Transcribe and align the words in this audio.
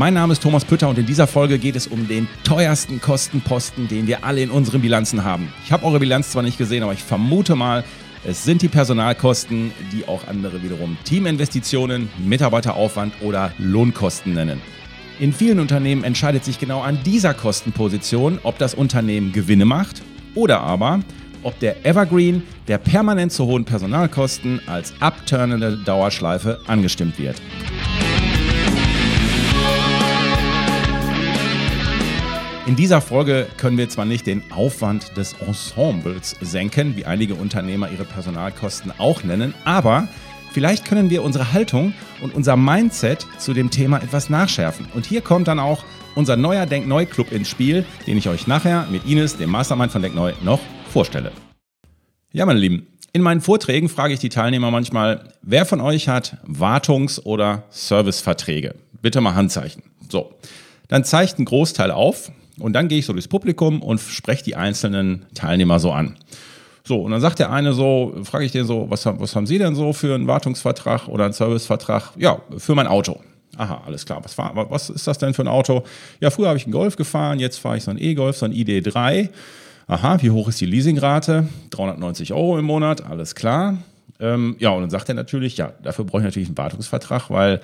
Mein 0.00 0.14
Name 0.14 0.32
ist 0.32 0.42
Thomas 0.42 0.64
Pütter 0.64 0.88
und 0.88 0.96
in 0.96 1.04
dieser 1.04 1.26
Folge 1.26 1.58
geht 1.58 1.76
es 1.76 1.86
um 1.86 2.08
den 2.08 2.26
teuersten 2.42 3.02
Kostenposten, 3.02 3.86
den 3.86 4.06
wir 4.06 4.24
alle 4.24 4.40
in 4.40 4.50
unseren 4.50 4.80
Bilanzen 4.80 5.24
haben. 5.24 5.52
Ich 5.66 5.72
habe 5.72 5.84
eure 5.84 6.00
Bilanz 6.00 6.30
zwar 6.30 6.42
nicht 6.42 6.56
gesehen, 6.56 6.82
aber 6.82 6.94
ich 6.94 7.04
vermute 7.04 7.54
mal, 7.54 7.84
es 8.24 8.42
sind 8.42 8.62
die 8.62 8.68
Personalkosten, 8.68 9.72
die 9.92 10.08
auch 10.08 10.26
andere 10.26 10.62
wiederum 10.62 10.96
Teaminvestitionen, 11.04 12.08
Mitarbeiteraufwand 12.16 13.12
oder 13.20 13.52
Lohnkosten 13.58 14.32
nennen. 14.32 14.62
In 15.18 15.34
vielen 15.34 15.60
Unternehmen 15.60 16.02
entscheidet 16.02 16.46
sich 16.46 16.58
genau 16.58 16.80
an 16.80 16.98
dieser 17.04 17.34
Kostenposition, 17.34 18.38
ob 18.42 18.56
das 18.56 18.72
Unternehmen 18.72 19.32
Gewinne 19.32 19.66
macht 19.66 20.00
oder 20.34 20.60
aber, 20.60 21.00
ob 21.42 21.58
der 21.58 21.84
Evergreen 21.84 22.42
der 22.68 22.78
permanent 22.78 23.32
zu 23.32 23.44
hohen 23.44 23.66
Personalkosten 23.66 24.62
als 24.66 24.94
abturnende 25.00 25.76
Dauerschleife 25.84 26.58
angestimmt 26.66 27.18
wird. 27.18 27.36
In 32.66 32.76
dieser 32.76 33.00
Folge 33.00 33.48
können 33.56 33.78
wir 33.78 33.88
zwar 33.88 34.04
nicht 34.04 34.26
den 34.26 34.42
Aufwand 34.52 35.16
des 35.16 35.34
Ensembles 35.44 36.36
senken, 36.42 36.94
wie 36.94 37.06
einige 37.06 37.34
Unternehmer 37.34 37.90
ihre 37.90 38.04
Personalkosten 38.04 38.92
auch 38.98 39.24
nennen, 39.24 39.54
aber 39.64 40.08
vielleicht 40.52 40.84
können 40.84 41.08
wir 41.08 41.22
unsere 41.22 41.54
Haltung 41.54 41.94
und 42.20 42.34
unser 42.34 42.56
Mindset 42.56 43.26
zu 43.38 43.54
dem 43.54 43.70
Thema 43.70 44.02
etwas 44.02 44.28
nachschärfen. 44.28 44.86
Und 44.94 45.06
hier 45.06 45.22
kommt 45.22 45.48
dann 45.48 45.58
auch 45.58 45.84
unser 46.14 46.36
neuer 46.36 46.66
Denkneu 46.66 47.06
Club 47.06 47.32
ins 47.32 47.48
Spiel, 47.48 47.86
den 48.06 48.18
ich 48.18 48.28
euch 48.28 48.46
nachher 48.46 48.86
mit 48.90 49.06
Ines, 49.06 49.38
dem 49.38 49.50
Mastermind 49.50 49.90
von 49.90 50.02
Denkneu, 50.02 50.34
noch 50.42 50.60
vorstelle. 50.92 51.32
Ja, 52.30 52.44
meine 52.44 52.60
Lieben, 52.60 52.86
in 53.12 53.22
meinen 53.22 53.40
Vorträgen 53.40 53.88
frage 53.88 54.12
ich 54.12 54.20
die 54.20 54.28
Teilnehmer 54.28 54.70
manchmal, 54.70 55.32
wer 55.40 55.64
von 55.64 55.80
euch 55.80 56.08
hat 56.08 56.36
Wartungs- 56.46 57.20
oder 57.24 57.64
Serviceverträge? 57.70 58.74
Bitte 59.00 59.22
mal 59.22 59.34
Handzeichen. 59.34 59.82
So, 60.10 60.34
dann 60.88 61.04
zeigt 61.04 61.38
ein 61.38 61.46
Großteil 61.46 61.90
auf 61.90 62.30
und 62.60 62.72
dann 62.72 62.88
gehe 62.88 62.98
ich 62.98 63.06
so 63.06 63.12
durchs 63.12 63.28
Publikum 63.28 63.82
und 63.82 64.00
spreche 64.00 64.44
die 64.44 64.56
einzelnen 64.56 65.26
Teilnehmer 65.34 65.78
so 65.78 65.92
an. 65.92 66.16
So, 66.84 67.00
und 67.02 67.12
dann 67.12 67.20
sagt 67.20 67.38
der 67.38 67.52
eine 67.52 67.72
so, 67.72 68.14
frage 68.24 68.44
ich 68.44 68.52
den 68.52 68.64
so, 68.64 68.86
was, 68.88 69.06
was 69.06 69.36
haben 69.36 69.46
Sie 69.46 69.58
denn 69.58 69.74
so 69.74 69.92
für 69.92 70.14
einen 70.14 70.26
Wartungsvertrag 70.26 71.08
oder 71.08 71.24
einen 71.24 71.32
Servicevertrag? 71.32 72.12
Ja, 72.16 72.40
für 72.56 72.74
mein 72.74 72.86
Auto. 72.86 73.20
Aha, 73.56 73.82
alles 73.84 74.06
klar. 74.06 74.20
Was, 74.24 74.34
fahr, 74.34 74.66
was 74.70 74.90
ist 74.90 75.06
das 75.06 75.18
denn 75.18 75.34
für 75.34 75.42
ein 75.42 75.48
Auto? 75.48 75.84
Ja, 76.20 76.30
früher 76.30 76.48
habe 76.48 76.56
ich 76.56 76.64
einen 76.64 76.72
Golf 76.72 76.96
gefahren, 76.96 77.38
jetzt 77.38 77.58
fahre 77.58 77.76
ich 77.76 77.84
so 77.84 77.90
einen 77.90 78.00
E-Golf, 78.00 78.36
so 78.36 78.46
einen 78.46 78.54
ID3. 78.54 79.28
Aha, 79.86 80.22
wie 80.22 80.30
hoch 80.30 80.48
ist 80.48 80.60
die 80.60 80.66
Leasingrate? 80.66 81.48
390 81.70 82.32
Euro 82.32 82.58
im 82.58 82.64
Monat, 82.64 83.04
alles 83.04 83.34
klar. 83.34 83.78
Ähm, 84.20 84.56
ja, 84.58 84.70
und 84.70 84.82
dann 84.82 84.90
sagt 84.90 85.08
er 85.08 85.14
natürlich, 85.14 85.56
ja, 85.56 85.72
dafür 85.82 86.04
brauche 86.04 86.22
ich 86.22 86.24
natürlich 86.24 86.48
einen 86.48 86.58
Wartungsvertrag, 86.58 87.30
weil 87.30 87.60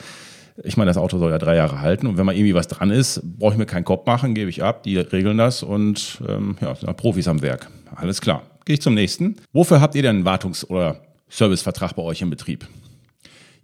ich 0.64 0.76
meine, 0.76 0.88
das 0.88 0.96
Auto 0.96 1.18
soll 1.18 1.30
ja 1.30 1.38
drei 1.38 1.56
Jahre 1.56 1.80
halten 1.80 2.06
und 2.06 2.16
wenn 2.16 2.26
mal 2.26 2.34
irgendwie 2.34 2.54
was 2.54 2.68
dran 2.68 2.90
ist, 2.90 3.20
brauche 3.38 3.52
ich 3.52 3.58
mir 3.58 3.66
keinen 3.66 3.84
Kopf 3.84 4.06
machen, 4.06 4.34
gebe 4.34 4.50
ich 4.50 4.62
ab, 4.62 4.82
die 4.82 4.96
regeln 4.96 5.38
das 5.38 5.62
und 5.62 6.22
ähm, 6.28 6.56
ja, 6.60 6.74
sind 6.74 6.94
Profis 6.96 7.28
am 7.28 7.42
Werk. 7.42 7.68
Alles 7.94 8.20
klar. 8.20 8.42
Gehe 8.64 8.74
ich 8.74 8.82
zum 8.82 8.94
nächsten. 8.94 9.36
Wofür 9.52 9.80
habt 9.80 9.94
ihr 9.94 10.02
denn 10.02 10.16
einen 10.16 10.26
Wartungs- 10.26 10.66
oder 10.66 11.00
Servicevertrag 11.28 11.94
bei 11.94 12.02
euch 12.02 12.22
im 12.22 12.30
Betrieb? 12.30 12.66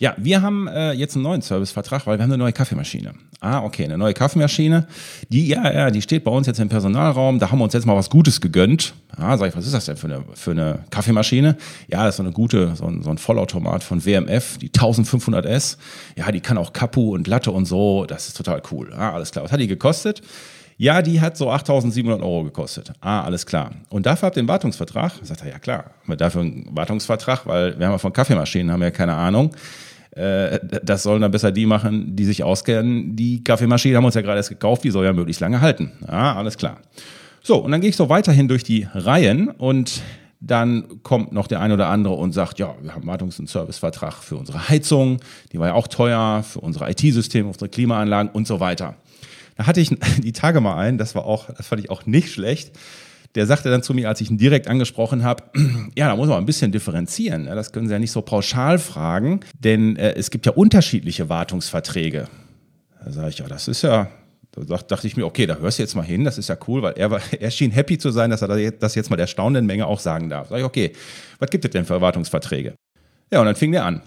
Ja, 0.02 0.16
wir 0.16 0.42
haben 0.42 0.66
äh, 0.66 0.90
jetzt 0.94 1.14
einen 1.14 1.22
neuen 1.22 1.42
Servicevertrag, 1.42 2.08
weil 2.08 2.18
wir 2.18 2.24
haben 2.24 2.32
eine 2.32 2.42
neue 2.42 2.52
Kaffeemaschine. 2.52 3.12
Ah, 3.38 3.62
okay, 3.62 3.84
eine 3.84 3.96
neue 3.96 4.14
Kaffeemaschine. 4.14 4.88
Die, 5.28 5.46
ja, 5.46 5.72
ja, 5.72 5.90
die 5.92 6.02
steht 6.02 6.24
bei 6.24 6.30
uns 6.32 6.48
jetzt 6.48 6.58
im 6.58 6.68
Personalraum. 6.68 7.38
Da 7.38 7.52
haben 7.52 7.60
wir 7.60 7.64
uns 7.64 7.72
jetzt 7.72 7.86
mal 7.86 7.94
was 7.94 8.10
Gutes 8.10 8.40
gegönnt. 8.40 8.94
Ah, 9.16 9.36
sag 9.36 9.50
ich, 9.50 9.56
was 9.56 9.64
ist 9.64 9.74
das 9.74 9.84
denn 9.84 9.96
für 9.96 10.08
eine, 10.08 10.24
für 10.34 10.50
eine 10.50 10.80
Kaffeemaschine? 10.90 11.56
Ja, 11.86 12.04
das 12.04 12.14
ist 12.14 12.16
so 12.16 12.24
eine 12.24 12.32
gute, 12.32 12.74
so 12.74 12.86
ein, 12.86 13.04
so 13.04 13.10
ein 13.10 13.18
Vollautomat 13.18 13.84
von 13.84 14.04
WMF, 14.04 14.58
die 14.58 14.70
1500S. 14.70 15.76
Ja, 16.16 16.32
die 16.32 16.40
kann 16.40 16.58
auch 16.58 16.72
Kapu 16.72 17.14
und 17.14 17.28
Latte 17.28 17.52
und 17.52 17.66
so. 17.66 18.04
Das 18.04 18.26
ist 18.26 18.36
total 18.36 18.60
cool. 18.72 18.92
Ah, 18.92 19.12
alles 19.12 19.30
klar. 19.30 19.44
Was 19.44 19.52
hat 19.52 19.60
die 19.60 19.68
gekostet? 19.68 20.20
Ja, 20.78 21.00
die 21.00 21.20
hat 21.20 21.36
so 21.36 21.48
8.700 21.48 22.20
Euro 22.22 22.42
gekostet. 22.42 22.92
Ah, 23.00 23.22
alles 23.22 23.46
klar. 23.46 23.70
Und 23.88 24.04
dafür 24.04 24.26
habt 24.26 24.36
ihr 24.36 24.40
einen 24.40 24.48
Wartungsvertrag? 24.48 25.12
Sagt 25.22 25.42
er, 25.42 25.50
ja 25.50 25.60
klar, 25.60 25.84
haben 25.84 26.08
wir 26.08 26.16
dafür 26.16 26.40
einen 26.40 26.66
Wartungsvertrag, 26.72 27.46
weil 27.46 27.78
wir 27.78 27.86
haben 27.86 27.92
ja 27.92 27.98
von 27.98 28.12
Kaffeemaschinen, 28.12 28.72
haben 28.72 28.80
wir 28.80 28.86
ja 28.86 28.90
keine 28.90 29.14
Ahnung. 29.14 29.54
Äh, 30.12 30.60
das 30.82 31.02
sollen 31.02 31.22
dann 31.22 31.30
besser 31.30 31.52
die 31.52 31.66
machen, 31.66 32.14
die 32.14 32.24
sich 32.24 32.42
auskennen. 32.42 33.16
Die 33.16 33.42
Kaffeemaschine 33.42 33.96
haben 33.96 34.04
uns 34.04 34.14
ja 34.14 34.20
gerade 34.20 34.36
erst 34.36 34.50
gekauft, 34.50 34.84
die 34.84 34.90
soll 34.90 35.04
ja 35.04 35.12
möglichst 35.12 35.40
lange 35.40 35.60
halten. 35.60 35.92
Ja, 36.06 36.36
alles 36.36 36.56
klar. 36.56 36.78
So, 37.42 37.56
und 37.56 37.72
dann 37.72 37.80
gehe 37.80 37.90
ich 37.90 37.96
so 37.96 38.08
weiterhin 38.08 38.46
durch 38.46 38.62
die 38.62 38.86
Reihen 38.94 39.48
und 39.48 40.02
dann 40.40 41.02
kommt 41.02 41.32
noch 41.32 41.46
der 41.46 41.60
ein 41.60 41.72
oder 41.72 41.88
andere 41.88 42.14
und 42.14 42.32
sagt, 42.32 42.58
ja, 42.58 42.74
wir 42.82 42.94
haben 42.94 43.08
Wartungs- 43.08 43.38
und 43.38 43.48
Servicevertrag 43.48 44.14
für 44.22 44.36
unsere 44.36 44.68
Heizung, 44.68 45.20
die 45.52 45.58
war 45.58 45.68
ja 45.68 45.74
auch 45.74 45.86
teuer, 45.86 46.42
für 46.42 46.60
unsere 46.60 46.90
IT-Systeme, 46.90 47.48
unsere 47.48 47.68
Klimaanlagen 47.68 48.30
und 48.32 48.46
so 48.46 48.60
weiter. 48.60 48.96
Da 49.56 49.66
hatte 49.66 49.80
ich 49.80 49.90
die 50.18 50.32
Tage 50.32 50.60
mal 50.60 50.76
einen, 50.76 50.98
das 50.98 51.14
war 51.14 51.24
auch, 51.24 51.46
das 51.46 51.66
fand 51.68 51.82
ich 51.82 51.90
auch 51.90 52.06
nicht 52.06 52.30
schlecht 52.30 52.72
der 53.34 53.46
sagte 53.46 53.70
dann 53.70 53.82
zu 53.82 53.94
mir, 53.94 54.08
als 54.08 54.20
ich 54.20 54.30
ihn 54.30 54.38
direkt 54.38 54.68
angesprochen 54.68 55.24
habe, 55.24 55.44
ja, 55.96 56.08
da 56.08 56.16
muss 56.16 56.28
man 56.28 56.38
ein 56.38 56.46
bisschen 56.46 56.72
differenzieren. 56.72 57.44
Ne? 57.44 57.54
Das 57.54 57.72
können 57.72 57.86
Sie 57.86 57.92
ja 57.92 57.98
nicht 57.98 58.10
so 58.10 58.22
pauschal 58.22 58.78
fragen, 58.78 59.40
denn 59.58 59.96
äh, 59.96 60.14
es 60.14 60.30
gibt 60.30 60.46
ja 60.46 60.52
unterschiedliche 60.52 61.28
Wartungsverträge. 61.28 62.28
Da 63.04 63.10
sage 63.10 63.28
ich, 63.30 63.38
ja, 63.38 63.46
das 63.48 63.68
ist 63.68 63.82
ja, 63.82 64.08
da 64.52 64.76
dachte 64.76 65.06
ich 65.06 65.16
mir, 65.16 65.24
okay, 65.24 65.46
da 65.46 65.56
hörst 65.56 65.78
du 65.78 65.82
jetzt 65.82 65.94
mal 65.94 66.02
hin, 66.02 66.24
das 66.24 66.38
ist 66.38 66.48
ja 66.48 66.56
cool, 66.68 66.82
weil 66.82 66.94
er, 66.96 67.10
war, 67.10 67.20
er 67.40 67.50
schien 67.50 67.70
happy 67.70 67.98
zu 67.98 68.10
sein, 68.10 68.30
dass 68.30 68.42
er 68.42 68.70
das 68.72 68.94
jetzt 68.94 69.10
mal 69.10 69.16
der 69.16 69.26
staunenden 69.26 69.66
Menge 69.66 69.86
auch 69.86 70.00
sagen 70.00 70.28
darf. 70.28 70.48
Sag 70.48 70.58
ich, 70.58 70.64
okay, 70.64 70.92
was 71.38 71.50
gibt 71.50 71.64
es 71.64 71.70
denn 71.70 71.84
für 71.84 72.00
Wartungsverträge? 72.00 72.74
Ja, 73.30 73.40
und 73.40 73.46
dann 73.46 73.56
fing 73.56 73.72
der 73.72 73.86
an. 73.86 74.02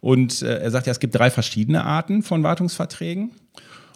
Und 0.00 0.42
äh, 0.42 0.60
er 0.60 0.70
sagt 0.70 0.86
ja, 0.86 0.92
es 0.92 1.00
gibt 1.00 1.14
drei 1.14 1.30
verschiedene 1.30 1.84
Arten 1.84 2.22
von 2.22 2.42
Wartungsverträgen 2.42 3.32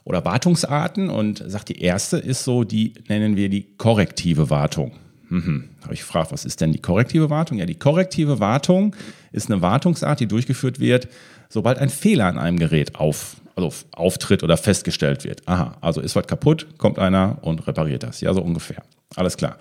oder 0.05 0.25
Wartungsarten 0.25 1.09
und 1.09 1.43
sagt, 1.47 1.69
die 1.69 1.81
erste 1.81 2.19
ist 2.19 2.45
so, 2.45 2.65
die 2.65 2.95
nennen 3.09 3.37
wir 3.37 3.49
die 3.49 3.77
korrektive 3.77 4.51
Wartung. 4.51 4.93
Mhm. 5.29 5.71
Habe 5.83 5.95
ich 5.95 6.01
gefragt, 6.01 6.33
was 6.33 6.45
ist 6.45 6.61
denn 6.61 6.73
die 6.73 6.81
korrektive 6.81 7.31
Wartung? 7.31 7.59
Ja, 7.59 7.67
die 7.67 7.75
korrektive 7.75 8.39
Wartung 8.39 8.95
ist 9.33 9.51
eine 9.51 9.63
Wartungsart, 9.63 10.21
die 10.21 10.27
durchgeführt 10.27 10.79
wird, 10.79 11.09
sobald 11.49 11.79
ein 11.79 11.89
Fehler 11.89 12.27
an 12.27 12.39
einem 12.39 12.59
Gerät 12.59 12.97
auf, 12.97 13.37
also 13.57 13.73
auftritt 13.93 14.43
oder 14.43 14.57
festgestellt 14.57 15.25
wird. 15.25 15.47
Aha, 15.49 15.77
also 15.81 16.01
ist 16.01 16.17
was 16.17 16.27
kaputt, 16.27 16.67
kommt 16.79 16.99
einer 16.99 17.39
und 17.43 17.67
repariert 17.67 18.03
das. 18.03 18.21
Ja, 18.21 18.34
so 18.34 18.43
ungefähr. 18.43 18.83
Alles 19.17 19.37
klar. 19.37 19.57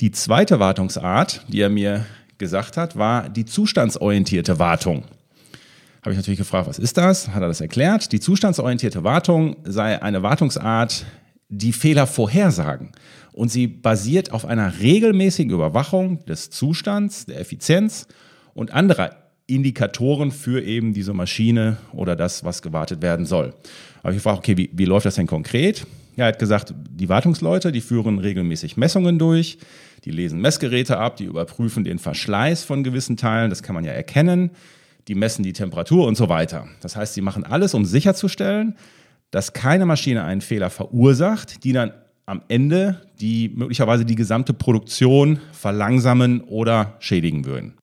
Die 0.00 0.10
zweite 0.10 0.58
Wartungsart, 0.58 1.44
die 1.48 1.60
er 1.60 1.68
mir 1.68 2.06
gesagt 2.38 2.76
hat, 2.76 2.96
war 2.96 3.28
die 3.28 3.44
zustandsorientierte 3.44 4.58
Wartung. 4.58 5.04
Habe 6.02 6.14
ich 6.14 6.16
natürlich 6.16 6.38
gefragt, 6.38 6.66
was 6.66 6.80
ist 6.80 6.96
das? 6.96 7.28
Hat 7.28 7.42
er 7.42 7.48
das 7.48 7.60
erklärt? 7.60 8.10
Die 8.10 8.18
zustandsorientierte 8.18 9.04
Wartung 9.04 9.56
sei 9.62 10.02
eine 10.02 10.24
Wartungsart, 10.24 11.06
die 11.48 11.72
Fehler 11.72 12.08
vorhersagen. 12.08 12.90
Und 13.32 13.52
sie 13.52 13.68
basiert 13.68 14.32
auf 14.32 14.44
einer 14.44 14.80
regelmäßigen 14.80 15.52
Überwachung 15.52 16.24
des 16.26 16.50
Zustands, 16.50 17.26
der 17.26 17.38
Effizienz 17.38 18.08
und 18.52 18.72
anderer 18.72 19.16
Indikatoren 19.46 20.32
für 20.32 20.62
eben 20.62 20.92
diese 20.92 21.12
Maschine 21.12 21.76
oder 21.92 22.16
das, 22.16 22.42
was 22.42 22.62
gewartet 22.62 23.00
werden 23.00 23.24
soll. 23.24 23.54
Habe 24.02 24.12
ich 24.12 24.18
gefragt, 24.18 24.38
okay, 24.38 24.56
wie, 24.56 24.70
wie 24.72 24.84
läuft 24.84 25.06
das 25.06 25.14
denn 25.14 25.28
konkret? 25.28 25.86
Ja, 26.16 26.24
er 26.24 26.32
hat 26.32 26.38
gesagt, 26.40 26.74
die 26.90 27.08
Wartungsleute, 27.08 27.70
die 27.70 27.80
führen 27.80 28.18
regelmäßig 28.18 28.76
Messungen 28.76 29.20
durch, 29.20 29.56
die 30.04 30.10
lesen 30.10 30.40
Messgeräte 30.40 30.98
ab, 30.98 31.16
die 31.16 31.24
überprüfen 31.24 31.84
den 31.84 32.00
Verschleiß 32.00 32.64
von 32.64 32.82
gewissen 32.82 33.16
Teilen, 33.16 33.50
das 33.50 33.62
kann 33.62 33.74
man 33.74 33.84
ja 33.84 33.92
erkennen 33.92 34.50
die 35.08 35.14
messen 35.14 35.42
die 35.42 35.52
Temperatur 35.52 36.06
und 36.06 36.16
so 36.16 36.28
weiter. 36.28 36.66
Das 36.80 36.96
heißt, 36.96 37.14
sie 37.14 37.20
machen 37.20 37.44
alles, 37.44 37.74
um 37.74 37.84
sicherzustellen, 37.84 38.76
dass 39.30 39.52
keine 39.52 39.86
Maschine 39.86 40.24
einen 40.24 40.40
Fehler 40.40 40.70
verursacht, 40.70 41.64
die 41.64 41.72
dann 41.72 41.92
am 42.26 42.42
Ende 42.48 43.02
die 43.20 43.50
möglicherweise 43.54 44.04
die 44.04 44.14
gesamte 44.14 44.52
Produktion 44.54 45.40
verlangsamen 45.52 46.42
oder 46.42 46.96
schädigen 47.00 47.44
würden. 47.44 47.74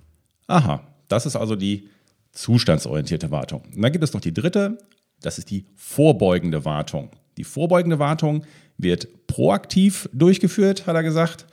Aha, 0.48 0.82
das 1.08 1.26
ist 1.26 1.36
also 1.36 1.56
die 1.56 1.90
zustandsorientierte 2.32 3.32
Wartung. 3.32 3.64
Und 3.76 3.82
dann 3.82 3.92
gibt 3.92 4.04
es 4.04 4.14
noch 4.14 4.22
die 4.22 4.34
dritte, 4.34 4.78
das 5.22 5.38
ist 5.38 5.50
die 5.50 5.66
vorbeugende 5.76 6.64
Wartung. 6.64 7.10
Die 7.38 7.44
vorbeugende 7.44 8.00
Wartung 8.00 8.46
wird 8.78 9.28
proaktiv 9.28 10.10
durchgeführt, 10.14 10.88
hat 10.88 10.96
er 10.96 11.04
gesagt, 11.04 11.46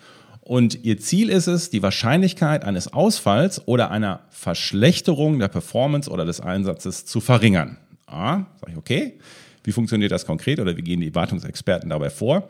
und 0.46 0.84
ihr 0.84 0.96
Ziel 0.98 1.28
ist 1.28 1.48
es, 1.48 1.70
die 1.70 1.82
Wahrscheinlichkeit 1.82 2.64
eines 2.64 2.92
Ausfalls 2.92 3.66
oder 3.66 3.90
einer 3.90 4.20
Verschlechterung 4.30 5.40
der 5.40 5.48
Performance 5.48 6.08
oder 6.08 6.24
des 6.24 6.40
Einsatzes 6.40 7.04
zu 7.04 7.20
verringern. 7.20 7.78
Ah, 8.06 8.44
sage 8.60 8.70
ich, 8.70 8.76
okay. 8.76 9.18
Wie 9.64 9.72
funktioniert 9.72 10.12
das 10.12 10.24
konkret 10.24 10.60
oder 10.60 10.76
wie 10.76 10.82
gehen 10.82 11.00
die 11.00 11.12
Wartungsexperten 11.12 11.90
dabei 11.90 12.10
vor? 12.10 12.48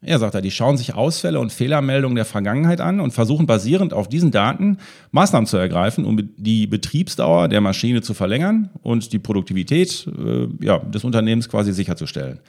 Ja, 0.00 0.18
sagt 0.18 0.34
er, 0.34 0.40
die 0.40 0.50
schauen 0.50 0.78
sich 0.78 0.94
Ausfälle 0.94 1.38
und 1.38 1.52
Fehlermeldungen 1.52 2.16
der 2.16 2.24
Vergangenheit 2.24 2.80
an 2.80 2.98
und 2.98 3.10
versuchen 3.10 3.44
basierend 3.44 3.92
auf 3.92 4.08
diesen 4.08 4.30
Daten 4.30 4.78
Maßnahmen 5.10 5.46
zu 5.46 5.58
ergreifen, 5.58 6.06
um 6.06 6.30
die 6.38 6.66
Betriebsdauer 6.66 7.48
der 7.48 7.60
Maschine 7.60 8.00
zu 8.00 8.14
verlängern 8.14 8.70
und 8.82 9.12
die 9.12 9.18
Produktivität 9.18 10.08
äh, 10.18 10.48
ja, 10.64 10.78
des 10.78 11.04
Unternehmens 11.04 11.50
quasi 11.50 11.74
sicherzustellen. 11.74 12.40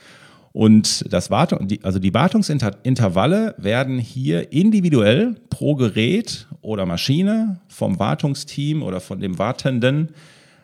Und 0.56 1.12
das 1.12 1.30
Wartung, 1.32 1.68
also 1.84 2.00
die 2.00 2.14
Wartungsintervalle 2.14 3.56
werden 3.58 4.00
hier 4.00 4.54
individuell 4.54 5.36
pro 5.50 5.76
Gerät 5.76 6.48
oder 6.62 6.86
Maschine 6.86 7.60
vom 7.68 8.00
Wartungsteam 8.00 8.82
oder 8.82 9.02
von 9.02 9.20
dem 9.20 9.38
Wartenden 9.38 10.12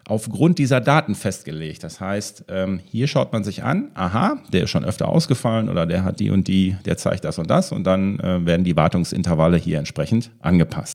aufgrund 0.07 0.59
dieser 0.59 0.79
Daten 0.79 1.13
festgelegt. 1.13 1.83
Das 1.83 1.99
heißt, 1.99 2.45
ähm, 2.47 2.79
hier 2.85 3.07
schaut 3.07 3.33
man 3.33 3.43
sich 3.43 3.65
an, 3.65 3.91
aha, 3.93 4.37
der 4.53 4.63
ist 4.63 4.69
schon 4.69 4.85
öfter 4.85 5.09
ausgefallen 5.09 5.67
oder 5.67 5.85
der 5.85 6.05
hat 6.05 6.21
die 6.21 6.29
und 6.29 6.47
die, 6.47 6.77
der 6.85 6.95
zeigt 6.95 7.25
das 7.25 7.37
und 7.37 7.49
das 7.49 7.73
und 7.73 7.83
dann 7.83 8.17
äh, 8.21 8.45
werden 8.45 8.63
die 8.63 8.77
Wartungsintervalle 8.77 9.57
hier 9.57 9.77
entsprechend 9.77 10.31
angepasst. 10.39 10.93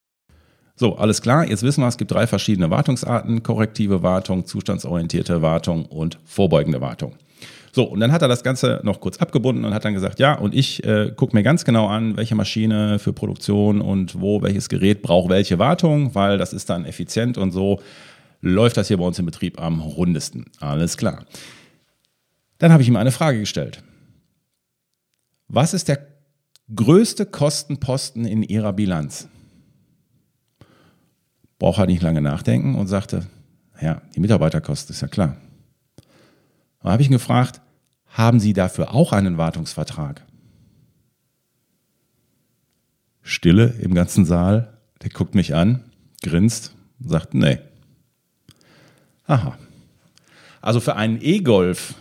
So, 0.74 0.96
alles 0.96 1.20
klar, 1.20 1.46
jetzt 1.46 1.62
wissen 1.62 1.82
wir, 1.82 1.88
es 1.88 1.98
gibt 1.98 2.12
drei 2.12 2.26
verschiedene 2.26 2.70
Wartungsarten, 2.70 3.42
korrektive 3.42 4.02
Wartung, 4.02 4.46
zustandsorientierte 4.46 5.42
Wartung 5.42 5.84
und 5.84 6.18
vorbeugende 6.24 6.80
Wartung. 6.80 7.12
So, 7.76 7.84
und 7.84 8.00
dann 8.00 8.10
hat 8.10 8.22
er 8.22 8.28
das 8.28 8.42
Ganze 8.42 8.80
noch 8.84 9.00
kurz 9.00 9.18
abgebunden 9.18 9.66
und 9.66 9.74
hat 9.74 9.84
dann 9.84 9.92
gesagt, 9.92 10.18
ja, 10.18 10.32
und 10.32 10.54
ich 10.54 10.82
äh, 10.84 11.12
gucke 11.14 11.36
mir 11.36 11.42
ganz 11.42 11.62
genau 11.62 11.88
an, 11.88 12.16
welche 12.16 12.34
Maschine 12.34 12.98
für 12.98 13.12
Produktion 13.12 13.82
und 13.82 14.18
wo 14.18 14.40
welches 14.40 14.70
Gerät 14.70 15.02
braucht 15.02 15.28
welche 15.28 15.58
Wartung, 15.58 16.14
weil 16.14 16.38
das 16.38 16.54
ist 16.54 16.70
dann 16.70 16.86
effizient 16.86 17.36
und 17.36 17.52
so 17.52 17.82
läuft 18.40 18.78
das 18.78 18.88
hier 18.88 18.96
bei 18.96 19.04
uns 19.04 19.18
im 19.18 19.26
Betrieb 19.26 19.60
am 19.60 19.82
rundesten. 19.82 20.46
Alles 20.58 20.96
klar. 20.96 21.26
Dann 22.56 22.72
habe 22.72 22.82
ich 22.82 22.88
ihm 22.88 22.96
eine 22.96 23.12
Frage 23.12 23.40
gestellt. 23.40 23.82
Was 25.46 25.74
ist 25.74 25.88
der 25.88 25.98
größte 26.74 27.26
Kostenposten 27.26 28.24
in 28.24 28.42
Ihrer 28.42 28.72
Bilanz? 28.72 29.28
Braucht 31.58 31.80
er 31.80 31.84
nicht 31.84 32.00
lange 32.00 32.22
nachdenken 32.22 32.74
und 32.74 32.86
sagte, 32.86 33.26
ja, 33.82 34.00
die 34.14 34.20
Mitarbeiterkosten 34.20 34.94
ist 34.94 35.02
ja 35.02 35.08
klar. 35.08 35.36
Dann 36.80 36.92
habe 36.92 37.02
ich 37.02 37.08
ihn 37.10 37.12
gefragt, 37.12 37.60
haben 38.16 38.40
Sie 38.40 38.54
dafür 38.54 38.94
auch 38.94 39.12
einen 39.12 39.36
Wartungsvertrag? 39.36 40.22
Stille 43.22 43.74
im 43.80 43.92
ganzen 43.92 44.24
Saal. 44.24 44.72
Der 45.02 45.10
guckt 45.10 45.34
mich 45.34 45.54
an, 45.54 45.84
grinst 46.22 46.74
sagt, 47.04 47.34
nee. 47.34 47.58
Aha. 49.26 49.58
Also 50.62 50.80
für 50.80 50.96
einen 50.96 51.18
E-Golf, 51.20 51.94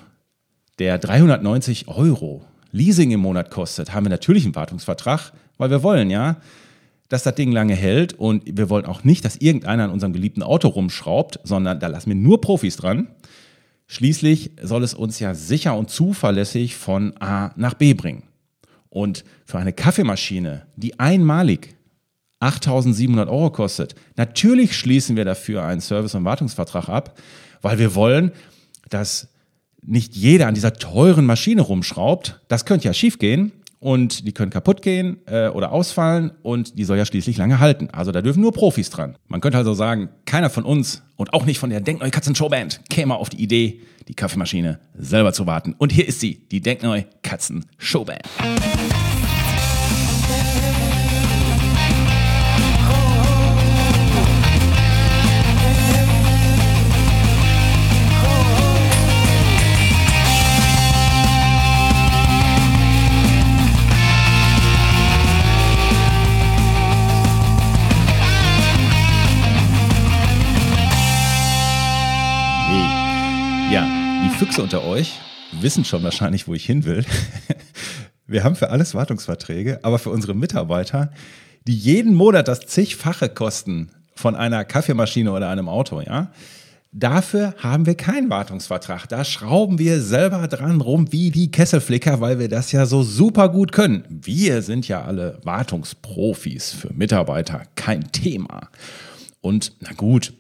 der 0.80 0.98
390 0.98 1.90
Euro 1.90 2.46
Leasing 2.72 3.12
im 3.12 3.20
Monat 3.20 3.52
kostet, 3.52 3.94
haben 3.94 4.06
wir 4.06 4.10
natürlich 4.10 4.46
einen 4.46 4.56
Wartungsvertrag, 4.56 5.34
weil 5.58 5.70
wir 5.70 5.84
wollen 5.84 6.10
ja, 6.10 6.38
dass 7.10 7.24
das 7.24 7.36
Ding 7.36 7.52
lange 7.52 7.76
hält 7.76 8.14
und 8.14 8.44
wir 8.46 8.70
wollen 8.70 8.86
auch 8.86 9.04
nicht, 9.04 9.26
dass 9.26 9.36
irgendeiner 9.36 9.84
an 9.84 9.92
unserem 9.92 10.14
geliebten 10.14 10.44
Auto 10.44 10.70
rumschraubt, 10.70 11.40
sondern 11.44 11.80
da 11.80 11.88
lassen 11.88 12.10
wir 12.10 12.16
nur 12.16 12.40
Profis 12.42 12.78
dran. 12.78 13.08
Schließlich 13.88 14.52
soll 14.62 14.84
es 14.84 14.94
uns 14.94 15.20
ja 15.20 15.36
sicher 15.36 15.78
und 15.78 15.90
zuverlässig 15.90 16.76
von 16.76 17.16
A 17.20 17.52
nach 17.56 17.76
B 17.76 17.94
bringen. 17.94 18.24
Und 18.90 19.24
für 19.46 19.60
eine 19.60 19.74
Kaffeemaschine, 19.74 20.66
die 20.76 21.00
einmalig 21.00 21.76
8700 22.40 23.30
Euro 23.30 23.52
kostet. 23.52 23.96
Natürlich 24.16 24.76
schließen 24.76 25.16
wir 25.16 25.26
dafür 25.26 25.64
einen 25.64 25.82
Service- 25.82 26.16
und 26.16 26.26
Wartungsvertrag 26.26 26.90
ab, 26.90 27.20
weil 27.62 27.80
wir 27.80 27.96
wollen, 27.96 28.32
dass 28.90 29.30
nicht 29.82 30.16
jeder 30.16 30.48
an 30.48 30.56
dieser 30.56 30.74
teuren 30.74 31.26
Maschine 31.26 31.62
rumschraubt. 31.62 32.42
Das 32.48 32.66
könnte 32.66 32.88
ja 32.88 32.94
schiefgehen 32.94 33.52
und 33.86 34.26
die 34.26 34.32
können 34.32 34.50
kaputt 34.50 34.82
gehen 34.82 35.18
äh, 35.28 35.48
oder 35.48 35.72
ausfallen 35.72 36.32
und 36.42 36.80
die 36.80 36.86
soll 36.86 36.98
ja 36.98 37.06
schließlich 37.06 37.38
lange 37.38 37.60
halten. 37.60 37.88
Also 37.92 38.12
da 38.12 38.24
dürfen 38.24 38.42
nur 38.42 38.52
Profis 38.52 38.90
dran. 38.90 39.16
Man 39.28 39.42
könnte 39.42 39.60
also 39.60 39.76
sagen, 39.76 40.10
keiner 40.26 40.50
von 40.50 40.64
uns 40.64 41.04
und 41.18 41.34
auch 41.36 41.46
nicht 41.46 41.60
von 41.60 41.70
der 41.70 41.82
Denkneu 41.82 42.10
Katzen 42.10 42.34
Showband 42.34 42.82
käme 42.90 43.14
auf 43.14 43.30
die 43.30 43.38
Idee, 43.38 43.82
die 44.08 44.16
Kaffeemaschine 44.16 44.80
selber 44.98 45.34
zu 45.34 45.46
warten. 45.46 45.76
Und 45.78 45.92
hier 45.92 46.08
ist 46.08 46.20
sie, 46.20 46.48
die 46.50 46.62
Denkneu 46.62 47.04
Katzen 47.22 47.64
Showband. 47.78 48.24
Füchse 74.38 74.62
unter 74.62 74.84
euch 74.84 75.14
wissen 75.62 75.86
schon 75.86 76.04
wahrscheinlich, 76.04 76.46
wo 76.46 76.54
ich 76.54 76.66
hin 76.66 76.84
will. 76.84 77.06
Wir 78.28 78.44
haben 78.44 78.58
für 78.58 78.70
alles 78.70 78.94
Wartungsverträge, 78.94 79.80
aber 79.82 79.98
für 79.98 80.10
unsere 80.10 80.34
Mitarbeiter, 80.34 81.12
die 81.68 81.76
jeden 81.76 82.14
Monat 82.14 82.50
das 82.50 82.60
zigfache 82.62 83.30
kosten 83.30 83.92
von 84.14 84.36
einer 84.36 84.66
Kaffeemaschine 84.66 85.32
oder 85.32 85.50
einem 85.50 85.70
Auto, 85.70 86.02
ja, 86.02 86.32
Dafür 86.98 87.56
haben 87.58 87.86
wir 87.86 87.96
keinen 87.96 88.30
Wartungsvertrag. 88.30 89.10
Da 89.10 89.26
schrauben 89.26 89.80
wir 89.80 90.00
selber 90.00 90.48
dran 90.48 90.80
rum 90.80 91.12
wie 91.12 91.30
die 91.30 91.52
Kesselflicker, 91.52 92.22
weil 92.22 92.40
wir 92.40 92.48
das 92.48 92.72
ja 92.72 92.86
so 92.86 93.04
super 93.04 93.50
gut 93.50 93.74
können. 93.74 94.06
Wir 94.10 94.62
sind 94.62 94.88
ja 94.88 95.04
alle 95.04 95.40
Wartungsprofis 95.44 96.72
für 96.72 96.94
Mitarbeiter, 96.94 97.64
kein 97.76 98.14
Thema. 98.14 98.70
Und 99.42 99.74
na 99.82 99.92
gut, 99.92 100.32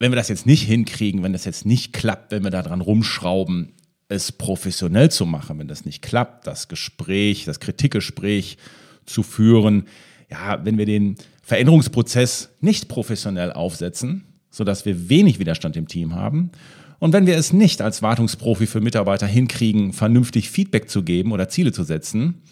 wenn 0.00 0.10
wir 0.10 0.16
das 0.16 0.28
jetzt 0.28 0.46
nicht 0.46 0.62
hinkriegen, 0.62 1.22
wenn 1.22 1.32
das 1.32 1.44
jetzt 1.44 1.64
nicht 1.64 1.92
klappt, 1.92 2.32
wenn 2.32 2.42
wir 2.42 2.50
da 2.50 2.62
dran 2.62 2.80
rumschrauben, 2.80 3.74
es 4.08 4.32
professionell 4.32 5.10
zu 5.10 5.24
machen, 5.24 5.60
wenn 5.60 5.68
das 5.68 5.84
nicht 5.84 6.02
klappt, 6.02 6.48
das 6.48 6.66
Gespräch, 6.66 7.44
das 7.44 7.60
Kritikgespräch 7.60 8.58
zu 9.06 9.22
führen, 9.22 9.84
ja, 10.28 10.64
wenn 10.64 10.78
wir 10.78 10.86
den 10.86 11.14
Veränderungsprozess 11.42 12.50
nicht 12.60 12.88
professionell 12.88 13.52
aufsetzen, 13.52 14.24
sodass 14.50 14.84
wir 14.84 15.08
wenig 15.08 15.38
Widerstand 15.38 15.76
im 15.76 15.86
Team 15.86 16.16
haben 16.16 16.50
und 16.98 17.12
wenn 17.12 17.26
wir 17.26 17.36
es 17.36 17.52
nicht 17.52 17.80
als 17.80 18.02
Wartungsprofi 18.02 18.66
für 18.66 18.80
Mitarbeiter 18.80 19.26
hinkriegen, 19.26 19.92
vernünftig 19.92 20.50
Feedback 20.50 20.90
zu 20.90 21.04
geben 21.04 21.30
oder 21.30 21.48
Ziele 21.48 21.72
zu 21.72 21.84
setzen, 21.84 22.42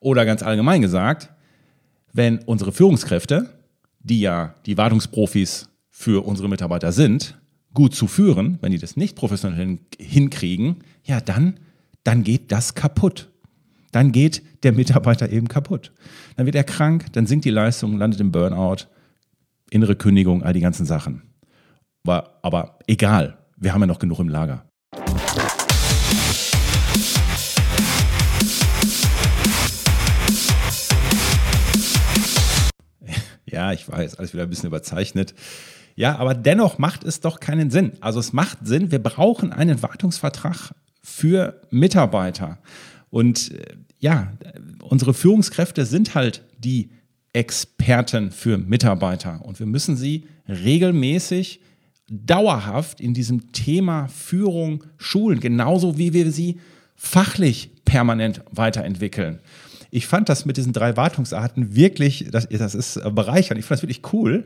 oder 0.00 0.24
ganz 0.24 0.42
allgemein 0.42 0.82
gesagt, 0.82 1.30
wenn 2.12 2.38
unsere 2.44 2.72
Führungskräfte, 2.72 3.50
die 4.00 4.20
ja 4.20 4.54
die 4.66 4.76
Wartungsprofis 4.76 5.67
für 5.98 6.24
unsere 6.24 6.48
Mitarbeiter 6.48 6.92
sind, 6.92 7.36
gut 7.74 7.92
zu 7.92 8.06
führen, 8.06 8.58
wenn 8.60 8.70
die 8.70 8.78
das 8.78 8.96
nicht 8.96 9.16
professionell 9.16 9.80
hinkriegen, 9.98 10.76
ja, 11.02 11.20
dann, 11.20 11.58
dann 12.04 12.22
geht 12.22 12.52
das 12.52 12.76
kaputt. 12.76 13.32
Dann 13.90 14.12
geht 14.12 14.44
der 14.62 14.72
Mitarbeiter 14.72 15.28
eben 15.28 15.48
kaputt. 15.48 15.90
Dann 16.36 16.46
wird 16.46 16.54
er 16.54 16.62
krank, 16.62 17.06
dann 17.14 17.26
sinkt 17.26 17.46
die 17.46 17.50
Leistung, 17.50 17.98
landet 17.98 18.20
im 18.20 18.30
Burnout, 18.30 18.86
innere 19.70 19.96
Kündigung, 19.96 20.44
all 20.44 20.52
die 20.52 20.60
ganzen 20.60 20.86
Sachen. 20.86 21.22
Aber, 22.04 22.38
aber 22.42 22.78
egal, 22.86 23.36
wir 23.56 23.74
haben 23.74 23.80
ja 23.80 23.88
noch 23.88 23.98
genug 23.98 24.20
im 24.20 24.28
Lager. 24.28 24.70
Ja, 33.50 33.72
ich 33.72 33.88
weiß, 33.88 34.16
alles 34.16 34.34
wieder 34.34 34.42
ein 34.42 34.50
bisschen 34.50 34.66
überzeichnet. 34.66 35.34
Ja, 35.98 36.16
aber 36.18 36.32
dennoch 36.34 36.78
macht 36.78 37.02
es 37.02 37.18
doch 37.18 37.40
keinen 37.40 37.72
Sinn. 37.72 37.90
Also 37.98 38.20
es 38.20 38.32
macht 38.32 38.58
Sinn, 38.62 38.92
wir 38.92 39.00
brauchen 39.00 39.52
einen 39.52 39.82
Wartungsvertrag 39.82 40.72
für 41.02 41.60
Mitarbeiter. 41.70 42.58
Und 43.10 43.50
äh, 43.50 43.74
ja, 43.98 44.32
unsere 44.80 45.12
Führungskräfte 45.12 45.84
sind 45.86 46.14
halt 46.14 46.44
die 46.56 46.90
Experten 47.32 48.30
für 48.30 48.58
Mitarbeiter. 48.58 49.44
Und 49.44 49.58
wir 49.58 49.66
müssen 49.66 49.96
sie 49.96 50.28
regelmäßig, 50.48 51.62
dauerhaft 52.08 53.00
in 53.00 53.12
diesem 53.12 53.50
Thema 53.50 54.06
Führung 54.06 54.84
schulen, 54.98 55.40
genauso 55.40 55.98
wie 55.98 56.12
wir 56.12 56.30
sie 56.30 56.60
fachlich 56.94 57.72
permanent 57.84 58.42
weiterentwickeln. 58.52 59.40
Ich 59.90 60.06
fand 60.06 60.28
das 60.28 60.44
mit 60.44 60.56
diesen 60.56 60.72
drei 60.72 60.96
Wartungsarten 60.96 61.74
wirklich, 61.74 62.28
das, 62.30 62.48
das 62.48 62.74
ist 62.74 63.00
bereichernd. 63.14 63.58
Ich 63.58 63.64
fand 63.64 63.78
das 63.78 63.82
wirklich 63.82 64.12
cool, 64.12 64.44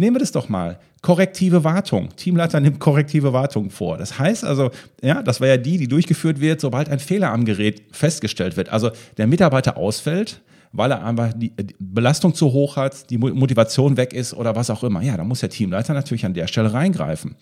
Nehmen 0.00 0.14
wir 0.14 0.20
das 0.20 0.30
doch 0.30 0.48
mal. 0.48 0.78
Korrektive 1.02 1.64
Wartung. 1.64 2.14
Teamleiter 2.14 2.60
nimmt 2.60 2.78
korrektive 2.78 3.32
Wartung 3.32 3.68
vor. 3.68 3.98
Das 3.98 4.16
heißt 4.16 4.44
also, 4.44 4.70
ja, 5.02 5.22
das 5.22 5.40
war 5.40 5.48
ja 5.48 5.56
die, 5.56 5.76
die 5.76 5.88
durchgeführt 5.88 6.40
wird, 6.40 6.60
sobald 6.60 6.88
ein 6.88 7.00
Fehler 7.00 7.32
am 7.32 7.44
Gerät 7.44 7.82
festgestellt 7.90 8.56
wird. 8.56 8.68
Also 8.68 8.92
der 9.16 9.26
Mitarbeiter 9.26 9.76
ausfällt, 9.76 10.40
weil 10.70 10.92
er 10.92 11.04
einfach 11.04 11.32
die 11.34 11.52
Belastung 11.80 12.32
zu 12.32 12.52
hoch 12.52 12.76
hat, 12.76 13.10
die 13.10 13.18
Motivation 13.18 13.96
weg 13.96 14.12
ist 14.12 14.34
oder 14.34 14.54
was 14.54 14.70
auch 14.70 14.84
immer. 14.84 15.02
Ja, 15.02 15.16
da 15.16 15.24
muss 15.24 15.40
der 15.40 15.50
Teamleiter 15.50 15.94
natürlich 15.94 16.24
an 16.24 16.34
der 16.34 16.46
Stelle 16.46 16.72
reingreifen. 16.72 17.34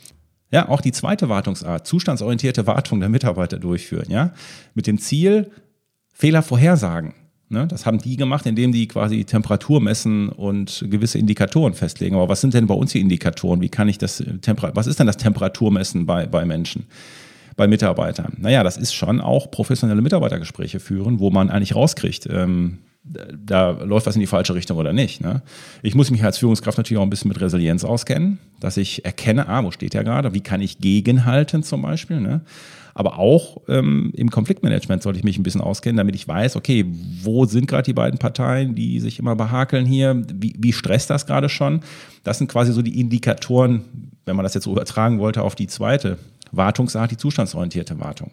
Ja, 0.51 0.71
auch 0.71 0.81
die 0.81 0.93
zweite 0.93 1.29
Wartungsart, 1.29 1.87
zustandsorientierte 1.87 2.67
Wartung 2.67 3.01
der 3.01 3.11
Mitarbeiter 3.11 3.59
durchführen, 3.59 4.07
ja, 4.09 4.33
mit 4.75 4.87
dem 4.87 4.97
Ziel, 4.97 5.51
Fehler 6.15 6.43
vorhersagen. 6.43 7.15
Ne? 7.49 7.67
Das 7.67 7.87
haben 7.87 7.99
die 7.99 8.17
gemacht, 8.17 8.47
indem 8.47 8.73
die 8.73 8.89
quasi 8.89 9.25
Temperatur 9.25 9.81
messen 9.81 10.29
und 10.29 10.85
gewisse 10.89 11.19
Indikatoren 11.19 11.75
festlegen. 11.75 12.17
Aber 12.17 12.29
was 12.29 12.41
sind 12.41 12.55
denn 12.55 12.67
bei 12.67 12.75
uns 12.75 12.93
die 12.93 13.01
Indikatoren? 13.01 13.61
Wie 13.61 13.69
kann 13.69 13.89
ich 13.89 13.99
das 13.99 14.21
äh, 14.21 14.35
was 14.75 14.87
ist 14.87 14.99
denn 14.99 15.07
das 15.07 15.17
Temperaturmessen 15.17 16.07
bei, 16.07 16.27
bei 16.27 16.45
Menschen? 16.45 16.87
bei 17.57 17.67
Mitarbeitern. 17.67 18.35
Naja, 18.37 18.63
das 18.63 18.77
ist 18.77 18.93
schon 18.93 19.19
auch 19.19 19.51
professionelle 19.51 20.03
Mitarbeitergespräche 20.03 20.79
führen, 20.79 21.21
wo 21.21 21.31
man 21.31 21.49
eigentlich 21.49 21.75
rauskriegt, 21.75 22.29
ähm, 22.31 22.81
da 23.05 23.71
läuft 23.71 24.07
was 24.07 24.17
in 24.17 24.21
die 24.21 24.27
falsche 24.27 24.55
Richtung 24.55 24.79
oder 24.79 24.93
nicht. 24.93 25.21
Ne? 25.21 25.43
Ich 25.83 25.95
muss 25.95 26.11
mich 26.11 26.25
als 26.25 26.39
Führungskraft 26.39 26.77
natürlich 26.77 26.99
auch 26.99 27.05
ein 27.05 27.11
bisschen 27.11 27.29
mit 27.29 27.41
Resilienz 27.41 27.85
auskennen, 27.85 28.39
dass 28.61 28.77
ich 28.77 29.05
erkenne, 29.05 29.49
ah, 29.49 29.63
wo 29.63 29.71
steht 29.71 29.95
der 29.95 30.05
gerade, 30.05 30.35
wie 30.35 30.41
kann 30.41 30.61
ich 30.61 30.79
gegenhalten 30.79 31.63
zum 31.63 31.83
Beispiel. 31.83 32.21
Ne? 32.21 32.41
Aber 32.99 33.19
auch 33.19 33.59
ähm, 33.69 34.11
im 34.17 34.31
Konfliktmanagement 34.31 35.03
sollte 35.03 35.19
ich 35.19 35.25
mich 35.25 35.37
ein 35.39 35.43
bisschen 35.43 35.61
auskennen, 35.61 35.99
damit 35.99 36.15
ich 36.15 36.27
weiß, 36.27 36.57
okay, 36.57 36.87
wo 37.23 37.45
sind 37.45 37.67
gerade 37.67 37.83
die 37.83 37.93
beiden 37.93 38.19
Parteien, 38.19 38.75
die 38.75 39.01
sich 39.01 39.19
immer 39.19 39.37
behakeln 39.37 39.85
hier, 39.85 40.23
wie, 40.33 40.55
wie 40.59 40.73
stresst 40.73 41.11
das 41.11 41.27
gerade 41.27 41.51
schon? 41.51 41.83
Das 42.25 42.39
sind 42.39 42.51
quasi 42.51 42.73
so 42.73 42.81
die 42.81 42.99
Indikatoren, 42.99 43.85
wenn 44.25 44.35
man 44.35 44.45
das 44.45 44.55
jetzt 44.55 44.65
so 44.65 44.73
übertragen 44.73 45.19
wollte 45.19 45.43
auf 45.43 45.55
die 45.55 45.67
zweite 45.67 46.17
Wartungsart, 46.53 47.11
die 47.11 47.19
zustandsorientierte 47.19 48.01
Wartung. 48.01 48.31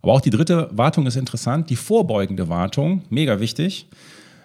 Aber 0.00 0.14
auch 0.14 0.22
die 0.22 0.30
dritte 0.30 0.70
Wartung 0.72 1.06
ist 1.06 1.16
interessant, 1.16 1.68
die 1.68 1.76
vorbeugende 1.76 2.48
Wartung, 2.48 3.02
mega 3.10 3.40
wichtig. 3.40 3.90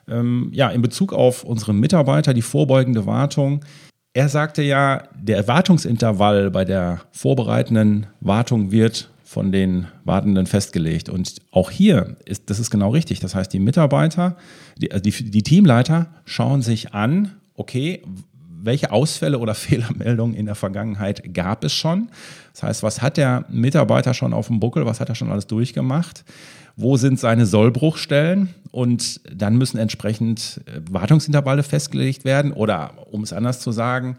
Ähm, 0.10 0.50
ja, 0.52 0.72
in 0.72 0.82
Bezug 0.82 1.14
auf 1.14 1.46
unsere 1.46 1.74
Mitarbeiter, 1.74 2.34
die 2.34 2.42
vorbeugende 2.42 3.06
Wartung. 3.06 3.64
Er 4.12 4.28
sagte 4.28 4.62
ja, 4.62 5.04
der 5.18 5.48
Wartungsintervall 5.48 6.52
bei 6.52 6.66
der 6.66 7.00
vorbereitenden 7.14 8.08
Wartung 8.20 8.74
wird 8.74 9.10
von 9.24 9.52
den 9.52 9.88
Wartenden 10.04 10.46
festgelegt. 10.46 11.10
Und 11.10 11.42
auch 11.52 11.72
hier 11.72 12.18
ist 12.26 12.50
das 12.50 12.60
ist 12.60 12.70
genau 12.70 12.90
richtig. 12.90 13.20
Das 13.20 13.36
heißt, 13.36 13.52
die 13.52 13.60
Mitarbeiter, 13.60 14.38
die, 14.78 14.92
also 14.92 15.02
die, 15.02 15.32
die 15.32 15.44
Teamleiter 15.44 16.08
schauen 16.26 16.62
sich 16.62 16.94
an, 16.94 17.32
okay, 17.56 18.04
welche 18.64 18.92
Ausfälle 18.92 19.40
oder 19.40 19.56
Fehlermeldungen 19.56 20.36
in 20.36 20.46
der 20.46 20.56
Vergangenheit 20.56 21.34
gab 21.34 21.64
es 21.64 21.74
schon? 21.74 22.10
Das 22.54 22.64
heißt, 22.64 22.84
was 22.84 23.02
hat 23.02 23.18
der 23.18 23.46
Mitarbeiter 23.50 24.14
schon 24.14 24.34
auf 24.34 24.48
dem 24.48 24.60
Buckel? 24.60 24.86
Was 24.86 25.00
hat 25.00 25.10
er 25.10 25.16
schon 25.16 25.32
alles 25.32 25.48
durchgemacht? 25.48 26.24
Wo 26.76 26.98
sind 26.98 27.20
seine 27.20 27.46
Sollbruchstellen? 27.46 28.50
Und 28.72 29.22
dann 29.32 29.58
müssen 29.58 29.78
entsprechend 29.78 30.62
äh, 30.66 30.82
Wartungsintervalle 30.90 31.64
festgelegt 31.64 32.26
werden. 32.26 32.52
Oder 32.52 32.94
um 33.12 33.22
es 33.24 33.32
anders 33.32 33.60
zu 33.60 33.72
sagen, 33.72 34.18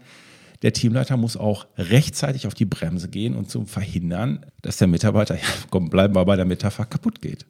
der 0.65 0.73
Teamleiter 0.73 1.15
muss 1.15 1.37
auch 1.37 1.67
rechtzeitig 1.77 2.47
auf 2.47 2.55
die 2.55 2.65
Bremse 2.65 3.07
gehen 3.07 3.35
und 3.35 3.51
zu 3.51 3.65
verhindern, 3.65 4.47
dass 4.63 4.77
der 4.77 4.87
Mitarbeiter, 4.87 5.35
ja, 5.39 5.47
komm, 5.69 5.91
bleiben 5.91 6.15
wir 6.15 6.25
bei 6.25 6.35
der 6.35 6.45
Metapher, 6.45 6.85
kaputt 6.85 7.21
geht. 7.21 7.45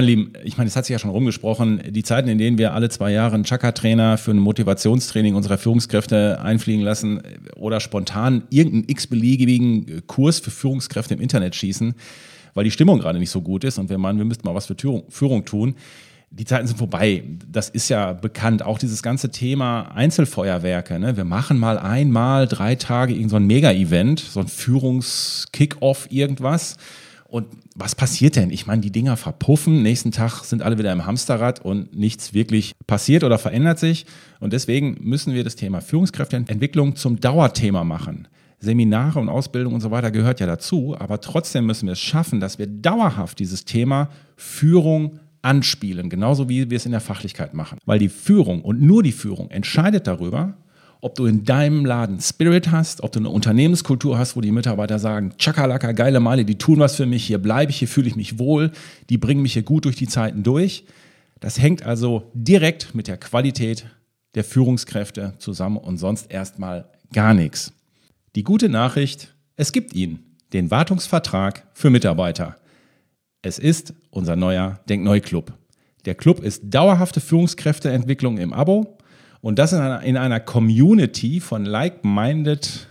Meine 0.00 0.06
Lieben, 0.06 0.32
ich 0.44 0.56
meine, 0.56 0.68
es 0.68 0.76
hat 0.76 0.86
sich 0.86 0.94
ja 0.94 0.98
schon 0.98 1.10
rumgesprochen, 1.10 1.82
die 1.90 2.02
Zeiten, 2.02 2.28
in 2.28 2.38
denen 2.38 2.56
wir 2.56 2.72
alle 2.72 2.88
zwei 2.88 3.12
Jahre 3.12 3.34
einen 3.34 3.44
Chakra-Trainer 3.44 4.16
für 4.16 4.30
ein 4.30 4.38
Motivationstraining 4.38 5.34
unserer 5.34 5.58
Führungskräfte 5.58 6.40
einfliegen 6.40 6.82
lassen 6.82 7.20
oder 7.56 7.80
spontan 7.80 8.44
irgendeinen 8.48 8.84
x-beliebigen 8.88 10.06
Kurs 10.06 10.38
für 10.40 10.50
Führungskräfte 10.50 11.12
im 11.12 11.20
Internet 11.20 11.54
schießen, 11.54 11.94
weil 12.54 12.64
die 12.64 12.70
Stimmung 12.70 12.98
gerade 12.98 13.18
nicht 13.18 13.28
so 13.30 13.42
gut 13.42 13.62
ist 13.62 13.78
und 13.78 13.90
wir 13.90 13.98
meinen, 13.98 14.16
wir 14.16 14.24
müssten 14.24 14.46
mal 14.46 14.54
was 14.54 14.66
für 14.66 14.76
Führung 15.10 15.44
tun. 15.44 15.74
Die 16.30 16.46
Zeiten 16.46 16.66
sind 16.66 16.78
vorbei. 16.78 17.24
Das 17.50 17.68
ist 17.68 17.88
ja 17.90 18.12
bekannt. 18.14 18.62
Auch 18.62 18.78
dieses 18.78 19.02
ganze 19.02 19.30
Thema 19.30 19.90
Einzelfeuerwerke. 19.94 20.98
Ne? 20.98 21.16
Wir 21.16 21.24
machen 21.24 21.58
mal 21.58 21.76
einmal 21.76 22.46
drei 22.46 22.76
Tage 22.76 23.12
irgend 23.12 23.30
so 23.30 23.40
Mega-Event, 23.40 24.20
so 24.20 24.40
ein 24.40 24.48
Führungs-Kick-Off, 24.48 26.06
irgendwas 26.10 26.76
und 27.30 27.46
was 27.76 27.94
passiert 27.94 28.36
denn? 28.36 28.50
Ich 28.50 28.66
meine, 28.66 28.82
die 28.82 28.90
Dinger 28.90 29.16
verpuffen, 29.16 29.82
nächsten 29.82 30.10
Tag 30.10 30.44
sind 30.44 30.62
alle 30.62 30.78
wieder 30.78 30.92
im 30.92 31.06
Hamsterrad 31.06 31.64
und 31.64 31.96
nichts 31.96 32.34
wirklich 32.34 32.72
passiert 32.86 33.24
oder 33.24 33.38
verändert 33.38 33.78
sich. 33.78 34.04
Und 34.40 34.52
deswegen 34.52 34.96
müssen 35.00 35.32
wir 35.32 35.44
das 35.44 35.56
Thema 35.56 35.80
Führungskräfteentwicklung 35.80 36.96
zum 36.96 37.20
Dauerthema 37.20 37.84
machen. 37.84 38.26
Seminare 38.58 39.20
und 39.20 39.28
Ausbildung 39.28 39.74
und 39.74 39.80
so 39.80 39.90
weiter 39.90 40.10
gehört 40.10 40.40
ja 40.40 40.46
dazu, 40.46 40.94
aber 40.98 41.20
trotzdem 41.20 41.66
müssen 41.66 41.86
wir 41.86 41.92
es 41.92 42.00
schaffen, 42.00 42.40
dass 42.40 42.58
wir 42.58 42.66
dauerhaft 42.66 43.38
dieses 43.38 43.64
Thema 43.64 44.10
Führung 44.36 45.20
anspielen, 45.40 46.10
genauso 46.10 46.48
wie 46.48 46.68
wir 46.68 46.76
es 46.76 46.84
in 46.84 46.92
der 46.92 47.00
Fachlichkeit 47.00 47.54
machen. 47.54 47.78
Weil 47.86 47.98
die 47.98 48.10
Führung 48.10 48.62
und 48.62 48.82
nur 48.82 49.02
die 49.02 49.12
Führung 49.12 49.50
entscheidet 49.50 50.06
darüber, 50.06 50.56
ob 51.00 51.14
du 51.14 51.26
in 51.26 51.44
deinem 51.44 51.86
Laden 51.86 52.20
Spirit 52.20 52.70
hast, 52.70 53.02
ob 53.02 53.12
du 53.12 53.20
eine 53.20 53.30
Unternehmenskultur 53.30 54.18
hast, 54.18 54.36
wo 54.36 54.40
die 54.40 54.52
Mitarbeiter 54.52 54.98
sagen, 54.98 55.32
Chakalaka, 55.38 55.92
geile 55.92 56.20
Meile, 56.20 56.44
die 56.44 56.58
tun 56.58 56.78
was 56.78 56.96
für 56.96 57.06
mich, 57.06 57.24
hier 57.24 57.38
bleibe 57.38 57.70
ich, 57.70 57.78
hier 57.78 57.88
fühle 57.88 58.08
ich 58.08 58.16
mich 58.16 58.38
wohl, 58.38 58.70
die 59.08 59.18
bringen 59.18 59.42
mich 59.42 59.54
hier 59.54 59.62
gut 59.62 59.86
durch 59.86 59.96
die 59.96 60.08
Zeiten 60.08 60.42
durch. 60.42 60.84
Das 61.40 61.58
hängt 61.58 61.84
also 61.84 62.30
direkt 62.34 62.94
mit 62.94 63.08
der 63.08 63.16
Qualität 63.16 63.86
der 64.34 64.44
Führungskräfte 64.44 65.34
zusammen 65.38 65.78
und 65.78 65.96
sonst 65.96 66.30
erstmal 66.30 66.88
gar 67.12 67.34
nichts. 67.34 67.72
Die 68.36 68.44
gute 68.44 68.68
Nachricht, 68.68 69.34
es 69.56 69.72
gibt 69.72 69.94
ihn, 69.94 70.20
den 70.52 70.70
Wartungsvertrag 70.70 71.66
für 71.72 71.90
Mitarbeiter. 71.90 72.56
Es 73.42 73.58
ist 73.58 73.94
unser 74.10 74.36
neuer 74.36 74.80
Denkneu-Club. 74.88 75.52
Der 76.04 76.14
Club 76.14 76.40
ist 76.40 76.62
dauerhafte 76.66 77.20
Führungskräfteentwicklung 77.20 78.38
im 78.38 78.52
Abo 78.52 78.98
und 79.40 79.58
das 79.58 79.72
in 79.72 79.80
einer, 79.80 80.02
in 80.02 80.16
einer 80.16 80.40
Community 80.40 81.40
von 81.40 81.64
like-minded 81.64 82.88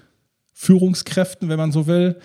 Führungskräften, 0.53 1.49
wenn 1.49 1.57
man 1.57 1.71
so 1.71 1.87
will, 1.87 2.17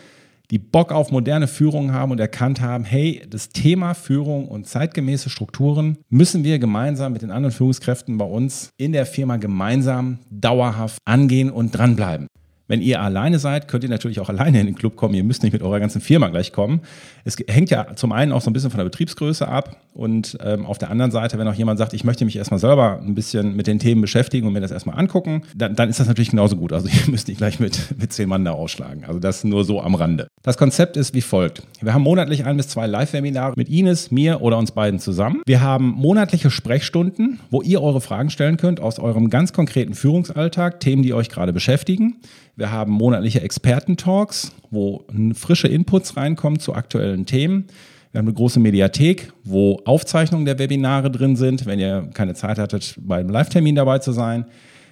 die 0.50 0.58
Bock 0.58 0.92
auf 0.92 1.10
moderne 1.10 1.48
Führung 1.48 1.92
haben 1.92 2.12
und 2.12 2.20
erkannt 2.20 2.60
haben, 2.60 2.84
hey, 2.84 3.22
das 3.28 3.48
Thema 3.48 3.94
Führung 3.94 4.48
und 4.48 4.66
zeitgemäße 4.66 5.30
Strukturen 5.30 5.98
müssen 6.10 6.44
wir 6.44 6.58
gemeinsam 6.58 7.12
mit 7.12 7.22
den 7.22 7.30
anderen 7.30 7.52
Führungskräften 7.52 8.18
bei 8.18 8.26
uns 8.26 8.70
in 8.76 8.92
der 8.92 9.06
Firma 9.06 9.36
gemeinsam 9.36 10.18
dauerhaft 10.30 10.98
angehen 11.04 11.50
und 11.50 11.70
dranbleiben. 11.70 12.26
Wenn 12.66 12.80
ihr 12.80 13.02
alleine 13.02 13.38
seid, 13.38 13.68
könnt 13.68 13.84
ihr 13.84 13.90
natürlich 13.90 14.20
auch 14.20 14.30
alleine 14.30 14.60
in 14.60 14.66
den 14.66 14.74
Club 14.74 14.96
kommen. 14.96 15.14
Ihr 15.14 15.24
müsst 15.24 15.42
nicht 15.42 15.52
mit 15.52 15.62
eurer 15.62 15.80
ganzen 15.80 16.00
Firma 16.00 16.28
gleich 16.28 16.52
kommen. 16.52 16.80
Es 17.24 17.36
hängt 17.46 17.70
ja 17.70 17.94
zum 17.94 18.12
einen 18.12 18.32
auch 18.32 18.40
so 18.40 18.48
ein 18.48 18.54
bisschen 18.54 18.70
von 18.70 18.78
der 18.78 18.84
Betriebsgröße 18.84 19.46
ab. 19.46 19.76
Und 19.92 20.38
ähm, 20.42 20.66
auf 20.66 20.78
der 20.78 20.90
anderen 20.90 21.10
Seite, 21.10 21.38
wenn 21.38 21.46
auch 21.46 21.54
jemand 21.54 21.78
sagt, 21.78 21.92
ich 21.92 22.04
möchte 22.04 22.24
mich 22.24 22.36
erstmal 22.36 22.58
selber 22.58 23.00
ein 23.00 23.14
bisschen 23.14 23.54
mit 23.54 23.66
den 23.66 23.78
Themen 23.78 24.00
beschäftigen 24.00 24.46
und 24.46 24.52
mir 24.52 24.60
das 24.60 24.70
erstmal 24.70 24.98
angucken, 24.98 25.42
dann, 25.54 25.76
dann 25.76 25.88
ist 25.88 26.00
das 26.00 26.08
natürlich 26.08 26.30
genauso 26.30 26.56
gut. 26.56 26.72
Also 26.72 26.88
ihr 27.06 27.10
müsst 27.10 27.28
nicht 27.28 27.38
gleich 27.38 27.60
mit, 27.60 27.98
mit 27.98 28.12
zehn 28.12 28.28
Mann 28.28 28.44
da 28.44 28.52
ausschlagen. 28.52 29.04
Also 29.04 29.20
das 29.20 29.44
nur 29.44 29.64
so 29.64 29.80
am 29.82 29.94
Rande. 29.94 30.28
Das 30.42 30.56
Konzept 30.56 30.96
ist 30.96 31.14
wie 31.14 31.20
folgt. 31.20 31.62
Wir 31.80 31.92
haben 31.92 32.02
monatlich 32.02 32.44
ein 32.44 32.56
bis 32.56 32.68
zwei 32.68 32.86
Live-Webinare 32.86 33.54
mit 33.56 33.68
Ines, 33.68 34.10
mir 34.10 34.40
oder 34.40 34.58
uns 34.58 34.72
beiden 34.72 34.98
zusammen. 35.00 35.42
Wir 35.46 35.60
haben 35.60 35.90
monatliche 35.90 36.50
Sprechstunden, 36.50 37.40
wo 37.50 37.62
ihr 37.62 37.82
eure 37.82 38.00
Fragen 38.00 38.30
stellen 38.30 38.56
könnt 38.56 38.80
aus 38.80 38.98
eurem 38.98 39.30
ganz 39.30 39.52
konkreten 39.52 39.94
Führungsalltag, 39.94 40.80
Themen, 40.80 41.02
die 41.02 41.14
euch 41.14 41.28
gerade 41.28 41.52
beschäftigen. 41.52 42.16
Wir 42.56 42.70
haben 42.70 42.92
monatliche 42.92 43.40
Experten-Talks, 43.40 44.52
wo 44.70 45.04
frische 45.34 45.68
Inputs 45.68 46.16
reinkommen 46.16 46.60
zu 46.60 46.74
aktuellen 46.74 47.26
Themen. 47.26 47.66
Wir 48.12 48.20
haben 48.20 48.28
eine 48.28 48.34
große 48.34 48.60
Mediathek, 48.60 49.32
wo 49.42 49.80
Aufzeichnungen 49.84 50.46
der 50.46 50.60
Webinare 50.60 51.10
drin 51.10 51.34
sind, 51.34 51.66
wenn 51.66 51.80
ihr 51.80 52.08
keine 52.14 52.34
Zeit 52.34 52.58
hattet, 52.58 52.94
beim 53.00 53.28
Live-Termin 53.28 53.74
dabei 53.74 53.98
zu 53.98 54.12
sein. 54.12 54.46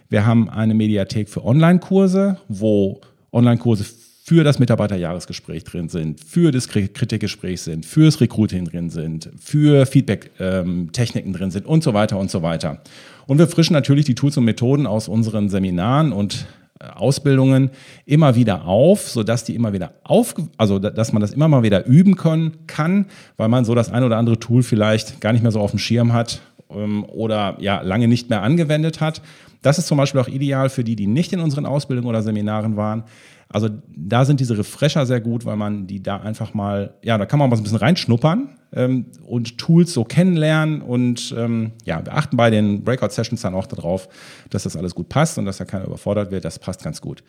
Wir 0.09 0.27
haben 0.27 0.51
eine 0.51 0.75
Mediathek 0.75 1.29
für 1.29 1.45
Online-Kurse, 1.45 2.39
wo 2.49 3.01
Online-Kurse 3.31 3.85
für 4.25 4.43
das 4.43 4.59
Mitarbeiterjahresgespräch 4.59 5.63
drin 5.65 5.89
sind, 5.89 6.21
für 6.21 6.51
das 6.51 6.69
Kritikgespräch 6.69 7.63
sind, 7.63 7.87
fürs 7.87 8.21
Recruiting 8.21 8.65
drin 8.65 8.91
sind, 8.91 9.31
für 9.41 9.87
Feedback-Techniken 9.87 11.29
ähm, 11.29 11.33
drin 11.33 11.51
sind 11.53 11.67
und 11.67 11.83
so 11.85 11.95
weiter 11.95 12.19
und 12.19 12.31
so 12.31 12.43
weiter. 12.43 12.83
Und 13.27 13.39
wir 13.39 13.47
frischen 13.47 13.75
natürlich 13.75 14.05
die 14.05 14.15
Tools 14.15 14.37
und 14.37 14.45
Methoden 14.45 14.87
aus 14.87 15.07
unseren 15.07 15.49
Seminaren 15.49 16.13
und 16.13 16.47
Ausbildungen 16.95 17.71
immer 18.07 18.35
wieder 18.35 18.67
auf, 18.67 19.09
sodass 19.09 19.45
die 19.45 19.55
immer 19.55 19.73
wieder 19.73 19.93
auf, 20.03 20.35
also 20.57 20.79
dass 20.79 21.13
man 21.13 21.21
das 21.21 21.33
immer 21.33 21.49
mal 21.49 21.63
wieder 21.63 21.87
üben 21.87 22.17
können 22.17 22.67
kann, 22.67 23.07
weil 23.37 23.49
man 23.49 23.65
so 23.65 23.75
das 23.75 23.91
ein 23.91 24.05
oder 24.05 24.17
andere 24.17 24.39
Tool 24.39 24.63
vielleicht 24.63 25.21
gar 25.21 25.33
nicht 25.33 25.43
mehr 25.43 25.53
so 25.53 25.61
auf 25.61 25.71
dem 25.71 25.79
Schirm 25.79 26.13
hat 26.13 26.41
ähm, 26.71 27.05
oder 27.05 27.57
ja 27.61 27.81
lange 27.83 28.09
nicht 28.09 28.31
mehr 28.31 28.43
angewendet 28.43 29.01
hat. 29.01 29.23
Das 29.63 29.79
ist 29.79 29.87
zum 29.87 29.97
Beispiel 29.97 30.21
auch 30.21 30.29
ideal 30.29 30.69
für 30.69 30.85
die, 30.85 30.97
die 30.97 31.07
nicht 31.07 31.33
in 31.33 31.41
unseren 31.41 31.67
Ausbildungen 31.67 32.09
oder 32.09 32.23
Seminaren 32.23 32.77
waren. 32.77 33.05
Also 33.49 33.69
da 33.95 34.25
sind 34.25 34.41
diese 34.41 34.57
Refresher 34.57 35.07
sehr 35.07 35.21
gut, 35.21 35.45
weil 35.45 35.57
man 35.57 35.87
die 35.87 36.03
da 36.03 36.17
einfach 36.17 36.55
mal, 36.55 36.95
ja, 37.03 37.19
da 37.19 37.27
kann 37.27 37.39
man 37.39 37.51
mal 37.51 37.57
so 37.57 37.61
ein 37.61 37.65
bisschen 37.65 37.79
reinschnuppern 37.79 38.49
ähm, 38.73 39.07
und 39.27 39.59
Tools 39.59 39.93
so 39.93 40.05
kennenlernen 40.05 40.81
und 40.81 41.35
ähm, 41.37 41.73
ja, 41.85 42.05
wir 42.05 42.15
achten 42.15 42.37
bei 42.37 42.49
den 42.51 42.83
Breakout-Sessions 42.83 43.43
dann 43.43 43.55
auch 43.55 43.67
darauf, 43.67 44.09
dass 44.49 44.63
das 44.63 44.77
alles 44.77 44.95
gut 44.95 45.11
passt 45.11 45.37
und 45.37 45.45
dass 45.45 45.59
da 45.59 45.67
keiner 45.67 45.85
überfordert 45.85 46.31
wird. 46.31 46.47
Das 46.47 46.59
passt 46.59 46.83
ganz 46.83 47.01
gut. 47.03 47.23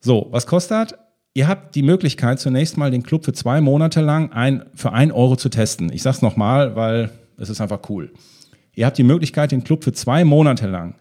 So, 0.00 0.28
was 0.30 0.46
kostet? 0.46 0.94
Ihr 1.34 1.46
habt 1.46 1.74
die 1.74 1.82
Möglichkeit, 1.82 2.40
zunächst 2.40 2.78
mal 2.78 2.90
den 2.90 3.02
Club 3.02 3.24
für 3.24 3.34
zwei 3.34 3.60
Monate 3.60 4.00
lang 4.00 4.32
ein, 4.32 4.64
für 4.74 4.92
ein 4.92 5.12
Euro 5.12 5.36
zu 5.36 5.50
testen. 5.50 5.92
Ich 5.92 6.02
sag's 6.02 6.22
nochmal, 6.22 6.74
weil 6.74 7.10
es 7.36 7.50
ist 7.50 7.60
einfach 7.60 7.80
cool. 7.90 8.12
Ihr 8.74 8.86
habt 8.86 8.96
die 8.96 9.04
Möglichkeit, 9.04 9.52
den 9.52 9.62
Club 9.62 9.84
für 9.84 9.92
zwei 9.92 10.24
Monate 10.24 10.66
lang 10.66 10.94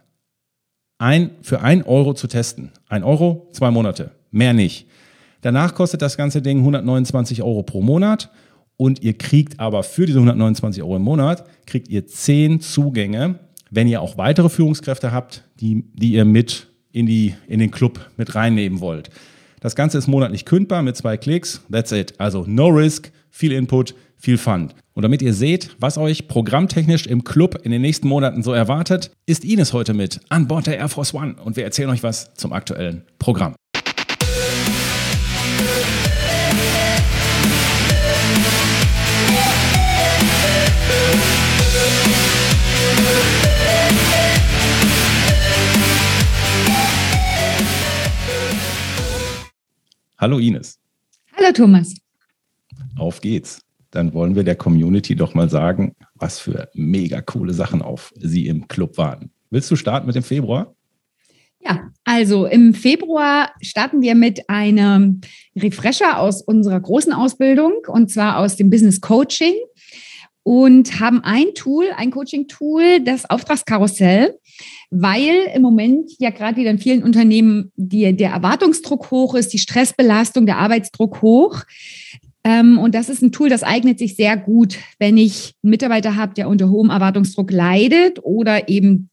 ein, 1.00 1.32
für 1.41 1.62
ein 1.62 1.84
Euro 1.84 2.13
zu 2.13 2.27
testen. 2.27 2.72
Ein 2.88 3.03
Euro, 3.03 3.50
zwei 3.53 3.72
Monate. 3.72 4.12
Mehr 4.32 4.53
nicht. 4.53 4.86
Danach 5.41 5.74
kostet 5.74 6.01
das 6.01 6.18
ganze 6.18 6.41
Ding 6.41 6.60
129 6.60 7.41
Euro 7.41 7.63
pro 7.63 7.82
Monat 7.82 8.29
und 8.77 9.01
ihr 9.01 9.18
kriegt 9.18 9.60
aber 9.60 9.84
für 9.84 10.06
diese 10.06 10.20
129 10.20 10.84
Euro 10.84 10.98
im 10.98 11.01
Monat, 11.01 11.46
kriegt 11.65 11.88
ihr 11.88 12.06
zehn 12.06 12.62
Zugänge, 12.62 13.39
wenn 13.72 13.88
ihr 13.88 14.01
auch 14.01 14.18
weitere 14.18 14.50
Führungskräfte 14.50 15.12
habt, 15.12 15.46
die, 15.60 15.86
die 15.94 16.13
ihr 16.13 16.25
mit 16.25 16.68
in, 16.91 17.06
die, 17.06 17.36
in 17.48 17.60
den 17.60 17.72
Club 17.72 18.00
mit 18.18 18.36
reinnehmen 18.36 18.82
wollt. 18.82 19.10
Das 19.62 19.75
Ganze 19.75 19.98
ist 19.98 20.08
monatlich 20.08 20.46
kündbar 20.46 20.82
mit 20.82 20.96
zwei 20.98 21.18
Klicks. 21.18 21.62
That's 21.72 21.91
it. 21.91 22.20
Also 22.20 22.46
no 22.48 22.68
risk, 22.68 23.12
viel 23.29 23.51
Input, 23.51 23.96
viel 24.19 24.38
Fun. 24.38 24.73
Und 24.93 25.03
damit 25.03 25.21
ihr 25.21 25.33
seht, 25.33 25.75
was 25.79 25.97
euch 25.97 26.27
programmtechnisch 26.27 27.07
im 27.07 27.23
Club 27.23 27.57
in 27.63 27.71
den 27.71 27.81
nächsten 27.81 28.07
Monaten 28.07 28.43
so 28.43 28.51
erwartet, 28.51 29.11
ist 29.25 29.45
Ines 29.45 29.73
heute 29.73 29.93
mit 29.93 30.19
an 30.29 30.47
Bord 30.47 30.67
der 30.67 30.77
Air 30.77 30.89
Force 30.89 31.13
One 31.13 31.35
und 31.41 31.55
wir 31.55 31.63
erzählen 31.63 31.89
euch 31.89 32.03
was 32.03 32.33
zum 32.35 32.53
aktuellen 32.53 33.03
Programm. 33.17 33.55
Hallo 50.17 50.38
Ines. 50.38 50.77
Hallo 51.38 51.53
Thomas. 51.53 51.95
Auf 52.97 53.21
geht's. 53.21 53.61
Dann 53.91 54.13
wollen 54.13 54.36
wir 54.36 54.43
der 54.43 54.55
Community 54.55 55.15
doch 55.15 55.34
mal 55.34 55.50
sagen, 55.50 55.96
was 56.15 56.39
für 56.39 56.69
mega 56.74 57.22
coole 57.22 57.53
Sachen 57.53 57.81
auf 57.81 58.12
Sie 58.15 58.48
im 58.48 58.67
Club 58.67 58.98
waren. 58.98 59.31
Willst 59.50 59.72
du 59.72 59.75
starten 59.75 60.08
mit 60.08 60.15
dem 60.15 60.24
Februar? 60.24 60.75
Ja, 61.62 61.89
also 62.05 62.46
im 62.46 62.74
Februar 62.74 63.51
starten 63.62 64.01
wir 64.01 64.15
mit 64.15 64.50
einem 64.50 65.22
Refresher 65.55 66.19
aus 66.19 66.41
unserer 66.41 66.79
großen 66.79 67.12
Ausbildung 67.12 67.74
und 67.88 68.10
zwar 68.10 68.38
aus 68.38 68.55
dem 68.55 68.69
Business 68.69 69.01
Coaching 69.01 69.55
und 70.43 71.00
haben 71.00 71.22
ein 71.24 71.53
Tool, 71.55 71.88
ein 71.98 72.12
Coaching-Tool, 72.12 73.03
das 73.03 73.29
Auftragskarussell 73.29 74.39
weil 74.91 75.50
im 75.53 75.62
Moment 75.62 76.12
ja 76.19 76.31
gerade 76.31 76.58
wieder 76.58 76.72
in 76.72 76.79
vielen 76.79 77.03
Unternehmen 77.03 77.72
die, 77.75 78.15
der 78.15 78.31
Erwartungsdruck 78.31 79.12
hoch 79.12 79.36
ist, 79.36 79.53
die 79.53 79.60
Stressbelastung, 79.60 80.46
der 80.46 80.58
Arbeitsdruck 80.58 81.22
hoch. 81.22 81.63
Ähm, 82.43 82.77
und 82.77 82.96
das 82.96 83.10
ist 83.10 83.22
ein 83.22 83.31
Tool, 83.31 83.50
das 83.50 83.63
eignet 83.63 84.00
sich 84.00 84.15
sehr 84.15 84.38
gut, 84.38 84.77
wenn 84.98 85.17
ich 85.17 85.53
einen 85.63 85.72
Mitarbeiter 85.72 86.15
habe, 86.15 86.34
der 86.34 86.48
unter 86.48 86.69
hohem 86.69 86.89
Erwartungsdruck 86.89 87.51
leidet 87.51 88.19
oder 88.24 88.69
eben 88.69 89.10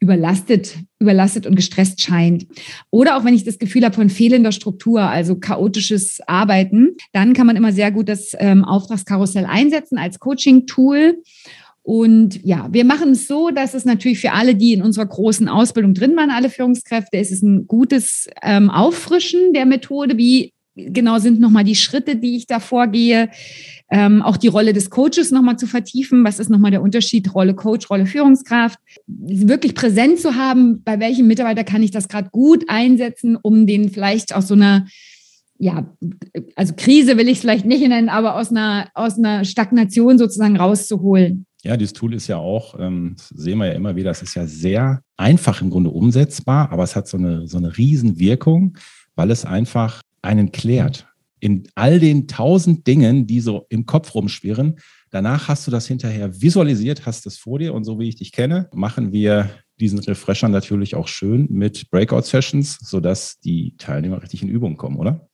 überlastet, 0.00 0.78
überlastet 0.98 1.46
und 1.46 1.56
gestresst 1.56 2.00
scheint. 2.00 2.46
Oder 2.90 3.16
auch 3.16 3.24
wenn 3.24 3.34
ich 3.34 3.44
das 3.44 3.58
Gefühl 3.58 3.84
habe 3.84 3.94
von 3.94 4.10
fehlender 4.10 4.52
Struktur, 4.52 5.02
also 5.02 5.36
chaotisches 5.36 6.20
Arbeiten, 6.26 6.96
dann 7.12 7.32
kann 7.32 7.46
man 7.46 7.56
immer 7.56 7.72
sehr 7.72 7.90
gut 7.90 8.08
das 8.08 8.32
ähm, 8.38 8.64
Auftragskarussell 8.64 9.44
einsetzen 9.44 9.98
als 9.98 10.18
Coaching-Tool. 10.18 11.22
Und 11.82 12.44
ja, 12.44 12.68
wir 12.70 12.84
machen 12.84 13.12
es 13.12 13.26
so, 13.26 13.50
dass 13.50 13.72
es 13.72 13.86
natürlich 13.86 14.18
für 14.20 14.32
alle, 14.32 14.54
die 14.54 14.74
in 14.74 14.82
unserer 14.82 15.06
großen 15.06 15.48
Ausbildung 15.48 15.94
drin 15.94 16.16
waren, 16.16 16.30
alle 16.30 16.50
Führungskräfte, 16.50 17.16
ist 17.16 17.32
es 17.32 17.42
ein 17.42 17.66
gutes 17.66 18.28
ähm, 18.42 18.68
Auffrischen 18.68 19.54
der 19.54 19.64
Methode. 19.64 20.18
Wie 20.18 20.52
genau 20.78 21.18
sind 21.18 21.40
nochmal 21.40 21.64
die 21.64 21.74
Schritte, 21.74 22.16
die 22.16 22.36
ich 22.36 22.46
da 22.46 22.60
vorgehe? 22.60 23.30
Ähm, 23.90 24.22
auch 24.22 24.36
die 24.36 24.48
Rolle 24.48 24.72
des 24.72 24.90
Coaches 24.90 25.30
nochmal 25.30 25.58
zu 25.58 25.66
vertiefen. 25.66 26.24
Was 26.24 26.38
ist 26.38 26.50
nochmal 26.50 26.70
der 26.70 26.82
Unterschied 26.82 27.34
Rolle 27.34 27.54
Coach, 27.54 27.90
Rolle 27.90 28.06
Führungskraft? 28.06 28.78
Wirklich 29.06 29.74
präsent 29.74 30.20
zu 30.20 30.34
haben, 30.36 30.82
bei 30.82 31.00
welchem 31.00 31.26
Mitarbeiter 31.26 31.64
kann 31.64 31.82
ich 31.82 31.90
das 31.90 32.08
gerade 32.08 32.30
gut 32.30 32.64
einsetzen, 32.68 33.36
um 33.40 33.66
den 33.66 33.90
vielleicht 33.90 34.34
aus 34.34 34.48
so 34.48 34.54
einer 34.54 34.86
ja, 35.60 35.92
also 36.54 36.74
Krise 36.76 37.16
will 37.16 37.26
ich 37.26 37.38
es 37.38 37.40
vielleicht 37.40 37.66
nicht 37.66 37.86
nennen, 37.86 38.08
aber 38.08 38.36
aus 38.36 38.50
einer, 38.50 38.88
aus 38.94 39.18
einer 39.18 39.44
Stagnation 39.44 40.16
sozusagen 40.16 40.56
rauszuholen. 40.56 41.46
Ja, 41.64 41.76
dieses 41.76 41.92
Tool 41.92 42.14
ist 42.14 42.28
ja 42.28 42.36
auch, 42.36 42.78
ähm, 42.78 43.16
sehen 43.34 43.58
wir 43.58 43.66
ja 43.66 43.72
immer 43.72 43.96
wieder, 43.96 44.12
es 44.12 44.22
ist 44.22 44.36
ja 44.36 44.46
sehr 44.46 45.02
einfach 45.16 45.60
im 45.60 45.70
Grunde 45.70 45.90
umsetzbar, 45.90 46.70
aber 46.70 46.84
es 46.84 46.94
hat 46.94 47.08
so 47.08 47.18
eine, 47.18 47.48
so 47.48 47.58
eine 47.58 47.76
Riesenwirkung, 47.76 48.78
weil 49.16 49.32
es 49.32 49.44
einfach 49.44 50.02
einen 50.22 50.52
klärt. 50.52 51.06
In 51.40 51.68
all 51.74 52.00
den 52.00 52.26
tausend 52.26 52.86
Dingen, 52.86 53.26
die 53.26 53.40
so 53.40 53.66
im 53.68 53.86
Kopf 53.86 54.14
rumschwirren, 54.14 54.76
danach 55.10 55.48
hast 55.48 55.66
du 55.66 55.70
das 55.70 55.86
hinterher 55.86 56.40
visualisiert, 56.40 57.06
hast 57.06 57.26
es 57.26 57.38
vor 57.38 57.58
dir 57.58 57.74
und 57.74 57.84
so 57.84 57.98
wie 57.98 58.08
ich 58.08 58.16
dich 58.16 58.32
kenne, 58.32 58.68
machen 58.72 59.12
wir 59.12 59.50
diesen 59.78 60.00
Refresher 60.00 60.48
natürlich 60.48 60.96
auch 60.96 61.06
schön 61.06 61.46
mit 61.50 61.90
Breakout-Sessions, 61.90 62.78
sodass 62.82 63.38
die 63.38 63.76
Teilnehmer 63.78 64.20
richtig 64.22 64.42
in 64.42 64.48
Übung 64.48 64.76
kommen, 64.76 64.96
oder? 64.96 65.28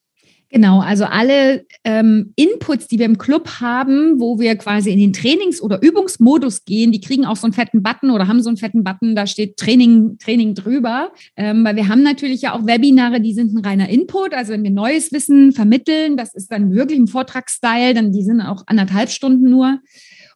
Genau, 0.55 0.79
also 0.79 1.05
alle 1.05 1.67
ähm, 1.83 2.33
Inputs, 2.37 2.87
die 2.87 3.01
wir 3.01 3.07
im 3.07 3.19
Club 3.19 3.61
haben, 3.61 4.21
wo 4.21 4.39
wir 4.39 4.55
quasi 4.55 4.93
in 4.93 5.01
den 5.01 5.13
Trainings- 5.13 5.61
oder 5.61 5.83
Übungsmodus 5.83 6.65
gehen, 6.65 6.93
die 6.93 7.01
kriegen 7.01 7.25
auch 7.25 7.35
so 7.35 7.49
einen 7.49 7.53
fetten 7.53 7.83
Button 7.83 8.11
oder 8.13 8.29
haben 8.29 8.41
so 8.41 8.51
einen 8.51 8.57
fetten 8.57 8.85
Button, 8.85 9.17
da 9.17 9.27
steht 9.27 9.57
Training, 9.57 10.17
Training 10.19 10.55
drüber. 10.55 11.11
Ähm, 11.37 11.65
weil 11.65 11.75
wir 11.75 11.89
haben 11.89 12.05
natürlich 12.05 12.43
ja 12.43 12.55
auch 12.55 12.65
Webinare, 12.65 13.21
die 13.21 13.35
sind 13.35 13.53
ein 13.53 13.65
reiner 13.65 13.89
Input. 13.89 14.33
Also 14.33 14.53
wenn 14.53 14.63
wir 14.63 14.71
neues 14.71 15.11
Wissen 15.11 15.51
vermitteln, 15.51 16.17
das 16.17 16.37
ist 16.37 16.53
dann 16.53 16.73
wirklich 16.73 17.01
ein 17.01 17.09
Vortragsstyle, 17.09 17.93
dann 17.93 18.13
die 18.13 18.23
sind 18.23 18.41
auch 18.41 18.63
anderthalb 18.69 19.11
Stunden 19.11 19.51
nur. 19.51 19.81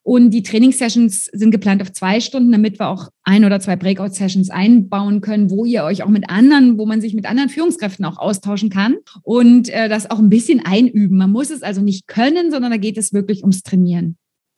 Und 0.03 0.31
die 0.31 0.43
Trainingssessions 0.43 1.27
sind 1.27 1.51
geplant 1.51 1.83
auf 1.83 1.93
zwei 1.93 2.21
Stunden, 2.21 2.51
damit 2.53 2.79
wir 2.79 2.89
auch 2.89 3.09
ein 3.25 3.45
oder 3.45 3.61
zwei 3.61 3.77
Breakout-Sessions 3.77 4.51
einbauen 4.51 5.21
können, 5.21 5.51
wo 5.51 5.65
ihr 5.65 5.85
euch 5.85 6.03
auch 6.03 6.09
mit 6.09 6.31
anderen, 6.31 6.79
wo 6.79 6.87
man 6.87 7.01
sich 7.01 7.15
mit 7.15 7.27
anderen 7.27 7.51
Führungskräften 7.51 8.05
auch 8.05 8.19
austauschen 8.19 8.71
kann 8.71 8.97
und 9.23 9.69
äh, 9.69 9.89
das 9.89 10.11
auch 10.11 10.19
ein 10.19 10.31
bisschen 10.31 10.65
einüben. 10.65 11.19
Man 11.19 11.31
muss 11.31 11.51
es 11.51 11.63
also 11.63 11.83
nicht 11.83 12.07
können, 12.07 12.51
sondern 12.51 12.71
da 12.71 12.79
geht 12.79 12.97
es 12.97 13.13
wirklich 13.13 13.43
ums 13.43 13.63
Trainieren. 13.63 14.17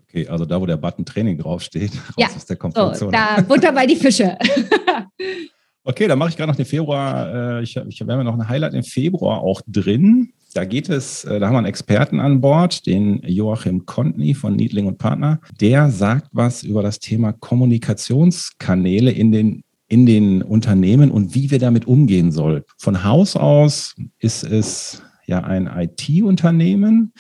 Okay, 0.09 0.26
also 0.26 0.44
da, 0.44 0.61
wo 0.61 0.66
der 0.66 0.76
Button 0.76 1.05
Training 1.05 1.38
draufsteht, 1.38 1.92
raus 1.94 2.14
ja, 2.16 2.26
aus 2.35 2.46
der 2.46 2.57
Komfortzone. 2.57 2.98
So, 2.98 3.11
da 3.11 3.40
Butter 3.42 3.72
bei 3.72 3.87
die 3.87 3.96
Fische. 3.96 4.37
okay, 5.84 6.08
dann 6.08 6.18
mache 6.18 6.30
ich 6.30 6.36
gerade 6.36 6.50
noch 6.50 6.56
den 6.56 6.66
Februar. 6.66 7.58
Äh, 7.58 7.62
ich, 7.62 7.76
ich 7.76 8.00
habe 8.00 8.12
ja 8.12 8.24
noch 8.24 8.34
ein 8.34 8.48
Highlight 8.48 8.74
im 8.74 8.82
Februar 8.82 9.40
auch 9.40 9.62
drin. 9.66 10.32
Da 10.52 10.64
geht 10.64 10.88
es, 10.88 11.24
äh, 11.24 11.38
da 11.38 11.46
haben 11.46 11.54
wir 11.54 11.58
einen 11.58 11.66
Experten 11.66 12.18
an 12.18 12.40
Bord, 12.40 12.86
den 12.86 13.20
Joachim 13.24 13.86
Kontny 13.86 14.34
von 14.34 14.56
Niedling 14.56 14.86
und 14.86 14.98
Partner. 14.98 15.40
Der 15.60 15.90
sagt 15.90 16.28
was 16.32 16.62
über 16.62 16.82
das 16.82 16.98
Thema 16.98 17.32
Kommunikationskanäle 17.32 19.10
in 19.10 19.32
den 19.32 19.62
in 19.86 20.06
den 20.06 20.42
Unternehmen 20.42 21.10
und 21.10 21.34
wie 21.34 21.50
wir 21.50 21.58
damit 21.58 21.84
umgehen 21.84 22.30
sollen. 22.30 22.62
Von 22.78 23.02
Haus 23.02 23.34
aus 23.34 23.96
ist 24.20 24.44
es 24.44 25.02
ja 25.26 25.42
ein 25.42 25.66
IT-Unternehmen 25.66 27.12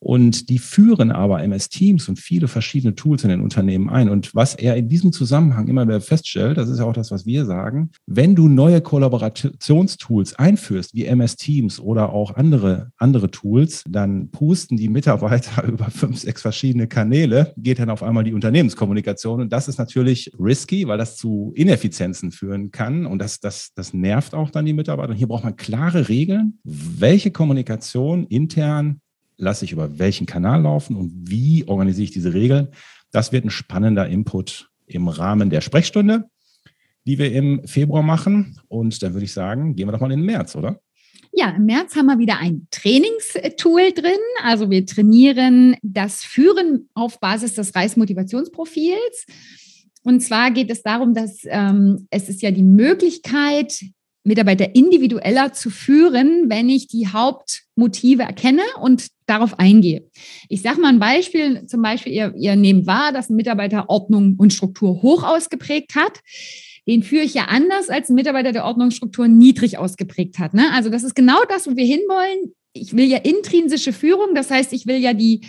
und 0.00 0.48
die 0.48 0.58
führen 0.58 1.10
aber 1.10 1.42
MS 1.42 1.68
Teams 1.68 2.08
und 2.08 2.18
viele 2.18 2.48
verschiedene 2.48 2.94
Tools 2.94 3.24
in 3.24 3.30
den 3.30 3.40
Unternehmen 3.40 3.90
ein. 3.90 4.08
Und 4.08 4.34
was 4.34 4.54
er 4.54 4.76
in 4.76 4.88
diesem 4.88 5.12
Zusammenhang 5.12 5.66
immer 5.66 5.86
wieder 5.86 6.00
feststellt, 6.00 6.56
das 6.56 6.68
ist 6.68 6.78
ja 6.78 6.84
auch 6.84 6.92
das, 6.92 7.10
was 7.10 7.26
wir 7.26 7.44
sagen, 7.44 7.90
wenn 8.06 8.34
du 8.34 8.48
neue 8.48 8.80
Kollaborationstools 8.80 10.34
einführst, 10.34 10.94
wie 10.94 11.04
MS 11.04 11.36
Teams 11.36 11.80
oder 11.80 12.12
auch 12.12 12.36
andere, 12.36 12.92
andere 12.96 13.30
Tools, 13.30 13.82
dann 13.88 14.30
pusten 14.30 14.76
die 14.76 14.88
Mitarbeiter 14.88 15.64
über 15.68 15.90
fünf, 15.90 16.18
sechs 16.18 16.42
verschiedene 16.42 16.86
Kanäle, 16.86 17.52
geht 17.56 17.78
dann 17.78 17.90
auf 17.90 18.02
einmal 18.02 18.24
die 18.24 18.34
Unternehmenskommunikation. 18.34 19.40
Und 19.40 19.52
das 19.52 19.68
ist 19.68 19.78
natürlich 19.78 20.30
risky, 20.38 20.86
weil 20.86 20.98
das 20.98 21.16
zu 21.16 21.52
Ineffizienzen 21.56 22.30
führen 22.30 22.70
kann. 22.70 23.04
Und 23.04 23.20
das, 23.20 23.40
das, 23.40 23.72
das 23.74 23.92
nervt 23.92 24.34
auch 24.34 24.50
dann 24.50 24.64
die 24.64 24.72
Mitarbeiter. 24.72 25.10
Und 25.10 25.16
hier 25.16 25.28
braucht 25.28 25.44
man 25.44 25.56
klare 25.56 26.08
Regeln, 26.08 26.58
welche 26.62 27.30
Kommunikation 27.30 28.26
intern 28.26 29.00
lasse 29.38 29.64
ich 29.64 29.72
über 29.72 29.98
welchen 29.98 30.26
Kanal 30.26 30.62
laufen 30.62 30.96
und 30.96 31.12
wie 31.30 31.66
organisiere 31.66 32.04
ich 32.04 32.10
diese 32.10 32.34
Regeln. 32.34 32.68
Das 33.12 33.32
wird 33.32 33.44
ein 33.44 33.50
spannender 33.50 34.06
Input 34.08 34.68
im 34.86 35.08
Rahmen 35.08 35.48
der 35.48 35.60
Sprechstunde, 35.60 36.28
die 37.06 37.18
wir 37.18 37.32
im 37.32 37.66
Februar 37.66 38.02
machen. 38.02 38.60
Und 38.68 39.02
dann 39.02 39.14
würde 39.14 39.24
ich 39.24 39.32
sagen, 39.32 39.76
gehen 39.76 39.88
wir 39.88 39.92
doch 39.92 40.00
mal 40.00 40.12
in 40.12 40.20
den 40.20 40.26
März, 40.26 40.56
oder? 40.56 40.80
Ja, 41.32 41.50
im 41.50 41.66
März 41.66 41.94
haben 41.94 42.06
wir 42.06 42.18
wieder 42.18 42.38
ein 42.38 42.66
Trainingstool 42.70 43.92
drin. 43.92 44.18
Also 44.42 44.70
wir 44.70 44.84
trainieren 44.84 45.76
das 45.82 46.24
Führen 46.24 46.88
auf 46.94 47.20
Basis 47.20 47.54
des 47.54 47.74
Reismotivationsprofils. 47.74 49.26
Und 50.02 50.20
zwar 50.20 50.50
geht 50.50 50.70
es 50.70 50.82
darum, 50.82 51.14
dass 51.14 51.40
ähm, 51.44 52.08
es 52.10 52.28
ist 52.28 52.42
ja 52.42 52.50
die 52.50 52.62
Möglichkeit, 52.62 53.84
Mitarbeiter 54.28 54.74
individueller 54.74 55.52
zu 55.52 55.70
führen, 55.70 56.48
wenn 56.48 56.68
ich 56.68 56.86
die 56.86 57.08
Hauptmotive 57.08 58.22
erkenne 58.22 58.62
und 58.80 59.08
darauf 59.26 59.58
eingehe. 59.58 60.08
Ich 60.48 60.62
sage 60.62 60.80
mal 60.80 60.88
ein 60.88 61.00
Beispiel, 61.00 61.66
zum 61.66 61.82
Beispiel, 61.82 62.12
ihr, 62.12 62.34
ihr 62.36 62.56
nehmt 62.56 62.86
wahr, 62.86 63.12
dass 63.12 63.28
ein 63.28 63.36
Mitarbeiter 63.36 63.88
Ordnung 63.88 64.36
und 64.38 64.52
Struktur 64.52 65.02
hoch 65.02 65.24
ausgeprägt 65.24 65.94
hat. 65.94 66.20
Den 66.86 67.02
führe 67.02 67.24
ich 67.24 67.34
ja 67.34 67.46
anders 67.46 67.90
als 67.90 68.08
ein 68.08 68.14
Mitarbeiter, 68.14 68.52
der 68.52 68.64
Ordnungsstruktur 68.64 69.28
niedrig 69.28 69.76
ausgeprägt 69.76 70.38
hat. 70.38 70.54
Ne? 70.54 70.72
Also 70.72 70.88
das 70.88 71.02
ist 71.02 71.14
genau 71.14 71.38
das, 71.48 71.66
wo 71.66 71.76
wir 71.76 71.84
hinwollen 71.84 72.54
ich 72.80 72.96
will 72.96 73.06
ja 73.06 73.18
intrinsische 73.18 73.92
Führung, 73.92 74.34
das 74.34 74.50
heißt, 74.50 74.72
ich 74.72 74.86
will 74.86 74.96
ja 74.96 75.12
die, 75.12 75.46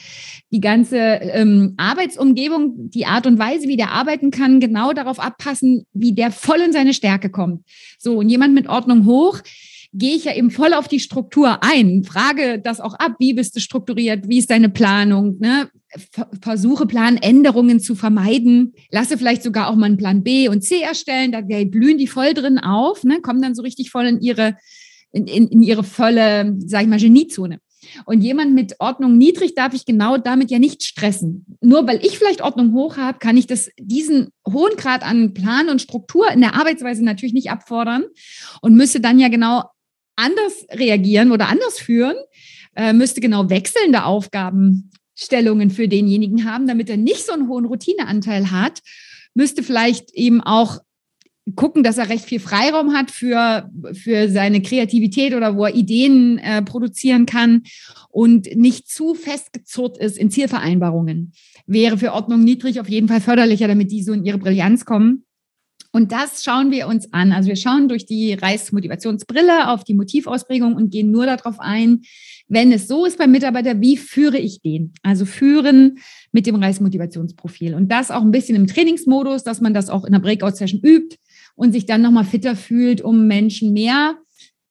die 0.52 0.60
ganze 0.60 0.98
ähm, 0.98 1.76
Arbeitsumgebung, 1.78 2.90
die 2.90 3.06
Art 3.06 3.28
und 3.28 3.40
Weise, 3.40 3.68
wie 3.68 3.78
der 3.78 3.92
arbeiten 3.92 4.32
kann, 4.32 4.60
genau 4.60 4.94
darauf 4.94 5.20
abpassen, 5.20 5.86
wie 5.94 6.14
der 6.14 6.32
voll 6.32 6.60
in 6.60 6.74
seine 6.74 6.94
Stärke 6.94 7.30
kommt. 7.30 7.64
So, 7.98 8.18
und 8.18 8.30
jemand 8.30 8.54
mit 8.54 8.68
Ordnung 8.68 9.06
hoch, 9.06 9.42
gehe 9.94 10.16
ich 10.16 10.26
ja 10.26 10.36
eben 10.36 10.52
voll 10.52 10.74
auf 10.74 10.88
die 10.88 11.00
Struktur 11.00 11.64
ein, 11.64 12.04
frage 12.04 12.60
das 12.60 12.80
auch 12.80 12.94
ab, 12.94 13.16
wie 13.20 13.34
bist 13.34 13.56
du 13.56 13.60
strukturiert, 13.60 14.28
wie 14.28 14.38
ist 14.38 14.52
deine 14.52 14.70
Planung, 14.70 15.38
ne? 15.40 15.70
versuche 16.42 16.86
Planänderungen 16.86 17.80
zu 17.80 17.96
vermeiden, 17.96 18.74
lasse 18.92 19.18
vielleicht 19.18 19.42
sogar 19.42 19.70
auch 19.70 19.76
mal 19.76 19.88
einen 19.88 19.98
Plan 19.98 20.24
B 20.24 20.48
und 20.48 20.62
C 20.62 20.82
erstellen, 20.82 21.32
da 21.32 21.42
blühen 21.42 21.98
die 21.98 22.06
voll 22.06 22.36
drin 22.36 22.60
auf, 22.60 23.04
ne? 23.04 23.22
kommen 23.22 23.42
dann 23.42 23.56
so 23.56 23.64
richtig 23.64 23.90
voll 23.90 24.06
in 24.06 24.22
ihre, 24.22 24.56
in, 25.12 25.28
in, 25.28 25.48
in 25.48 25.62
ihre 25.62 25.84
volle, 25.84 26.56
sag 26.60 26.84
ich 26.84 26.88
mal, 26.88 27.00
Geniezone. 27.00 27.60
Und 28.06 28.22
jemand 28.22 28.54
mit 28.54 28.76
Ordnung 28.80 29.18
niedrig 29.18 29.56
darf 29.56 29.74
ich 29.74 29.86
genau 29.86 30.18
damit 30.18 30.52
ja 30.52 30.60
nicht 30.60 30.84
stressen. 30.84 31.46
Nur 31.62 31.88
weil 31.88 32.06
ich 32.06 32.18
vielleicht 32.18 32.42
Ordnung 32.42 32.74
hoch 32.74 32.98
habe, 32.98 33.20
kann 33.20 33.38
ich 33.38 33.48
das, 33.48 33.70
diesen 33.80 34.30
hohen 34.48 34.76
Grad 34.76 35.04
an 35.04 35.34
Plan 35.34 35.70
und 35.70 35.82
Struktur 35.82 36.30
in 36.32 36.42
der 36.42 36.56
Arbeitsweise 36.56 37.04
natürlich 37.04 37.34
nicht 37.34 37.52
abfordern 37.52 38.06
und 38.62 38.76
müsste 38.76 39.00
dann 39.00 39.20
ja 39.20 39.30
genau 39.30 39.64
anders 40.16 40.66
reagieren 40.72 41.32
oder 41.32 41.48
anders 41.48 41.80
führen, 41.80 42.16
äh, 42.76 42.94
müsste 42.94 43.22
genau 43.22 43.50
wechselnde 43.50 44.04
Aufgabenstellungen 44.04 45.70
für 45.70 45.88
denjenigen 45.88 46.46
haben, 46.46 46.68
damit 46.68 46.90
er 46.90 46.98
nicht 46.98 47.26
so 47.26 47.32
einen 47.32 47.48
hohen 47.48 47.66
Routineanteil 47.66 48.52
hat, 48.52 48.82
müsste 49.34 49.64
vielleicht 49.64 50.14
eben 50.14 50.42
auch 50.42 50.80
gucken, 51.56 51.84
dass 51.84 51.98
er 51.98 52.10
recht 52.10 52.26
viel 52.26 52.40
Freiraum 52.40 52.94
hat 52.94 53.12
für, 53.12 53.70
für 53.94 54.30
seine 54.30 54.62
Kreativität 54.62 55.34
oder 55.34 55.56
wo 55.56 55.66
er 55.66 55.76
Ideen 55.76 56.38
äh, 56.40 56.62
produzieren 56.62 57.26
kann 57.26 57.64
und 58.10 58.56
nicht 58.56 58.90
zu 58.90 59.14
festgezurrt 59.14 59.98
ist 59.98 60.18
in 60.18 60.32
Zielvereinbarungen. 60.32 61.34
Wäre 61.66 61.98
für 61.98 62.14
Ordnung 62.14 62.44
niedrig 62.44 62.80
auf 62.80 62.90
jeden 62.90 63.08
Fall 63.08 63.22
förderlicher, 63.22 63.68
damit 63.68 63.92
die 63.92 64.04
so 64.04 64.14
in 64.14 64.26
ihre 64.26 64.38
Brillanz 64.38 64.86
kommen. 64.86 65.26
Und 65.92 66.12
das 66.12 66.44
schauen 66.44 66.70
wir 66.70 66.88
uns 66.88 67.12
an. 67.14 67.32
Also 67.32 67.50
wir 67.50 67.56
schauen 67.56 67.88
durch 67.88 68.06
die 68.06 68.34
Reismotivationsbrille 68.34 69.70
auf 69.70 69.84
die 69.84 69.96
Motivausprägung 69.96 70.76
und 70.76 70.92
gehen 70.92 71.10
nur 71.10 71.26
darauf 71.26 71.60
ein, 71.60 72.02
wenn 72.48 72.72
es 72.72 72.88
so 72.88 73.06
ist 73.06 73.18
beim 73.18 73.32
Mitarbeiter, 73.32 73.80
wie 73.82 73.98
führe 73.98 74.38
ich 74.38 74.62
den? 74.62 74.94
Also 75.02 75.26
führen 75.26 76.00
mit 76.32 76.46
dem 76.46 76.56
Reismotivationsprofil. 76.56 77.74
Und 77.74 77.92
das 77.92 78.12
auch 78.12 78.22
ein 78.22 78.32
bisschen 78.32 78.56
im 78.56 78.68
Trainingsmodus, 78.68 79.44
dass 79.44 79.62
man 79.62 79.74
das 79.74 79.90
auch 79.90 80.06
in 80.06 80.12
der 80.12 80.20
Breakout-Session 80.20 80.82
übt 80.82 81.18
und 81.60 81.74
sich 81.74 81.86
dann 81.86 82.02
nochmal 82.02 82.24
fitter 82.24 82.56
fühlt, 82.56 83.02
um 83.02 83.28
Menschen 83.28 83.74
mehr 83.74 84.18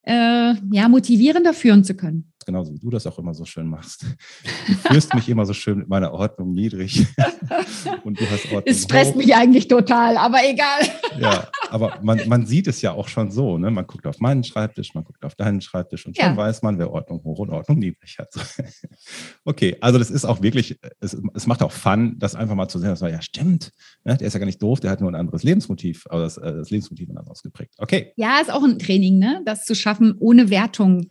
äh, 0.04 0.54
ja, 0.72 0.88
motivierender 0.88 1.52
führen 1.52 1.84
zu 1.84 1.94
können 1.94 2.27
genauso 2.48 2.72
wie 2.72 2.78
du 2.78 2.88
das 2.88 3.06
auch 3.06 3.18
immer 3.18 3.34
so 3.34 3.44
schön 3.44 3.68
machst. 3.68 4.06
Du 4.66 4.72
führst 4.72 5.12
mich 5.12 5.28
immer 5.28 5.44
so 5.44 5.52
schön 5.52 5.80
mit 5.80 5.88
meiner 5.88 6.14
Ordnung 6.14 6.52
niedrig. 6.52 7.06
Und 8.04 8.18
du 8.18 8.24
hast 8.30 8.46
Ordnung. 8.46 8.62
Es 8.64 8.84
stresst 8.84 9.12
hoch. 9.12 9.16
mich 9.18 9.34
eigentlich 9.34 9.68
total, 9.68 10.16
aber 10.16 10.38
egal. 10.48 10.80
Ja, 11.20 11.50
aber 11.68 11.98
man, 12.02 12.26
man 12.26 12.46
sieht 12.46 12.66
es 12.66 12.80
ja 12.80 12.92
auch 12.92 13.08
schon 13.08 13.30
so. 13.30 13.58
Ne? 13.58 13.70
Man 13.70 13.86
guckt 13.86 14.06
auf 14.06 14.18
meinen 14.20 14.44
Schreibtisch, 14.44 14.94
man 14.94 15.04
guckt 15.04 15.26
auf 15.26 15.34
deinen 15.34 15.60
Schreibtisch 15.60 16.06
und 16.06 16.16
schon 16.16 16.24
ja. 16.24 16.36
weiß 16.38 16.62
man, 16.62 16.78
wer 16.78 16.90
Ordnung 16.90 17.22
hoch 17.22 17.40
und 17.40 17.50
Ordnung 17.50 17.78
niedrig 17.78 18.18
hat. 18.18 18.32
Okay, 19.44 19.76
also 19.80 19.98
das 19.98 20.10
ist 20.10 20.24
auch 20.24 20.42
wirklich, 20.42 20.78
es, 21.00 21.16
es 21.34 21.46
macht 21.46 21.62
auch 21.62 21.72
Fun, 21.72 22.16
das 22.18 22.34
einfach 22.34 22.54
mal 22.54 22.68
zu 22.68 22.78
sehen, 22.78 22.90
dass 22.90 23.00
man, 23.00 23.12
ja 23.12 23.22
stimmt, 23.22 23.72
ne? 24.04 24.16
der 24.16 24.26
ist 24.26 24.34
ja 24.34 24.38
gar 24.38 24.46
nicht 24.46 24.62
doof, 24.62 24.80
der 24.80 24.90
hat 24.90 25.00
nur 25.00 25.10
ein 25.10 25.14
anderes 25.14 25.42
Lebensmotiv, 25.42 26.06
aber 26.10 26.22
das, 26.22 26.36
äh, 26.36 26.52
das 26.52 26.70
Lebensmotiv 26.70 27.08
ist 27.08 27.10
anders 27.10 27.28
ausgeprägt. 27.28 27.74
Okay. 27.78 28.12
Ja, 28.16 28.40
ist 28.40 28.52
auch 28.52 28.62
ein 28.62 28.78
Training, 28.78 29.18
ne? 29.18 29.42
das 29.44 29.64
zu 29.64 29.74
schaffen, 29.74 30.14
ohne 30.18 30.50
Wertung 30.50 31.10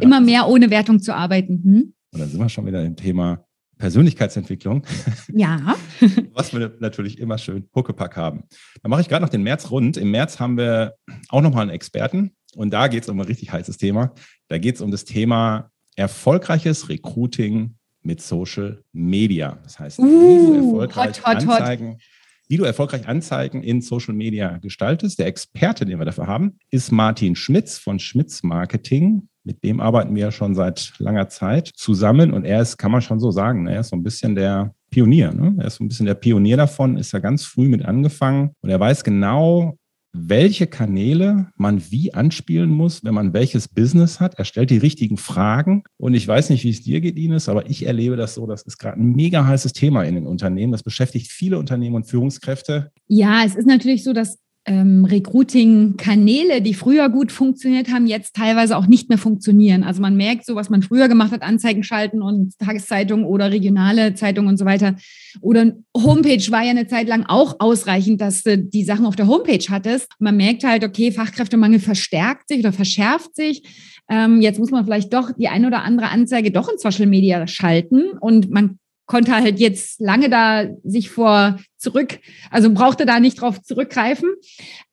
immer 0.00 0.20
mehr 0.20 0.48
ohne 0.48 0.70
Wertung 0.70 1.00
zu 1.00 1.14
arbeiten. 1.14 1.62
Hm? 1.62 1.94
Und 2.12 2.20
dann 2.20 2.28
sind 2.28 2.40
wir 2.40 2.48
schon 2.48 2.66
wieder 2.66 2.84
im 2.84 2.96
Thema 2.96 3.44
Persönlichkeitsentwicklung. 3.78 4.84
Ja. 5.32 5.74
Was 6.34 6.52
wir 6.52 6.76
natürlich 6.80 7.18
immer 7.18 7.38
schön 7.38 7.68
Huckepack 7.74 8.16
haben. 8.16 8.44
Da 8.82 8.88
mache 8.88 9.00
ich 9.00 9.08
gerade 9.08 9.24
noch 9.24 9.30
den 9.30 9.42
März 9.42 9.70
rund. 9.70 9.96
Im 9.96 10.10
März 10.10 10.38
haben 10.38 10.56
wir 10.56 10.94
auch 11.30 11.40
nochmal 11.40 11.62
einen 11.62 11.70
Experten. 11.70 12.32
Und 12.54 12.72
da 12.72 12.88
geht 12.88 13.04
es 13.04 13.08
um 13.08 13.18
ein 13.18 13.26
richtig 13.26 13.52
heißes 13.52 13.78
Thema. 13.78 14.12
Da 14.48 14.58
geht 14.58 14.76
es 14.76 14.80
um 14.80 14.90
das 14.90 15.04
Thema 15.04 15.70
erfolgreiches 15.96 16.88
Recruiting 16.88 17.76
mit 18.02 18.20
Social 18.20 18.82
Media. 18.92 19.58
Das 19.62 19.78
heißt, 19.78 19.98
uh, 19.98 20.04
wie 20.04 20.58
du 20.58 20.78
erfolgreich 20.78 21.18
hot, 21.18 21.26
hot, 21.26 21.50
Anzeigen, 21.50 21.92
hot. 21.92 22.00
wie 22.48 22.56
du 22.56 22.64
erfolgreich 22.64 23.08
Anzeigen 23.08 23.62
in 23.62 23.80
Social 23.80 24.14
Media 24.14 24.58
gestaltest. 24.58 25.18
Der 25.18 25.26
Experte, 25.26 25.84
den 25.86 25.98
wir 25.98 26.06
dafür 26.06 26.26
haben, 26.26 26.58
ist 26.70 26.92
Martin 26.92 27.36
Schmitz 27.36 27.78
von 27.78 27.98
Schmitz 27.98 28.42
Marketing. 28.42 29.28
Mit 29.44 29.64
dem 29.64 29.80
arbeiten 29.80 30.14
wir 30.14 30.30
schon 30.30 30.54
seit 30.54 30.92
langer 30.98 31.28
Zeit 31.28 31.70
zusammen 31.74 32.32
und 32.32 32.44
er 32.44 32.60
ist, 32.60 32.76
kann 32.76 32.92
man 32.92 33.02
schon 33.02 33.20
so 33.20 33.30
sagen, 33.30 33.64
ne, 33.64 33.74
er 33.74 33.80
ist 33.80 33.88
so 33.88 33.96
ein 33.96 34.02
bisschen 34.02 34.34
der 34.34 34.74
Pionier. 34.90 35.32
Ne? 35.32 35.54
Er 35.58 35.66
ist 35.66 35.76
so 35.76 35.84
ein 35.84 35.88
bisschen 35.88 36.06
der 36.06 36.14
Pionier 36.14 36.56
davon, 36.56 36.96
ist 36.96 37.12
ja 37.12 37.20
ganz 37.20 37.44
früh 37.44 37.68
mit 37.68 37.84
angefangen 37.84 38.50
und 38.60 38.70
er 38.70 38.80
weiß 38.80 39.04
genau, 39.04 39.76
welche 40.12 40.66
Kanäle 40.66 41.48
man 41.56 41.80
wie 41.90 42.12
anspielen 42.14 42.70
muss, 42.70 43.04
wenn 43.04 43.14
man 43.14 43.32
welches 43.32 43.68
Business 43.68 44.18
hat. 44.18 44.34
Er 44.34 44.44
stellt 44.44 44.70
die 44.70 44.78
richtigen 44.78 45.16
Fragen. 45.16 45.84
Und 45.98 46.14
ich 46.14 46.26
weiß 46.26 46.50
nicht, 46.50 46.64
wie 46.64 46.70
es 46.70 46.82
dir 46.82 47.00
geht, 47.00 47.16
Ines, 47.16 47.48
aber 47.48 47.70
ich 47.70 47.86
erlebe 47.86 48.16
das 48.16 48.34
so, 48.34 48.46
das 48.46 48.62
ist 48.62 48.78
gerade 48.78 49.00
ein 49.00 49.12
mega 49.12 49.46
heißes 49.46 49.72
Thema 49.72 50.02
in 50.02 50.16
den 50.16 50.26
Unternehmen. 50.26 50.72
Das 50.72 50.82
beschäftigt 50.82 51.30
viele 51.30 51.58
Unternehmen 51.58 51.94
und 51.94 52.04
Führungskräfte. 52.04 52.90
Ja, 53.06 53.44
es 53.44 53.54
ist 53.54 53.66
natürlich 53.66 54.02
so, 54.02 54.12
dass 54.12 54.38
ähm, 54.70 55.04
Recruiting-Kanäle, 55.04 56.62
die 56.62 56.74
früher 56.74 57.08
gut 57.08 57.32
funktioniert 57.32 57.92
haben, 57.92 58.06
jetzt 58.06 58.36
teilweise 58.36 58.76
auch 58.76 58.86
nicht 58.86 59.08
mehr 59.08 59.18
funktionieren. 59.18 59.82
Also 59.82 60.00
man 60.00 60.16
merkt 60.16 60.46
so, 60.46 60.54
was 60.54 60.70
man 60.70 60.82
früher 60.82 61.08
gemacht 61.08 61.32
hat, 61.32 61.42
Anzeigen 61.42 61.82
schalten 61.82 62.22
und 62.22 62.56
Tageszeitungen 62.60 63.24
oder 63.24 63.50
regionale 63.50 64.14
Zeitungen 64.14 64.48
und 64.48 64.58
so 64.58 64.64
weiter. 64.64 64.94
Oder 65.40 65.72
Homepage 65.96 66.52
war 66.52 66.62
ja 66.62 66.70
eine 66.70 66.86
Zeit 66.86 67.08
lang 67.08 67.24
auch 67.26 67.56
ausreichend, 67.58 68.20
dass 68.20 68.44
du 68.44 68.58
die 68.58 68.84
Sachen 68.84 69.06
auf 69.06 69.16
der 69.16 69.26
Homepage 69.26 69.64
hattest. 69.70 70.06
Man 70.20 70.36
merkt 70.36 70.62
halt, 70.62 70.84
okay, 70.84 71.10
Fachkräftemangel 71.10 71.80
verstärkt 71.80 72.48
sich 72.48 72.60
oder 72.60 72.72
verschärft 72.72 73.34
sich. 73.34 73.64
Ähm, 74.08 74.40
jetzt 74.40 74.60
muss 74.60 74.70
man 74.70 74.84
vielleicht 74.84 75.12
doch 75.12 75.32
die 75.36 75.48
ein 75.48 75.66
oder 75.66 75.82
andere 75.82 76.10
Anzeige 76.10 76.52
doch 76.52 76.68
in 76.68 76.78
Social 76.78 77.06
Media 77.06 77.44
schalten 77.48 78.12
und 78.20 78.50
man 78.50 78.78
konnte 79.06 79.32
halt 79.32 79.58
jetzt 79.58 80.00
lange 80.00 80.30
da 80.30 80.68
sich 80.84 81.10
vor 81.10 81.58
zurück, 81.80 82.20
also 82.50 82.72
brauchte 82.72 83.06
da 83.06 83.18
nicht 83.18 83.40
drauf 83.40 83.60
zurückgreifen. 83.62 84.28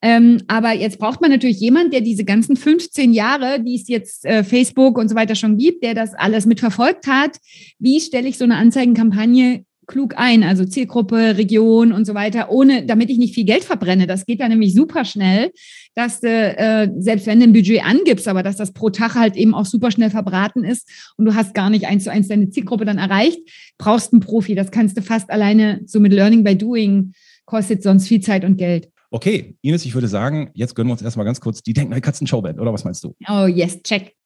Ähm, 0.02 0.42
aber 0.48 0.74
jetzt 0.74 0.98
braucht 0.98 1.22
man 1.22 1.30
natürlich 1.30 1.60
jemand, 1.60 1.94
der 1.94 2.02
diese 2.02 2.26
ganzen 2.26 2.56
15 2.56 3.14
Jahre, 3.14 3.62
die 3.62 3.76
es 3.76 3.88
jetzt 3.88 4.26
äh, 4.26 4.44
Facebook 4.44 4.98
und 4.98 5.10
so 5.10 5.16
weiter 5.16 5.36
schon 5.36 5.58
gibt, 5.58 5.84
der 5.84 5.94
das 5.94 6.14
alles 6.14 6.46
mitverfolgt 6.46 7.08
hat. 7.08 7.38
Wie 7.78 8.00
stelle 8.00 8.28
ich 8.28 8.38
so 8.38 8.46
eine 8.46 8.56
Anzeigenkampagne 8.56 9.66
klug 9.88 10.14
ein, 10.18 10.44
also 10.44 10.66
Zielgruppe, 10.66 11.38
Region 11.38 11.92
und 11.92 12.06
so 12.06 12.14
weiter, 12.14 12.52
ohne, 12.52 12.86
damit 12.86 13.10
ich 13.10 13.18
nicht 13.18 13.34
viel 13.34 13.46
Geld 13.46 13.64
verbrenne. 13.64 14.06
Das 14.06 14.26
geht 14.26 14.42
dann 14.42 14.50
nämlich 14.50 14.74
super 14.74 15.06
schnell, 15.06 15.52
dass 15.96 16.20
du, 16.20 16.28
äh, 16.28 16.90
selbst 17.00 17.26
wenn 17.26 17.40
du 17.40 17.46
ein 17.46 17.54
Budget 17.54 17.84
angibst, 17.84 18.28
aber 18.28 18.44
dass 18.44 18.58
das 18.58 18.74
pro 18.74 18.90
Tag 18.90 19.16
halt 19.16 19.36
eben 19.36 19.56
auch 19.56 19.66
super 19.66 19.90
schnell 19.90 20.10
verbraten 20.10 20.64
ist 20.64 20.88
und 21.18 21.26
du 21.26 21.34
hast 21.34 21.54
gar 21.54 21.70
nicht 21.70 21.88
eins 21.88 22.04
zu 22.04 22.12
eins 22.12 22.28
deine 22.28 22.50
Zielgruppe 22.50 22.86
dann 22.86 22.98
erreicht, 22.98 23.40
brauchst 23.78 24.14
einen 24.14 24.20
Profi. 24.20 24.56
Das 24.56 24.72
kannst 24.72 24.98
du 24.98 25.02
fast 25.02 25.30
alleine 25.30 25.82
so 25.86 26.00
mit 26.00 26.12
Learning 26.12 26.44
by 26.44 26.56
Doing, 26.58 27.14
kostet 27.46 27.82
sonst 27.82 28.08
viel 28.08 28.20
Zeit 28.20 28.44
und 28.44 28.58
Geld. 28.58 28.90
Okay, 29.10 29.56
Ines, 29.62 29.86
ich 29.86 29.94
würde 29.94 30.10
sagen, 30.10 30.50
jetzt 30.54 30.76
gönnen 30.76 30.90
wir 30.90 30.94
uns 30.94 31.02
erstmal 31.02 31.26
ganz 31.26 31.40
kurz 31.40 31.64
die 31.64 31.72
Denkneue 31.72 32.02
Katzen 32.02 32.28
Showband, 32.28 32.60
oder 32.60 32.74
was 32.74 32.84
meinst 32.84 33.06
du? 33.06 33.16
Oh, 33.30 33.46
yes, 33.46 33.82
check. 33.84 34.17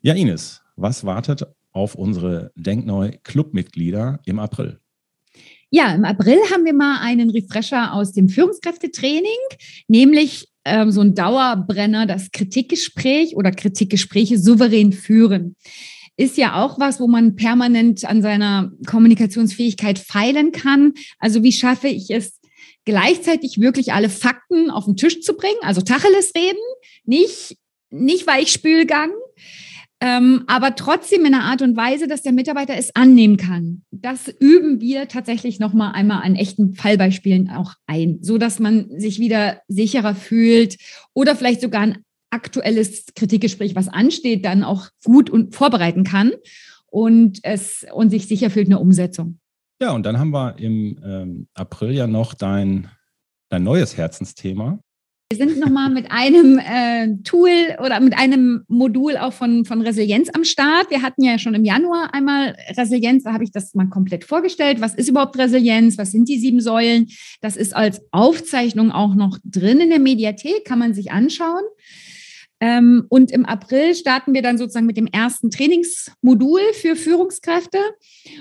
Ja, 0.00 0.14
Ines, 0.14 0.62
was 0.76 1.04
wartet 1.04 1.44
auf 1.72 1.96
unsere 1.96 2.52
Denkneu-Clubmitglieder 2.54 4.20
im 4.26 4.38
April? 4.38 4.78
Ja, 5.70 5.92
im 5.92 6.04
April 6.04 6.38
haben 6.52 6.64
wir 6.64 6.72
mal 6.72 7.00
einen 7.00 7.30
Refresher 7.30 7.92
aus 7.92 8.12
dem 8.12 8.28
Führungskräftetraining, 8.28 9.26
nämlich 9.88 10.48
ähm, 10.64 10.92
so 10.92 11.00
ein 11.00 11.16
Dauerbrenner, 11.16 12.06
das 12.06 12.30
Kritikgespräch 12.30 13.34
oder 13.34 13.50
Kritikgespräche 13.50 14.38
souverän 14.38 14.92
führen. 14.92 15.56
Ist 16.16 16.36
ja 16.36 16.62
auch 16.62 16.78
was, 16.78 17.00
wo 17.00 17.08
man 17.08 17.34
permanent 17.34 18.04
an 18.04 18.22
seiner 18.22 18.70
Kommunikationsfähigkeit 18.86 19.98
feilen 19.98 20.52
kann. 20.52 20.94
Also 21.18 21.42
wie 21.42 21.52
schaffe 21.52 21.88
ich 21.88 22.10
es, 22.10 22.38
gleichzeitig 22.84 23.60
wirklich 23.60 23.92
alle 23.92 24.10
Fakten 24.10 24.70
auf 24.70 24.84
den 24.84 24.96
Tisch 24.96 25.22
zu 25.22 25.34
bringen, 25.36 25.58
also 25.62 25.80
Tacheles 25.80 26.32
reden, 26.36 26.62
nicht, 27.04 27.56
nicht 27.90 28.26
Weichspülgang, 28.26 29.10
ähm, 30.00 30.44
aber 30.46 30.76
trotzdem 30.76 31.24
in 31.24 31.34
einer 31.34 31.44
Art 31.44 31.60
und 31.60 31.76
Weise, 31.76 32.06
dass 32.06 32.22
der 32.22 32.32
Mitarbeiter 32.32 32.76
es 32.76 32.94
annehmen 32.94 33.36
kann. 33.36 33.82
Das 33.90 34.28
üben 34.28 34.80
wir 34.80 35.08
tatsächlich 35.08 35.58
noch 35.58 35.72
mal 35.72 35.90
einmal 35.90 36.22
an 36.22 36.36
echten 36.36 36.74
Fallbeispielen 36.74 37.50
auch 37.50 37.74
ein, 37.86 38.18
so 38.22 38.38
dass 38.38 38.60
man 38.60 38.88
sich 38.98 39.18
wieder 39.18 39.60
sicherer 39.66 40.14
fühlt 40.14 40.76
oder 41.14 41.34
vielleicht 41.34 41.60
sogar 41.60 41.82
ein 41.82 41.98
aktuelles 42.30 43.06
Kritikgespräch, 43.16 43.74
was 43.74 43.88
ansteht, 43.88 44.44
dann 44.44 44.62
auch 44.62 44.88
gut 45.04 45.30
und 45.30 45.54
vorbereiten 45.54 46.04
kann 46.04 46.32
und 46.86 47.40
es 47.42 47.84
und 47.92 48.10
sich 48.10 48.28
sicher 48.28 48.50
fühlt 48.50 48.66
eine 48.66 48.78
Umsetzung. 48.78 49.40
Ja, 49.80 49.92
und 49.92 50.04
dann 50.04 50.18
haben 50.18 50.30
wir 50.30 50.58
im 50.58 50.98
ähm, 51.04 51.48
April 51.54 51.92
ja 51.92 52.06
noch 52.06 52.34
dein, 52.34 52.88
dein 53.48 53.62
neues 53.62 53.96
Herzensthema. 53.96 54.80
Wir 55.30 55.46
sind 55.46 55.58
nochmal 55.60 55.90
mit 55.90 56.10
einem 56.10 56.58
äh, 56.58 57.22
Tool 57.22 57.50
oder 57.84 58.00
mit 58.00 58.16
einem 58.16 58.64
Modul 58.66 59.18
auch 59.18 59.34
von, 59.34 59.66
von 59.66 59.82
Resilienz 59.82 60.30
am 60.32 60.42
Start. 60.42 60.90
Wir 60.90 61.02
hatten 61.02 61.22
ja 61.22 61.38
schon 61.38 61.52
im 61.52 61.66
Januar 61.66 62.14
einmal 62.14 62.56
Resilienz, 62.78 63.24
da 63.24 63.34
habe 63.34 63.44
ich 63.44 63.50
das 63.50 63.74
mal 63.74 63.90
komplett 63.90 64.24
vorgestellt. 64.24 64.80
Was 64.80 64.94
ist 64.94 65.10
überhaupt 65.10 65.36
Resilienz? 65.36 65.98
Was 65.98 66.12
sind 66.12 66.30
die 66.30 66.38
sieben 66.38 66.62
Säulen? 66.62 67.08
Das 67.42 67.58
ist 67.58 67.76
als 67.76 68.00
Aufzeichnung 68.10 68.90
auch 68.90 69.14
noch 69.14 69.36
drin 69.44 69.80
in 69.80 69.90
der 69.90 69.98
Mediathek, 69.98 70.64
kann 70.64 70.78
man 70.78 70.94
sich 70.94 71.12
anschauen. 71.12 71.64
Ähm, 72.60 73.04
und 73.10 73.30
im 73.30 73.44
April 73.44 73.94
starten 73.94 74.32
wir 74.32 74.40
dann 74.40 74.56
sozusagen 74.56 74.86
mit 74.86 74.96
dem 74.96 75.08
ersten 75.08 75.50
Trainingsmodul 75.50 76.62
für 76.72 76.96
Führungskräfte 76.96 77.78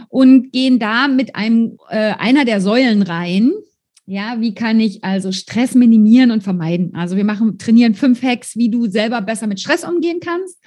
und 0.08 0.54
gehen 0.54 0.80
da 0.80 1.10
mit 1.10 1.36
einem 1.36 1.78
äh, 1.90 2.14
einer 2.14 2.46
der 2.46 2.62
Säulen 2.62 3.02
rein, 3.02 3.52
ja, 4.08 4.38
wie 4.40 4.56
kann 4.56 4.80
ich 4.80 5.04
also 5.04 5.34
Stress 5.34 5.76
minimieren 5.76 6.32
und 6.32 6.42
vermeiden? 6.42 6.96
Also 6.96 7.18
wir 7.18 7.26
machen, 7.26 7.58
trainieren 7.58 7.94
fünf 7.94 8.24
Hacks, 8.24 8.56
wie 8.56 8.72
du 8.72 8.88
selber 8.88 9.22
besser 9.22 9.48
mit 9.48 9.60
Stress 9.60 9.84
umgehen 9.84 10.20
kannst. 10.22 10.58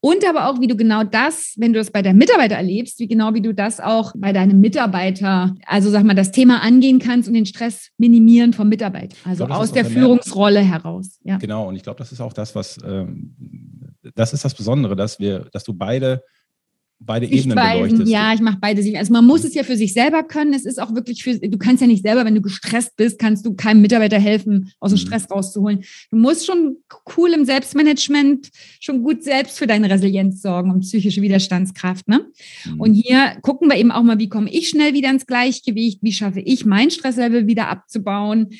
Und 0.00 0.26
aber 0.26 0.48
auch, 0.48 0.60
wie 0.60 0.66
du 0.66 0.76
genau 0.76 1.04
das, 1.04 1.54
wenn 1.56 1.72
du 1.72 1.78
das 1.78 1.90
bei 1.90 2.00
deinem 2.00 2.18
Mitarbeiter 2.18 2.54
erlebst, 2.54 2.98
wie 2.98 3.06
genau 3.06 3.34
wie 3.34 3.42
du 3.42 3.52
das 3.52 3.80
auch 3.80 4.12
bei 4.16 4.32
deinem 4.32 4.60
Mitarbeiter, 4.60 5.54
also 5.66 5.90
sag 5.90 6.04
mal, 6.04 6.14
das 6.14 6.32
Thema 6.32 6.62
angehen 6.62 6.98
kannst 6.98 7.28
und 7.28 7.34
den 7.34 7.46
Stress 7.46 7.90
minimieren 7.98 8.52
vom 8.52 8.68
Mitarbeiter. 8.68 9.16
Also 9.24 9.46
glaub, 9.46 9.58
aus 9.58 9.72
der 9.72 9.84
Führungsrolle 9.84 10.60
heraus. 10.60 11.18
Ja. 11.22 11.36
Genau, 11.36 11.68
und 11.68 11.76
ich 11.76 11.82
glaube, 11.82 11.98
das 11.98 12.12
ist 12.12 12.20
auch 12.20 12.32
das, 12.32 12.54
was 12.54 12.78
ähm, 12.86 13.34
das 14.14 14.32
ist 14.32 14.44
das 14.44 14.54
Besondere, 14.54 14.96
dass 14.96 15.18
wir, 15.18 15.48
dass 15.52 15.64
du 15.64 15.74
beide 15.74 16.22
beide 16.98 17.26
Ebenen 17.26 17.56
beleuchtest. 17.56 18.10
Ja, 18.10 18.32
ich 18.32 18.40
mache 18.40 18.58
beide. 18.60 18.82
Also 18.98 19.12
man 19.12 19.24
muss 19.24 19.44
es 19.44 19.54
ja 19.54 19.62
für 19.62 19.76
sich 19.76 19.92
selber 19.92 20.22
können. 20.22 20.54
Es 20.54 20.64
ist 20.64 20.80
auch 20.80 20.94
wirklich 20.94 21.22
für, 21.22 21.38
du 21.38 21.58
kannst 21.58 21.80
ja 21.80 21.86
nicht 21.86 22.02
selber, 22.02 22.24
wenn 22.24 22.34
du 22.34 22.40
gestresst 22.40 22.96
bist, 22.96 23.18
kannst 23.18 23.44
du 23.44 23.54
keinem 23.54 23.82
Mitarbeiter 23.82 24.18
helfen, 24.18 24.72
aus 24.80 24.92
dem 24.92 24.96
mhm. 24.96 25.06
Stress 25.06 25.30
rauszuholen. 25.30 25.84
Du 26.10 26.16
musst 26.16 26.46
schon 26.46 26.76
cool 27.16 27.32
im 27.32 27.44
Selbstmanagement, 27.44 28.50
schon 28.80 29.02
gut 29.02 29.22
selbst 29.22 29.58
für 29.58 29.66
deine 29.66 29.90
Resilienz 29.90 30.40
sorgen 30.42 30.70
und 30.70 30.80
psychische 30.80 31.22
Widerstandskraft. 31.22 32.08
Ne? 32.08 32.26
Mhm. 32.64 32.80
Und 32.80 32.94
hier 32.94 33.36
gucken 33.42 33.68
wir 33.68 33.76
eben 33.76 33.92
auch 33.92 34.02
mal, 34.02 34.18
wie 34.18 34.28
komme 34.28 34.50
ich 34.50 34.68
schnell 34.68 34.94
wieder 34.94 35.10
ins 35.10 35.26
Gleichgewicht? 35.26 36.00
Wie 36.02 36.12
schaffe 36.12 36.40
ich 36.40 36.64
mein 36.64 36.90
Stresslevel 36.90 37.46
wieder 37.46 37.68
abzubauen? 37.68 38.50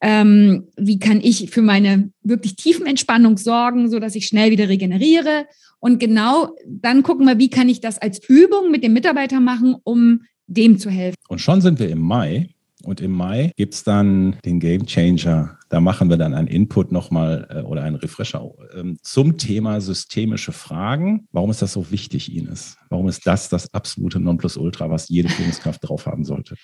Ähm, 0.00 0.68
wie 0.76 0.98
kann 0.98 1.20
ich 1.20 1.50
für 1.50 1.62
meine 1.62 2.10
wirklich 2.22 2.56
tiefen 2.56 2.86
Entspannung 2.86 3.36
sorgen, 3.36 3.90
so 3.90 3.98
dass 3.98 4.14
ich 4.14 4.26
schnell 4.26 4.50
wieder 4.50 4.68
regeneriere? 4.68 5.46
Und 5.80 5.98
genau 6.00 6.54
dann 6.66 7.02
gucken 7.02 7.26
wir, 7.26 7.38
wie 7.38 7.50
kann 7.50 7.68
ich 7.68 7.80
das 7.80 7.98
als 7.98 8.20
Übung 8.28 8.70
mit 8.70 8.82
dem 8.84 8.92
Mitarbeiter 8.92 9.40
machen, 9.40 9.76
um 9.84 10.22
dem 10.48 10.78
zu 10.78 10.90
helfen. 10.90 11.16
Und 11.28 11.40
schon 11.40 11.60
sind 11.60 11.78
wir 11.78 11.88
im 11.88 12.00
Mai. 12.00 12.48
Und 12.88 13.02
im 13.02 13.12
Mai 13.12 13.52
gibt 13.56 13.74
es 13.74 13.84
dann 13.84 14.38
den 14.46 14.60
Game 14.60 14.86
Changer. 14.86 15.58
Da 15.68 15.78
machen 15.78 16.08
wir 16.08 16.16
dann 16.16 16.32
einen 16.32 16.48
Input 16.48 16.90
nochmal 16.90 17.46
äh, 17.50 17.60
oder 17.60 17.82
einen 17.82 17.96
Refresher 17.96 18.42
äh, 18.72 18.94
zum 19.02 19.36
Thema 19.36 19.82
systemische 19.82 20.52
Fragen. 20.52 21.28
Warum 21.30 21.50
ist 21.50 21.60
das 21.60 21.74
so 21.74 21.90
wichtig, 21.90 22.34
Ines? 22.34 22.78
Warum 22.88 23.06
ist 23.10 23.26
das 23.26 23.50
das 23.50 23.74
absolute 23.74 24.20
Nonplusultra, 24.20 24.88
was 24.88 25.10
jede 25.10 25.28
Führungskraft 25.28 25.86
drauf 25.86 26.06
haben 26.06 26.24
sollte? 26.24 26.54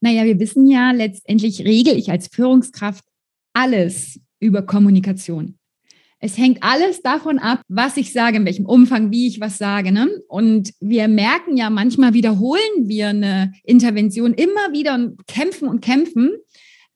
Naja, 0.00 0.24
wir 0.24 0.38
wissen 0.38 0.68
ja, 0.68 0.92
letztendlich 0.92 1.64
regel 1.64 1.98
ich 1.98 2.12
als 2.12 2.28
Führungskraft 2.28 3.02
alles 3.52 4.20
über 4.38 4.62
Kommunikation. 4.62 5.58
Es 6.24 6.38
hängt 6.38 6.62
alles 6.62 7.02
davon 7.02 7.40
ab, 7.40 7.62
was 7.66 7.96
ich 7.96 8.12
sage, 8.12 8.36
in 8.36 8.44
welchem 8.44 8.64
Umfang, 8.64 9.10
wie 9.10 9.26
ich 9.26 9.40
was 9.40 9.58
sage. 9.58 9.90
Ne? 9.90 10.08
Und 10.28 10.72
wir 10.78 11.08
merken 11.08 11.56
ja, 11.56 11.68
manchmal 11.68 12.14
wiederholen 12.14 12.60
wir 12.86 13.08
eine 13.08 13.52
Intervention 13.64 14.32
immer 14.32 14.72
wieder 14.72 14.94
und 14.94 15.26
kämpfen 15.26 15.66
und 15.66 15.80
kämpfen, 15.80 16.30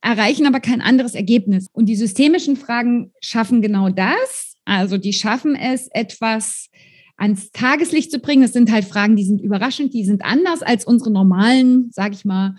erreichen 0.01 0.47
aber 0.47 0.61
kein 0.61 0.79
anderes 0.79 1.13
Ergebnis. 1.13 1.67
Und 1.73 1.87
die 1.87 1.97
systemischen 1.97 2.55
Fragen 2.55 3.11
schaffen 3.19 3.61
genau 3.61 3.89
das. 3.89 4.55
Also 4.63 4.97
die 4.97 5.11
schaffen 5.11 5.57
es, 5.57 5.89
etwas 5.91 6.69
ans 7.17 7.51
Tageslicht 7.51 8.11
zu 8.11 8.19
bringen. 8.19 8.43
Das 8.43 8.53
sind 8.53 8.71
halt 8.71 8.85
Fragen, 8.85 9.17
die 9.17 9.25
sind 9.25 9.41
überraschend, 9.41 9.93
die 9.93 10.05
sind 10.05 10.23
anders 10.23 10.61
als 10.61 10.85
unsere 10.85 11.11
normalen, 11.11 11.89
sage 11.91 12.13
ich 12.13 12.23
mal, 12.23 12.55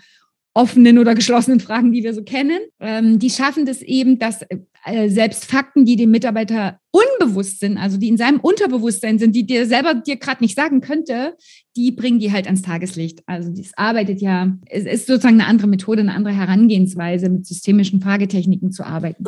offenen 0.53 0.97
oder 0.97 1.15
geschlossenen 1.15 1.59
Fragen, 1.59 1.91
die 1.91 2.03
wir 2.03 2.13
so 2.13 2.23
kennen. 2.23 2.59
Ähm, 2.79 3.19
die 3.19 3.29
schaffen 3.29 3.65
das 3.65 3.81
eben, 3.81 4.19
dass 4.19 4.41
äh, 4.85 5.09
selbst 5.09 5.45
Fakten, 5.45 5.85
die 5.85 5.95
dem 5.95 6.11
Mitarbeiter 6.11 6.79
unbewusst 6.91 7.59
sind, 7.59 7.77
also 7.77 7.97
die 7.97 8.07
in 8.07 8.17
seinem 8.17 8.39
Unterbewusstsein 8.39 9.19
sind, 9.19 9.35
die 9.35 9.45
dir 9.45 9.65
selber 9.65 9.93
dir 9.93 10.17
gerade 10.17 10.43
nicht 10.43 10.55
sagen 10.55 10.81
könnte, 10.81 11.35
die 11.75 11.91
bringen 11.91 12.19
die 12.19 12.31
halt 12.31 12.45
ans 12.45 12.61
Tageslicht. 12.61 13.21
Also 13.27 13.51
das 13.51 13.71
arbeitet 13.75 14.21
ja, 14.21 14.57
es 14.65 14.85
ist 14.85 15.07
sozusagen 15.07 15.39
eine 15.39 15.47
andere 15.47 15.67
Methode, 15.67 16.01
eine 16.01 16.13
andere 16.13 16.33
Herangehensweise, 16.33 17.29
mit 17.29 17.45
systemischen 17.45 18.01
Fragetechniken 18.01 18.71
zu 18.71 18.85
arbeiten. 18.85 19.25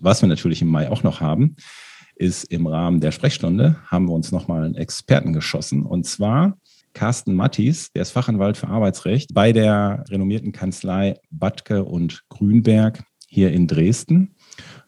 Was 0.00 0.20
wir 0.20 0.28
natürlich 0.28 0.62
im 0.62 0.68
Mai 0.68 0.90
auch 0.90 1.04
noch 1.04 1.20
haben, 1.20 1.56
ist 2.14 2.44
im 2.44 2.66
Rahmen 2.66 3.00
der 3.00 3.12
Sprechstunde 3.12 3.76
haben 3.86 4.06
wir 4.06 4.14
uns 4.14 4.32
nochmal 4.32 4.64
einen 4.64 4.74
Experten 4.74 5.32
geschossen. 5.32 5.82
Und 5.82 6.06
zwar 6.06 6.56
Carsten 6.94 7.34
Mattis, 7.34 7.90
der 7.92 8.02
ist 8.02 8.10
Fachanwalt 8.10 8.56
für 8.56 8.68
Arbeitsrecht 8.68 9.32
bei 9.32 9.52
der 9.52 10.04
renommierten 10.08 10.52
Kanzlei 10.52 11.16
Badke 11.30 11.84
und 11.84 12.22
Grünberg 12.28 13.02
hier 13.28 13.50
in 13.52 13.66
Dresden. 13.66 14.34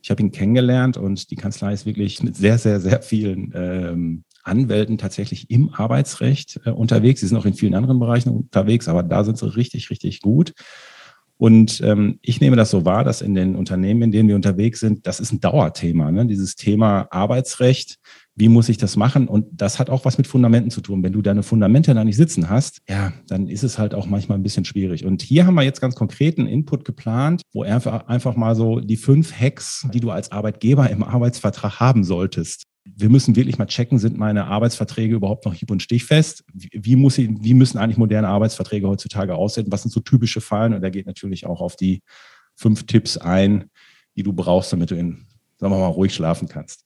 Ich 0.02 0.10
habe 0.10 0.22
ihn 0.22 0.32
kennengelernt 0.32 0.98
und 0.98 1.30
die 1.30 1.36
Kanzlei 1.36 1.72
ist 1.72 1.86
wirklich 1.86 2.22
mit 2.22 2.36
sehr, 2.36 2.58
sehr, 2.58 2.78
sehr 2.78 3.00
vielen 3.00 3.52
ähm, 3.54 4.24
Anwälten 4.42 4.98
tatsächlich 4.98 5.50
im 5.50 5.72
Arbeitsrecht 5.72 6.60
äh, 6.66 6.70
unterwegs. 6.70 7.20
Sie 7.20 7.26
sind 7.26 7.38
auch 7.38 7.46
in 7.46 7.54
vielen 7.54 7.74
anderen 7.74 7.98
Bereichen 7.98 8.28
unterwegs, 8.28 8.86
aber 8.88 9.02
da 9.02 9.24
sind 9.24 9.38
sie 9.38 9.56
richtig, 9.56 9.88
richtig 9.88 10.20
gut. 10.20 10.52
Und 11.36 11.80
ähm, 11.84 12.18
ich 12.22 12.40
nehme 12.40 12.56
das 12.56 12.70
so 12.70 12.84
wahr, 12.84 13.04
dass 13.04 13.20
in 13.20 13.34
den 13.34 13.56
Unternehmen, 13.56 14.02
in 14.02 14.12
denen 14.12 14.28
wir 14.28 14.36
unterwegs 14.36 14.80
sind, 14.80 15.06
das 15.06 15.20
ist 15.20 15.32
ein 15.32 15.40
Dauerthema. 15.40 16.10
Ne? 16.10 16.26
Dieses 16.26 16.54
Thema 16.54 17.08
Arbeitsrecht, 17.10 17.96
wie 18.36 18.48
muss 18.48 18.68
ich 18.68 18.78
das 18.78 18.96
machen? 18.96 19.28
Und 19.28 19.46
das 19.52 19.78
hat 19.78 19.90
auch 19.90 20.04
was 20.04 20.18
mit 20.18 20.26
Fundamenten 20.26 20.70
zu 20.70 20.80
tun. 20.80 21.02
Wenn 21.02 21.12
du 21.12 21.22
deine 21.22 21.42
Fundamente 21.42 21.94
da 21.94 22.04
nicht 22.04 22.16
sitzen 22.16 22.50
hast, 22.50 22.78
ja, 22.88 23.12
dann 23.28 23.48
ist 23.48 23.62
es 23.62 23.78
halt 23.78 23.94
auch 23.94 24.06
manchmal 24.06 24.38
ein 24.38 24.42
bisschen 24.42 24.64
schwierig. 24.64 25.04
Und 25.04 25.22
hier 25.22 25.46
haben 25.46 25.54
wir 25.54 25.62
jetzt 25.62 25.80
ganz 25.80 25.94
konkreten 25.94 26.46
Input 26.46 26.84
geplant, 26.84 27.42
wo 27.52 27.62
einfach, 27.62 28.06
einfach 28.08 28.36
mal 28.36 28.54
so 28.54 28.80
die 28.80 28.96
fünf 28.96 29.32
Hacks, 29.38 29.86
die 29.92 30.00
du 30.00 30.10
als 30.10 30.32
Arbeitgeber 30.32 30.90
im 30.90 31.02
Arbeitsvertrag 31.02 31.80
haben 31.80 32.04
solltest, 32.04 32.64
wir 32.96 33.08
müssen 33.08 33.36
wirklich 33.36 33.58
mal 33.58 33.66
checken, 33.66 33.98
sind 33.98 34.16
meine 34.16 34.46
Arbeitsverträge 34.46 35.16
überhaupt 35.16 35.44
noch 35.44 35.54
hieb- 35.54 35.70
und 35.70 35.82
stichfest? 35.82 36.44
Wie, 36.52 36.96
muss 36.96 37.18
ich, 37.18 37.28
wie 37.40 37.54
müssen 37.54 37.78
eigentlich 37.78 37.96
moderne 37.96 38.28
Arbeitsverträge 38.28 38.86
heutzutage 38.86 39.34
aussehen? 39.34 39.66
Was 39.70 39.82
sind 39.82 39.90
so 39.90 40.00
typische 40.00 40.40
Fallen? 40.40 40.74
Und 40.74 40.82
er 40.82 40.90
geht 40.90 41.06
natürlich 41.06 41.46
auch 41.46 41.60
auf 41.60 41.76
die 41.76 42.02
fünf 42.54 42.86
Tipps 42.86 43.16
ein, 43.16 43.70
die 44.16 44.22
du 44.22 44.32
brauchst, 44.32 44.72
damit 44.72 44.90
du 44.90 44.94
in, 44.94 45.26
sagen 45.58 45.72
wir 45.72 45.78
mal, 45.78 45.86
ruhig 45.88 46.14
schlafen 46.14 46.48
kannst. 46.48 46.84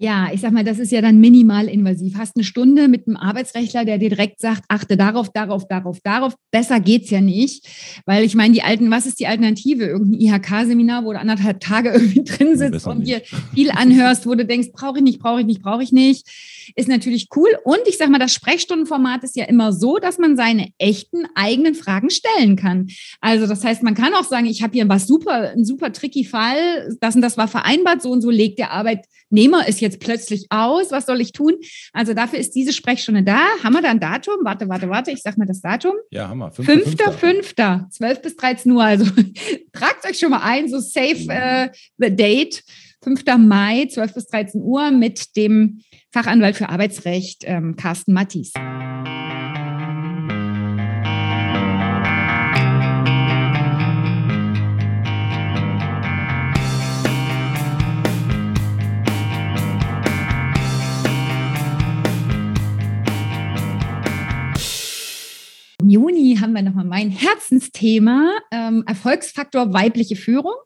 Ja, 0.00 0.28
ich 0.32 0.40
sag 0.40 0.52
mal, 0.52 0.62
das 0.62 0.78
ist 0.78 0.92
ja 0.92 1.02
dann 1.02 1.18
minimal 1.18 1.66
invasiv. 1.66 2.16
Hast 2.16 2.36
eine 2.36 2.44
Stunde 2.44 2.86
mit 2.86 3.08
einem 3.08 3.16
Arbeitsrechtler, 3.16 3.84
der 3.84 3.98
dir 3.98 4.10
direkt 4.10 4.40
sagt, 4.40 4.62
achte 4.68 4.96
darauf, 4.96 5.30
darauf, 5.32 5.66
darauf, 5.66 5.98
darauf. 6.04 6.36
Besser 6.52 6.78
geht's 6.78 7.10
ja 7.10 7.20
nicht. 7.20 7.66
Weil 8.06 8.22
ich 8.22 8.36
meine, 8.36 8.54
die 8.54 8.62
alten, 8.62 8.92
was 8.92 9.06
ist 9.06 9.18
die 9.18 9.26
Alternative? 9.26 9.84
Irgendein 9.84 10.20
IHK-Seminar, 10.20 11.04
wo 11.04 11.12
du 11.12 11.18
anderthalb 11.18 11.58
Tage 11.58 11.88
irgendwie 11.94 12.22
drin 12.22 12.56
sitzt 12.56 12.86
und 12.86 13.08
dir 13.08 13.22
viel 13.54 13.72
anhörst, 13.72 14.24
wo 14.24 14.36
du 14.36 14.46
denkst, 14.46 14.68
brauche 14.72 14.98
ich 14.98 15.04
nicht, 15.04 15.18
brauche 15.18 15.40
ich 15.40 15.46
nicht, 15.46 15.62
brauche 15.62 15.82
ich 15.82 15.90
nicht. 15.90 16.28
Ist 16.76 16.88
natürlich 16.88 17.28
cool. 17.34 17.50
Und 17.64 17.80
ich 17.86 17.98
sag 17.98 18.08
mal, 18.08 18.18
das 18.18 18.32
Sprechstundenformat 18.32 19.24
ist 19.24 19.36
ja 19.36 19.44
immer 19.44 19.72
so, 19.72 19.98
dass 19.98 20.18
man 20.18 20.36
seine 20.36 20.68
echten 20.78 21.26
eigenen 21.34 21.74
Fragen 21.74 22.10
stellen 22.10 22.56
kann. 22.56 22.88
Also 23.20 23.46
das 23.46 23.64
heißt, 23.64 23.82
man 23.82 23.94
kann 23.94 24.14
auch 24.14 24.24
sagen, 24.24 24.46
ich 24.46 24.62
habe 24.62 24.74
hier 24.74 24.88
was 24.88 25.06
super, 25.06 25.50
ein 25.50 25.64
super 25.64 25.92
tricky 25.92 26.24
Fall, 26.24 26.96
das 27.00 27.16
und 27.16 27.22
das 27.22 27.36
war 27.36 27.48
vereinbart, 27.48 28.00
so 28.02 28.10
und 28.10 28.20
so 28.20 28.30
legt 28.30 28.58
der 28.58 28.70
Arbeitnehmer 28.70 29.64
es 29.66 29.80
jetzt 29.80 29.88
jetzt 29.88 30.00
plötzlich 30.00 30.46
aus? 30.50 30.90
Was 30.90 31.06
soll 31.06 31.20
ich 31.20 31.32
tun? 31.32 31.54
Also 31.92 32.14
dafür 32.14 32.38
ist 32.38 32.54
diese 32.54 32.72
Sprechstunde 32.72 33.22
da. 33.22 33.40
Haben 33.62 33.74
wir 33.74 33.82
da 33.82 33.90
ein 33.90 34.00
Datum? 34.00 34.36
Warte, 34.42 34.68
warte, 34.68 34.88
warte. 34.88 35.10
Ich 35.10 35.22
sage 35.22 35.38
mal 35.38 35.46
das 35.46 35.60
Datum. 35.60 35.94
Ja, 36.10 36.28
haben 36.28 36.38
wir. 36.38 36.52
5.5. 36.52 37.90
12 37.90 38.22
bis 38.22 38.36
13 38.36 38.72
Uhr. 38.72 38.84
Also 38.84 39.04
tragt 39.72 40.06
euch 40.08 40.18
schon 40.18 40.30
mal 40.30 40.42
ein, 40.42 40.68
so 40.68 40.78
safe 40.78 41.26
äh, 41.28 41.68
the 41.98 42.14
date. 42.14 42.62
5. 43.08 43.24
Mai, 43.38 43.86
12 43.86 44.12
bis 44.14 44.26
13 44.26 44.60
Uhr 44.60 44.90
mit 44.90 45.34
dem 45.34 45.80
Fachanwalt 46.12 46.56
für 46.56 46.68
Arbeitsrecht 46.68 47.42
ähm, 47.46 47.74
Carsten 47.74 48.12
Mattis. 48.12 48.52
Juni 65.82 66.36
haben 66.38 66.52
wir 66.52 66.60
wir 66.60 66.60
nochmal 66.60 66.84
mein 66.84 67.08
Herzensthema, 67.08 68.38
ähm, 68.50 68.84
Erfolgsfaktor 68.86 69.72
weibliche 69.72 70.16
Führung. 70.16 70.56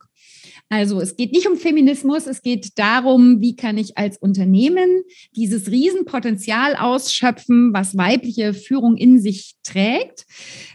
Also 0.72 1.02
es 1.02 1.16
geht 1.16 1.32
nicht 1.32 1.46
um 1.46 1.58
Feminismus, 1.58 2.26
es 2.26 2.40
geht 2.40 2.78
darum, 2.78 3.42
wie 3.42 3.56
kann 3.56 3.76
ich 3.76 3.98
als 3.98 4.16
Unternehmen 4.16 5.02
dieses 5.36 5.70
Riesenpotenzial 5.70 6.76
ausschöpfen, 6.76 7.74
was 7.74 7.94
weibliche 7.98 8.54
Führung 8.54 8.96
in 8.96 9.20
sich 9.20 9.56
trägt. 9.62 10.24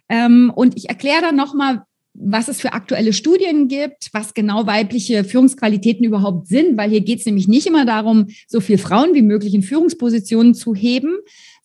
Ähm, 0.08 0.52
und 0.56 0.78
ich 0.78 0.90
erkläre 0.90 1.22
dann 1.22 1.36
nochmal, 1.36 1.82
was 2.14 2.48
es 2.48 2.62
für 2.62 2.74
aktuelle 2.74 3.12
Studien 3.12 3.68
gibt, 3.68 4.10
was 4.12 4.36
genau 4.36 4.68
weibliche 4.68 5.24
Führungsqualitäten 5.24 6.06
überhaupt 6.06 6.46
sind, 6.46 6.78
weil 6.78 6.92
hier 6.92 7.02
geht 7.02 7.22
es 7.22 7.26
nämlich 7.26 7.48
nicht 7.48 7.66
immer 7.66 7.86
darum, 7.86 8.28
so 8.48 8.60
viel 8.60 8.78
Frauen 8.78 9.16
wie 9.16 9.24
möglich 9.24 9.56
in 9.56 9.64
Führungspositionen 9.64 10.54
zu 10.54 10.76
heben, 10.76 11.18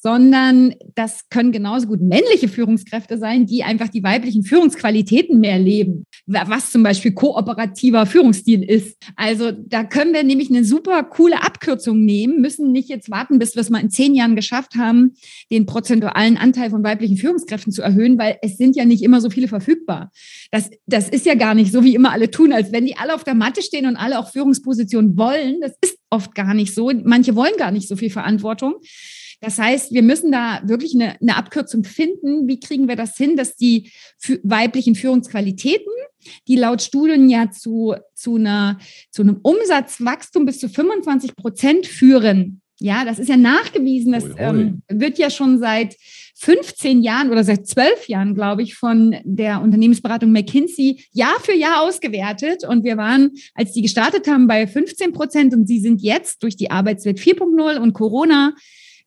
sondern 0.02 0.74
das 0.96 1.28
können 1.28 1.52
genauso 1.52 1.86
gut 1.86 2.00
männliche 2.00 2.48
Führungskräfte 2.48 3.18
sein, 3.18 3.46
die 3.46 3.62
einfach 3.62 3.88
die 3.88 4.02
weiblichen 4.02 4.42
Führungsqualitäten 4.42 5.38
mehr 5.38 5.60
leben, 5.60 6.04
was 6.26 6.72
zum 6.72 6.82
Beispiel 6.82 7.12
kooperativer 7.12 8.04
Führungsstil 8.04 8.64
ist. 8.64 8.96
Also 9.14 9.52
da 9.52 9.84
können 9.84 10.12
wir 10.12 10.24
nämlich 10.24 10.50
eine 10.50 10.64
super 10.64 11.04
coole 11.04 11.44
Abkürzung 11.44 12.04
nehmen, 12.04 12.40
müssen 12.40 12.72
nicht 12.72 12.88
jetzt 12.88 13.12
warten, 13.12 13.38
bis 13.38 13.54
wir 13.54 13.60
es 13.60 13.70
mal 13.70 13.78
in 13.78 13.90
zehn 13.90 14.16
Jahren 14.16 14.34
geschafft 14.34 14.74
haben, 14.74 15.12
den 15.52 15.66
prozentualen 15.66 16.36
Anteil 16.36 16.70
von 16.70 16.82
weiblichen 16.82 17.16
Führungskräften 17.16 17.72
zu 17.72 17.82
erhöhen, 17.82 18.18
weil 18.18 18.38
es 18.42 18.56
sind 18.56 18.74
ja 18.74 18.84
nicht 18.84 19.04
immer 19.04 19.20
so 19.20 19.30
viele 19.30 19.46
verfügbar. 19.46 20.10
Das, 20.50 20.68
das 20.86 21.08
ist 21.10 21.26
ja 21.26 21.36
gar 21.36 21.54
nicht 21.54 21.70
so, 21.70 21.84
wie 21.84 21.94
immer 21.94 22.10
alle 22.10 22.28
tun, 22.28 22.52
als 22.52 22.72
wenn 22.72 22.86
die 22.86 22.96
alle 22.96 23.14
auf 23.14 23.22
der 23.22 23.34
Matte 23.34 23.62
stehen 23.62 23.86
und 23.86 23.94
alle 23.94 24.18
auch 24.18 24.32
Führungspositionen 24.32 25.16
wollen. 25.16 25.60
Das 25.60 25.74
ist 25.80 25.98
oft 26.10 26.34
gar 26.34 26.54
nicht 26.54 26.74
so. 26.74 26.90
Manche 27.04 27.36
wollen 27.36 27.56
gar 27.56 27.70
nicht 27.70 27.86
so 27.86 27.94
viel 27.94 28.10
Verantwortung. 28.10 28.74
Das 29.42 29.58
heißt, 29.58 29.92
wir 29.92 30.02
müssen 30.02 30.30
da 30.30 30.62
wirklich 30.64 30.94
eine, 30.94 31.20
eine 31.20 31.36
Abkürzung 31.36 31.82
finden. 31.82 32.46
Wie 32.46 32.60
kriegen 32.60 32.86
wir 32.86 32.94
das 32.94 33.16
hin, 33.16 33.36
dass 33.36 33.56
die 33.56 33.90
weiblichen 34.44 34.94
Führungsqualitäten, 34.94 35.92
die 36.46 36.54
laut 36.54 36.80
Studien 36.80 37.28
ja 37.28 37.50
zu, 37.50 37.96
zu, 38.14 38.36
einer, 38.36 38.78
zu 39.10 39.22
einem 39.22 39.40
Umsatzwachstum 39.42 40.46
bis 40.46 40.60
zu 40.60 40.68
25 40.68 41.34
Prozent 41.34 41.88
führen, 41.88 42.62
ja, 42.82 43.04
das 43.04 43.18
ist 43.20 43.28
ja 43.28 43.36
nachgewiesen. 43.36 44.12
Das 44.12 44.24
ähm, 44.38 44.82
wird 44.88 45.16
ja 45.18 45.30
schon 45.30 45.58
seit 45.58 45.96
15 46.36 47.02
Jahren 47.02 47.30
oder 47.30 47.44
seit 47.44 47.66
12 47.66 48.08
Jahren, 48.08 48.34
glaube 48.34 48.62
ich, 48.62 48.74
von 48.74 49.16
der 49.22 49.60
Unternehmensberatung 49.60 50.32
McKinsey 50.32 51.04
Jahr 51.12 51.38
für 51.40 51.54
Jahr 51.54 51.82
ausgewertet. 51.82 52.64
Und 52.66 52.82
wir 52.82 52.96
waren, 52.96 53.32
als 53.54 53.72
die 53.72 53.82
gestartet 53.82 54.26
haben, 54.26 54.48
bei 54.48 54.66
15 54.66 55.12
Prozent 55.12 55.54
und 55.54 55.68
sie 55.68 55.78
sind 55.78 56.02
jetzt 56.02 56.42
durch 56.42 56.56
die 56.56 56.72
Arbeitswelt 56.72 57.18
4.0 57.18 57.78
und 57.78 57.92
Corona 57.92 58.54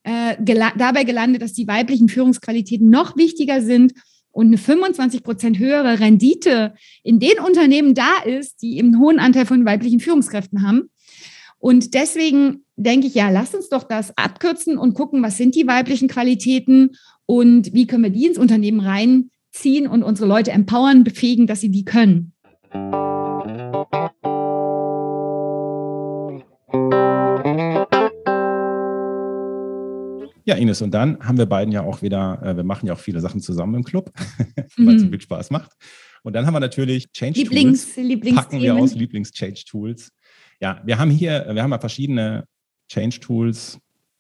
äh, 0.06 0.38
gel 0.40 0.62
dabei 0.78 1.04
gelandet, 1.04 1.42
dass 1.42 1.54
die 1.54 1.68
weiblichen 1.68 2.08
Führungsqualitäten 2.08 2.90
noch 2.90 3.18
wichtiger 3.18 3.62
sind 3.62 3.94
und 4.32 4.48
eine 4.48 4.58
25 4.58 5.24
Prozent 5.24 5.60
höhere 5.60 6.00
Rendite 6.00 6.76
in 7.04 7.20
den 7.20 7.40
Unternehmen 7.40 7.96
da 7.96 8.24
ist, 8.26 8.62
die 8.62 8.78
eben 8.78 8.94
einen 8.94 9.00
hohen 9.00 9.20
Anteil 9.20 9.46
von 9.46 9.66
weiblichen 9.66 10.00
Führungskräften 10.00 10.68
haben. 10.68 10.90
Und 11.58 11.94
deswegen 11.94 12.66
denke 12.76 13.08
ich, 13.08 13.16
ja, 13.16 13.30
lass 13.30 13.56
uns 13.56 13.70
doch 13.70 13.84
das 13.84 14.16
abkürzen 14.18 14.78
und 14.78 14.94
gucken, 14.94 15.24
was 15.24 15.38
sind 15.38 15.56
die 15.56 15.66
weiblichen 15.66 16.08
Qualitäten 16.08 16.92
und 17.26 17.74
wie 17.74 17.88
können 17.88 18.04
wir 18.04 18.12
die 18.12 18.28
ins 18.28 18.38
Unternehmen 18.38 18.82
reinziehen 18.82 19.88
und 19.88 20.04
unsere 20.04 20.28
Leute 20.28 20.52
empowern, 20.52 21.04
befähigen, 21.04 21.48
dass 21.48 21.62
sie 21.62 21.72
die 21.72 21.86
können. 21.86 22.34
Ja, 30.46 30.56
Ines, 30.56 30.82
und 30.84 30.92
dann 30.92 31.20
haben 31.20 31.40
wir 31.40 31.48
beiden 31.48 31.72
ja 31.72 31.82
auch 31.82 32.04
wieder, 32.04 32.40
äh, 32.44 32.56
wir 32.56 32.64
machen 32.64 32.86
ja 32.86 32.94
auch 32.94 33.00
viele 33.00 33.20
Sachen 33.20 33.42
zusammen 33.42 33.76
im 33.76 33.84
Club, 33.84 34.12
weil 34.78 34.96
es 34.96 35.04
mhm. 35.04 35.10
viel 35.10 35.22
Spaß 35.22 35.50
macht. 35.50 35.72
Und 36.22 36.34
dann 36.34 36.46
haben 36.46 36.54
wir 36.54 36.60
natürlich 36.60 37.12
Change 37.12 37.40
Lieblings, 37.40 37.94
Tools. 37.94 38.08
Lieblings 38.08 38.36
packen 38.36 38.62
wir 38.62 38.76
aus, 38.76 38.94
Lieblings-Change 38.94 39.64
Tools. 39.68 40.12
Ja, 40.62 40.82
wir 40.86 40.98
haben 40.98 41.10
hier, 41.10 41.48
wir 41.52 41.62
haben 41.62 41.72
ja 41.72 41.80
verschiedene 41.80 42.48
Change 42.88 43.20
Tools 43.20 43.80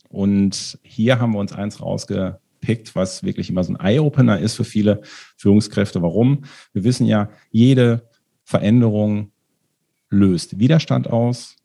und 0.10 0.80
hier 0.84 1.20
haben 1.20 1.34
wir 1.34 1.40
uns 1.40 1.54
eins 1.54 1.82
rausgepickt, 1.82 2.96
was 2.96 3.24
wirklich 3.24 3.50
immer 3.50 3.64
so 3.64 3.74
ein 3.74 3.80
Eye-Opener 3.80 4.40
ist 4.40 4.56
für 4.56 4.64
viele 4.64 5.02
Führungskräfte. 5.38 6.02
Warum? 6.02 6.46
Wir 6.74 6.84
wissen 6.84 7.06
ja, 7.06 7.30
jede 7.52 8.10
Veränderung 8.44 9.32
löst 10.10 10.60
Widerstand 10.60 11.10
aus. 11.10 11.56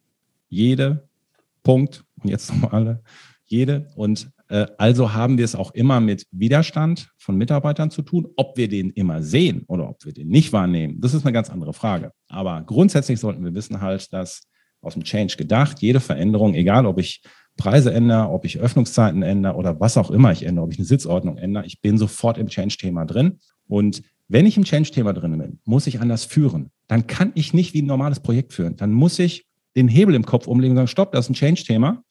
Jede 0.48 1.08
Punkt. 1.62 2.04
Und 2.22 2.30
jetzt 2.30 2.50
nochmal 2.50 2.70
alle. 2.72 3.02
Jede. 3.46 3.88
Und 3.94 4.30
also 4.78 5.14
haben 5.14 5.38
wir 5.38 5.44
es 5.44 5.54
auch 5.54 5.72
immer 5.72 6.00
mit 6.00 6.26
Widerstand 6.32 7.10
von 7.18 7.36
Mitarbeitern 7.36 7.90
zu 7.90 8.02
tun. 8.02 8.26
Ob 8.36 8.56
wir 8.56 8.68
den 8.68 8.90
immer 8.90 9.22
sehen 9.22 9.64
oder 9.68 9.88
ob 9.88 10.04
wir 10.04 10.12
den 10.12 10.28
nicht 10.28 10.52
wahrnehmen, 10.52 11.00
das 11.00 11.14
ist 11.14 11.24
eine 11.24 11.32
ganz 11.32 11.50
andere 11.50 11.72
Frage. 11.72 12.12
Aber 12.28 12.62
grundsätzlich 12.62 13.20
sollten 13.20 13.44
wir 13.44 13.54
wissen 13.54 13.80
halt, 13.80 14.12
dass 14.12 14.42
aus 14.82 14.94
dem 14.94 15.04
Change 15.04 15.36
gedacht, 15.36 15.80
jede 15.80 16.00
Veränderung, 16.00 16.54
egal 16.54 16.86
ob 16.86 16.98
ich 16.98 17.22
Preise 17.56 17.92
ändere, 17.92 18.30
ob 18.30 18.44
ich 18.44 18.58
Öffnungszeiten 18.58 19.22
ändere 19.22 19.54
oder 19.54 19.78
was 19.78 19.96
auch 19.96 20.10
immer 20.10 20.32
ich 20.32 20.44
ändere, 20.44 20.64
ob 20.64 20.72
ich 20.72 20.78
eine 20.78 20.86
Sitzordnung 20.86 21.36
ändere, 21.36 21.66
ich 21.66 21.80
bin 21.80 21.98
sofort 21.98 22.38
im 22.38 22.48
Change-Thema 22.48 23.04
drin. 23.04 23.38
Und 23.68 24.02
wenn 24.28 24.46
ich 24.46 24.56
im 24.56 24.64
Change-Thema 24.64 25.12
drin 25.12 25.36
bin, 25.38 25.60
muss 25.64 25.86
ich 25.86 26.00
anders 26.00 26.24
führen. 26.24 26.70
Dann 26.86 27.06
kann 27.06 27.32
ich 27.34 27.52
nicht 27.52 27.74
wie 27.74 27.82
ein 27.82 27.86
normales 27.86 28.20
Projekt 28.20 28.52
führen. 28.52 28.76
Dann 28.76 28.92
muss 28.92 29.18
ich 29.18 29.46
den 29.76 29.88
Hebel 29.88 30.14
im 30.14 30.24
Kopf 30.24 30.46
umlegen 30.46 30.72
und 30.72 30.76
sagen, 30.76 30.88
stopp, 30.88 31.12
das 31.12 31.26
ist 31.26 31.30
ein 31.30 31.34
Change-Thema. 31.34 32.02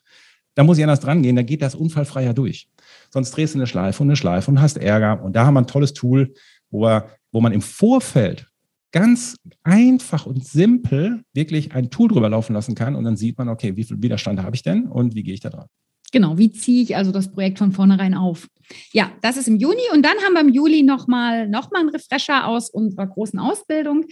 Da 0.55 0.63
muss 0.63 0.77
ich 0.77 0.83
anders 0.83 0.99
dran 0.99 1.21
gehen, 1.21 1.35
da 1.35 1.41
geht 1.41 1.61
das 1.61 1.75
unfallfreier 1.75 2.33
durch. 2.33 2.67
Sonst 3.11 3.31
drehst 3.31 3.53
du 3.53 3.59
eine 3.59 3.67
Schleife 3.67 4.03
und 4.03 4.09
eine 4.09 4.15
Schleife 4.15 4.51
und 4.51 4.61
hast 4.61 4.77
Ärger. 4.77 5.23
Und 5.23 5.35
da 5.35 5.45
haben 5.45 5.53
wir 5.53 5.61
ein 5.61 5.67
tolles 5.67 5.93
Tool, 5.93 6.33
wo, 6.69 6.81
wir, 6.81 7.09
wo 7.31 7.41
man 7.41 7.53
im 7.53 7.61
Vorfeld 7.61 8.47
ganz 8.91 9.35
einfach 9.63 10.25
und 10.25 10.45
simpel 10.45 11.21
wirklich 11.33 11.73
ein 11.73 11.89
Tool 11.89 12.09
drüber 12.09 12.29
laufen 12.29 12.53
lassen 12.53 12.75
kann 12.75 12.95
und 12.95 13.03
dann 13.03 13.17
sieht 13.17 13.37
man, 13.37 13.49
okay, 13.49 13.75
wie 13.75 13.83
viel 13.83 14.01
Widerstand 14.01 14.41
habe 14.41 14.55
ich 14.55 14.63
denn 14.63 14.87
und 14.87 15.15
wie 15.15 15.23
gehe 15.23 15.33
ich 15.33 15.39
da 15.41 15.49
dran? 15.49 15.67
Genau, 16.11 16.39
wie 16.39 16.51
ziehe 16.51 16.81
ich 16.81 16.95
also 16.95 17.11
das 17.11 17.31
Projekt 17.31 17.59
von 17.59 17.71
vornherein 17.71 18.15
auf? 18.15 18.47
Ja, 18.91 19.11
das 19.21 19.37
ist 19.37 19.47
im 19.47 19.57
Juni 19.57 19.81
und 19.93 20.03
dann 20.03 20.17
haben 20.25 20.33
wir 20.33 20.41
im 20.41 20.49
Juli 20.49 20.81
nochmal 20.81 21.47
noch 21.47 21.69
mal 21.69 21.81
einen 21.81 21.89
Refresher 21.89 22.47
aus 22.47 22.71
unserer 22.71 23.05
großen 23.05 23.37
Ausbildung, 23.37 24.05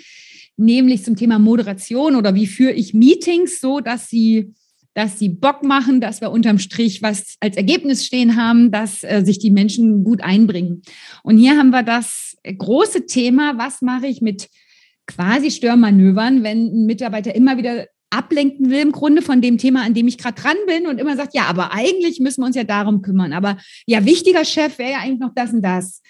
nämlich 0.57 1.03
zum 1.03 1.15
Thema 1.15 1.39
Moderation 1.39 2.15
oder 2.15 2.35
wie 2.35 2.45
führe 2.45 2.73
ich 2.73 2.93
Meetings 2.93 3.59
so, 3.59 3.79
dass 3.79 4.09
sie 4.09 4.53
dass 4.97 5.19
sie 5.19 5.29
Bock 5.29 5.63
machen, 5.63 6.01
dass 6.01 6.21
wir 6.21 6.31
unterm 6.31 6.57
Strich 6.57 7.03
was 7.03 7.35
als 7.39 7.55
Ergebnis 7.55 8.03
stehen 8.03 8.35
haben, 8.35 8.71
dass 8.71 9.03
äh, 9.03 9.21
sich 9.23 9.37
die 9.37 9.51
Menschen 9.51 10.03
gut 10.03 10.23
einbringen. 10.23 10.81
Und 11.21 11.37
hier 11.37 11.55
haben 11.55 11.69
wir 11.69 11.83
das 11.83 12.35
große 12.43 13.05
Thema, 13.05 13.59
was 13.59 13.83
mache 13.83 14.07
ich 14.07 14.21
mit 14.21 14.49
quasi 15.05 15.51
Störmanövern, 15.51 16.41
wenn 16.41 16.65
ein 16.65 16.85
Mitarbeiter 16.87 17.35
immer 17.35 17.59
wieder 17.59 17.85
ablenken 18.09 18.71
will 18.71 18.79
im 18.79 18.91
Grunde 18.91 19.21
von 19.21 19.39
dem 19.39 19.59
Thema, 19.59 19.83
an 19.83 19.93
dem 19.93 20.07
ich 20.07 20.17
gerade 20.17 20.41
dran 20.41 20.57
bin 20.65 20.87
und 20.87 20.99
immer 20.99 21.15
sagt, 21.15 21.35
ja, 21.35 21.43
aber 21.43 21.73
eigentlich 21.73 22.19
müssen 22.19 22.41
wir 22.41 22.47
uns 22.47 22.55
ja 22.55 22.63
darum 22.63 23.03
kümmern. 23.03 23.33
Aber 23.33 23.59
ja, 23.85 24.03
wichtiger 24.03 24.45
Chef 24.45 24.79
wäre 24.79 24.93
ja 24.93 24.99
eigentlich 25.01 25.19
noch 25.19 25.35
das 25.35 25.53
und 25.53 25.61
das. 25.61 26.01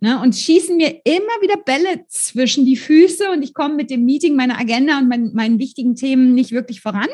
Ne, 0.00 0.20
und 0.20 0.36
schießen 0.36 0.76
mir 0.76 1.00
immer 1.04 1.40
wieder 1.40 1.56
Bälle 1.56 2.04
zwischen 2.08 2.66
die 2.66 2.76
Füße 2.76 3.30
und 3.30 3.42
ich 3.42 3.54
komme 3.54 3.74
mit 3.74 3.90
dem 3.90 4.04
Meeting, 4.04 4.36
meiner 4.36 4.60
Agenda 4.60 4.98
und 4.98 5.08
mein, 5.08 5.32
meinen 5.32 5.58
wichtigen 5.58 5.94
Themen 5.94 6.34
nicht 6.34 6.52
wirklich 6.52 6.82
voran. 6.82 7.08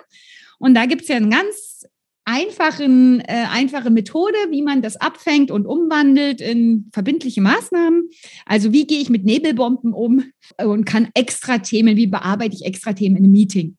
Und 0.60 0.74
da 0.74 0.86
gibt 0.86 1.02
es 1.02 1.08
ja 1.08 1.16
einen 1.16 1.30
ganz 1.30 1.86
einfachen, 2.24 3.20
äh, 3.20 3.46
einfache 3.50 3.90
Methode, 3.90 4.36
wie 4.50 4.62
man 4.62 4.82
das 4.82 4.96
abfängt 4.96 5.50
und 5.50 5.66
umwandelt 5.66 6.40
in 6.40 6.88
verbindliche 6.92 7.40
Maßnahmen. 7.40 8.10
Also 8.46 8.72
wie 8.72 8.86
gehe 8.86 9.00
ich 9.00 9.08
mit 9.08 9.24
Nebelbomben 9.24 9.92
um 9.92 10.22
und 10.62 10.84
kann 10.84 11.08
extra 11.14 11.58
Themen, 11.58 11.96
wie 11.96 12.06
bearbeite 12.06 12.54
ich 12.54 12.64
extra 12.64 12.92
Themen 12.92 13.16
in 13.16 13.24
einem 13.24 13.32
Meeting? 13.32 13.76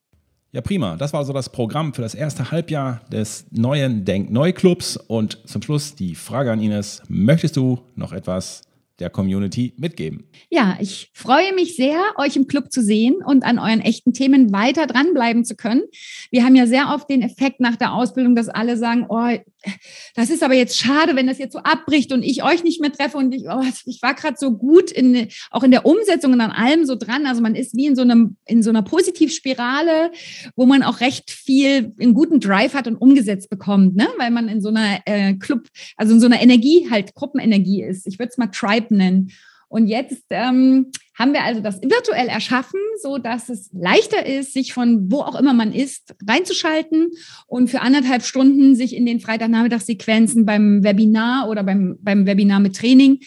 Ja, 0.54 0.60
prima. 0.60 0.98
Das 0.98 1.14
war 1.14 1.22
also 1.22 1.32
das 1.32 1.50
Programm 1.50 1.94
für 1.94 2.02
das 2.02 2.14
erste 2.14 2.52
Halbjahr 2.52 3.02
des 3.10 3.46
neuen 3.52 4.04
Denk-Neu-Clubs. 4.04 4.98
Und 4.98 5.40
zum 5.46 5.62
Schluss 5.62 5.96
die 5.96 6.16
Frage 6.16 6.52
an 6.52 6.60
Ines. 6.60 7.04
Möchtest 7.08 7.56
du 7.56 7.80
noch 7.96 8.12
etwas 8.12 8.64
der 9.02 9.10
Community 9.10 9.74
mitgeben. 9.78 10.30
Ja, 10.49 10.78
ich 10.80 11.10
freue 11.14 11.54
mich 11.54 11.76
sehr, 11.76 11.99
euch 12.18 12.36
im 12.36 12.47
Club 12.47 12.72
zu 12.72 12.82
sehen 12.82 13.18
und 13.26 13.43
an 13.43 13.60
euren 13.60 13.82
echten 13.82 14.14
Themen 14.14 14.54
weiter 14.54 14.88
dranbleiben 14.88 15.43
zu 15.43 15.56
können. 15.56 15.82
Wir 16.30 16.45
haben 16.45 16.56
ja 16.56 16.68
sehr 16.68 16.93
oft 16.93 17.10
den 17.10 17.22
Effekt 17.22 17.60
nach 17.60 17.76
der 17.76 17.93
Ausbildung, 17.93 18.36
dass 18.36 18.47
alle 18.47 18.78
sagen, 18.78 19.08
oh, 19.10 19.28
das 20.16 20.30
ist 20.30 20.43
aber 20.43 20.56
jetzt 20.56 20.78
schade, 20.78 21.16
wenn 21.16 21.28
das 21.28 21.38
jetzt 21.38 21.54
so 21.54 21.60
abbricht 21.60 22.12
und 22.14 22.24
ich 22.24 22.43
euch 22.43 22.64
nicht 22.64 22.82
mehr 22.82 22.91
treffe 22.91 23.18
und 23.18 23.34
ich, 23.34 23.45
oh, 23.47 23.62
ich 23.86 24.02
war 24.02 24.14
gerade 24.14 24.38
so 24.39 24.52
gut 24.52 24.91
in, 24.91 25.28
auch 25.52 25.64
in 25.64 25.72
der 25.72 25.86
Umsetzung 25.86 26.34
und 26.34 26.41
an 26.41 26.52
allem 26.52 26.86
so 26.86 26.95
dran. 26.95 27.26
Also 27.26 27.41
man 27.41 27.56
ist 27.56 27.76
wie 27.76 27.86
in 27.86 27.95
so 27.95 28.02
einem, 28.02 28.38
in 28.45 28.64
so 28.64 28.70
einer 28.70 28.82
Positivspirale, 28.82 30.12
wo 30.56 30.66
man 30.66 30.84
auch 30.84 30.99
recht 30.99 31.32
viel 31.32 31.93
einen 31.99 32.14
guten 32.14 32.39
Drive 32.39 32.74
hat 32.74 32.88
und 32.88 32.95
umgesetzt 32.95 33.49
bekommt, 33.49 33.95
ne? 33.95 34.08
weil 34.18 34.32
man 34.32 34.47
in 34.47 34.62
so 34.62 34.70
einer 34.70 34.99
äh, 35.06 35.34
Club, 35.36 35.68
also 35.97 36.14
in 36.14 36.20
so 36.20 36.28
einer 36.28 36.41
Energie 36.41 36.88
halt, 36.89 37.14
Gruppenenergie 37.14 37.84
ist. 37.84 38.08
Ich 38.08 38.20
würde 38.20 38.30
es 38.30 38.38
mal 38.38 38.47
Tribe 38.47 38.91
nennen. 38.98 39.32
Und 39.72 39.88
jetzt 39.88 40.26
ähm, 40.32 40.92
haben 41.18 41.32
wir 41.32 41.44
also 41.44 41.62
das 41.62 41.82
virtuell 41.82 42.28
erschaffen, 42.28 42.80
so 43.02 43.18
dass 43.18 43.48
es 43.48 43.70
leichter 43.72 44.26
ist, 44.26 44.52
sich 44.52 44.74
von 44.74 45.10
wo 45.10 45.22
auch 45.22 45.39
immer 45.39 45.54
man 45.54 45.72
ist, 45.72 46.14
reinzuschalten 46.28 47.08
und 47.48 47.70
für 47.70 47.80
anderthalb 47.80 48.24
Stunden 48.24 48.76
sich 48.76 48.94
in 48.94 49.06
den 49.06 49.22
Freitagnachmittagssequenzen 49.22 50.46
beim 50.46 50.84
Webinar 50.84 51.48
oder 51.48 51.64
beim, 51.64 51.98
beim 52.02 52.26
Webinar 52.26 52.60
mit 52.60 52.76
Training 52.76 53.20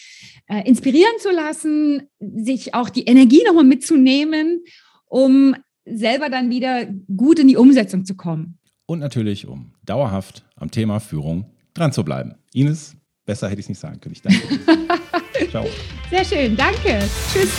äh, 0.46 0.68
inspirieren 0.68 1.14
zu 1.18 1.30
lassen, 1.30 2.02
sich 2.20 2.74
auch 2.74 2.90
die 2.90 3.04
Energie 3.04 3.42
nochmal 3.46 3.64
mitzunehmen, 3.64 4.64
um 5.06 5.56
selber 5.86 6.28
dann 6.28 6.50
wieder 6.50 6.86
gut 7.16 7.38
in 7.38 7.48
die 7.48 7.56
Umsetzung 7.56 8.04
zu 8.04 8.16
kommen. 8.16 8.58
Und 8.84 8.98
natürlich, 8.98 9.46
um 9.46 9.72
dauerhaft 9.86 10.44
am 10.56 10.70
Thema 10.70 11.00
Führung 11.00 11.50
dran 11.72 11.92
zu 11.92 12.04
bleiben. 12.04 12.34
Ines, 12.52 12.96
besser 13.24 13.48
hätte 13.48 13.60
ich 13.60 13.64
es 13.64 13.70
nicht 13.70 13.80
sagen 13.80 13.98
können. 14.00 14.14
Ich 14.14 14.20
danke. 14.20 14.42
Ciao. 15.50 15.66
Sehr 16.10 16.24
schön, 16.24 16.56
danke. 16.56 16.98
Tschüss. 17.32 17.50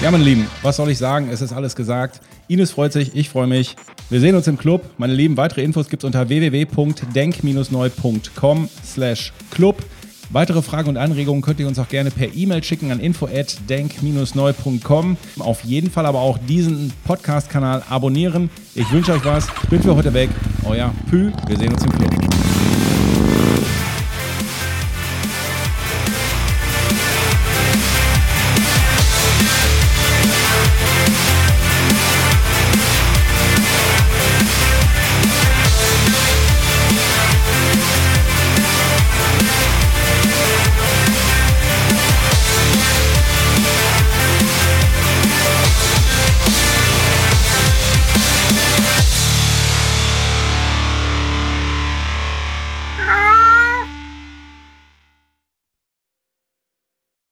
Ja, 0.00 0.12
meine 0.12 0.22
Lieben, 0.22 0.46
was 0.62 0.76
soll 0.76 0.90
ich 0.90 0.98
sagen? 0.98 1.28
Es 1.28 1.42
ist 1.42 1.52
alles 1.52 1.74
gesagt. 1.74 2.20
Ines 2.46 2.70
freut 2.70 2.92
sich, 2.92 3.16
ich 3.16 3.28
freue 3.28 3.48
mich. 3.48 3.74
Wir 4.10 4.20
sehen 4.20 4.36
uns 4.36 4.46
im 4.46 4.56
Club. 4.56 4.84
Meine 4.96 5.12
Lieben, 5.12 5.36
weitere 5.36 5.64
Infos 5.64 5.88
gibt 5.88 6.04
es 6.04 6.06
unter 6.06 6.28
www.denk-neu.com 6.28 8.68
slash 8.84 9.32
club. 9.50 9.84
Weitere 10.30 10.62
Fragen 10.62 10.88
und 10.90 10.98
Anregungen 10.98 11.42
könnt 11.42 11.58
ihr 11.58 11.66
uns 11.66 11.78
auch 11.78 11.88
gerne 11.88 12.10
per 12.10 12.34
E-Mail 12.34 12.62
schicken 12.62 12.92
an 12.92 13.00
info@denk-neu.com. 13.00 15.16
Auf 15.38 15.64
jeden 15.64 15.90
Fall 15.90 16.04
aber 16.04 16.20
auch 16.20 16.36
diesen 16.38 16.92
Podcast-Kanal 17.04 17.82
abonnieren. 17.88 18.50
Ich 18.74 18.92
wünsche 18.92 19.12
euch 19.12 19.24
was. 19.24 19.46
Bin 19.70 19.82
für 19.82 19.96
heute 19.96 20.12
weg. 20.12 20.28
Euer 20.64 20.92
Pü. 21.08 21.32
Wir 21.46 21.56
sehen 21.56 21.72
uns 21.72 21.82
im 21.84 21.92
Club. 21.92 22.27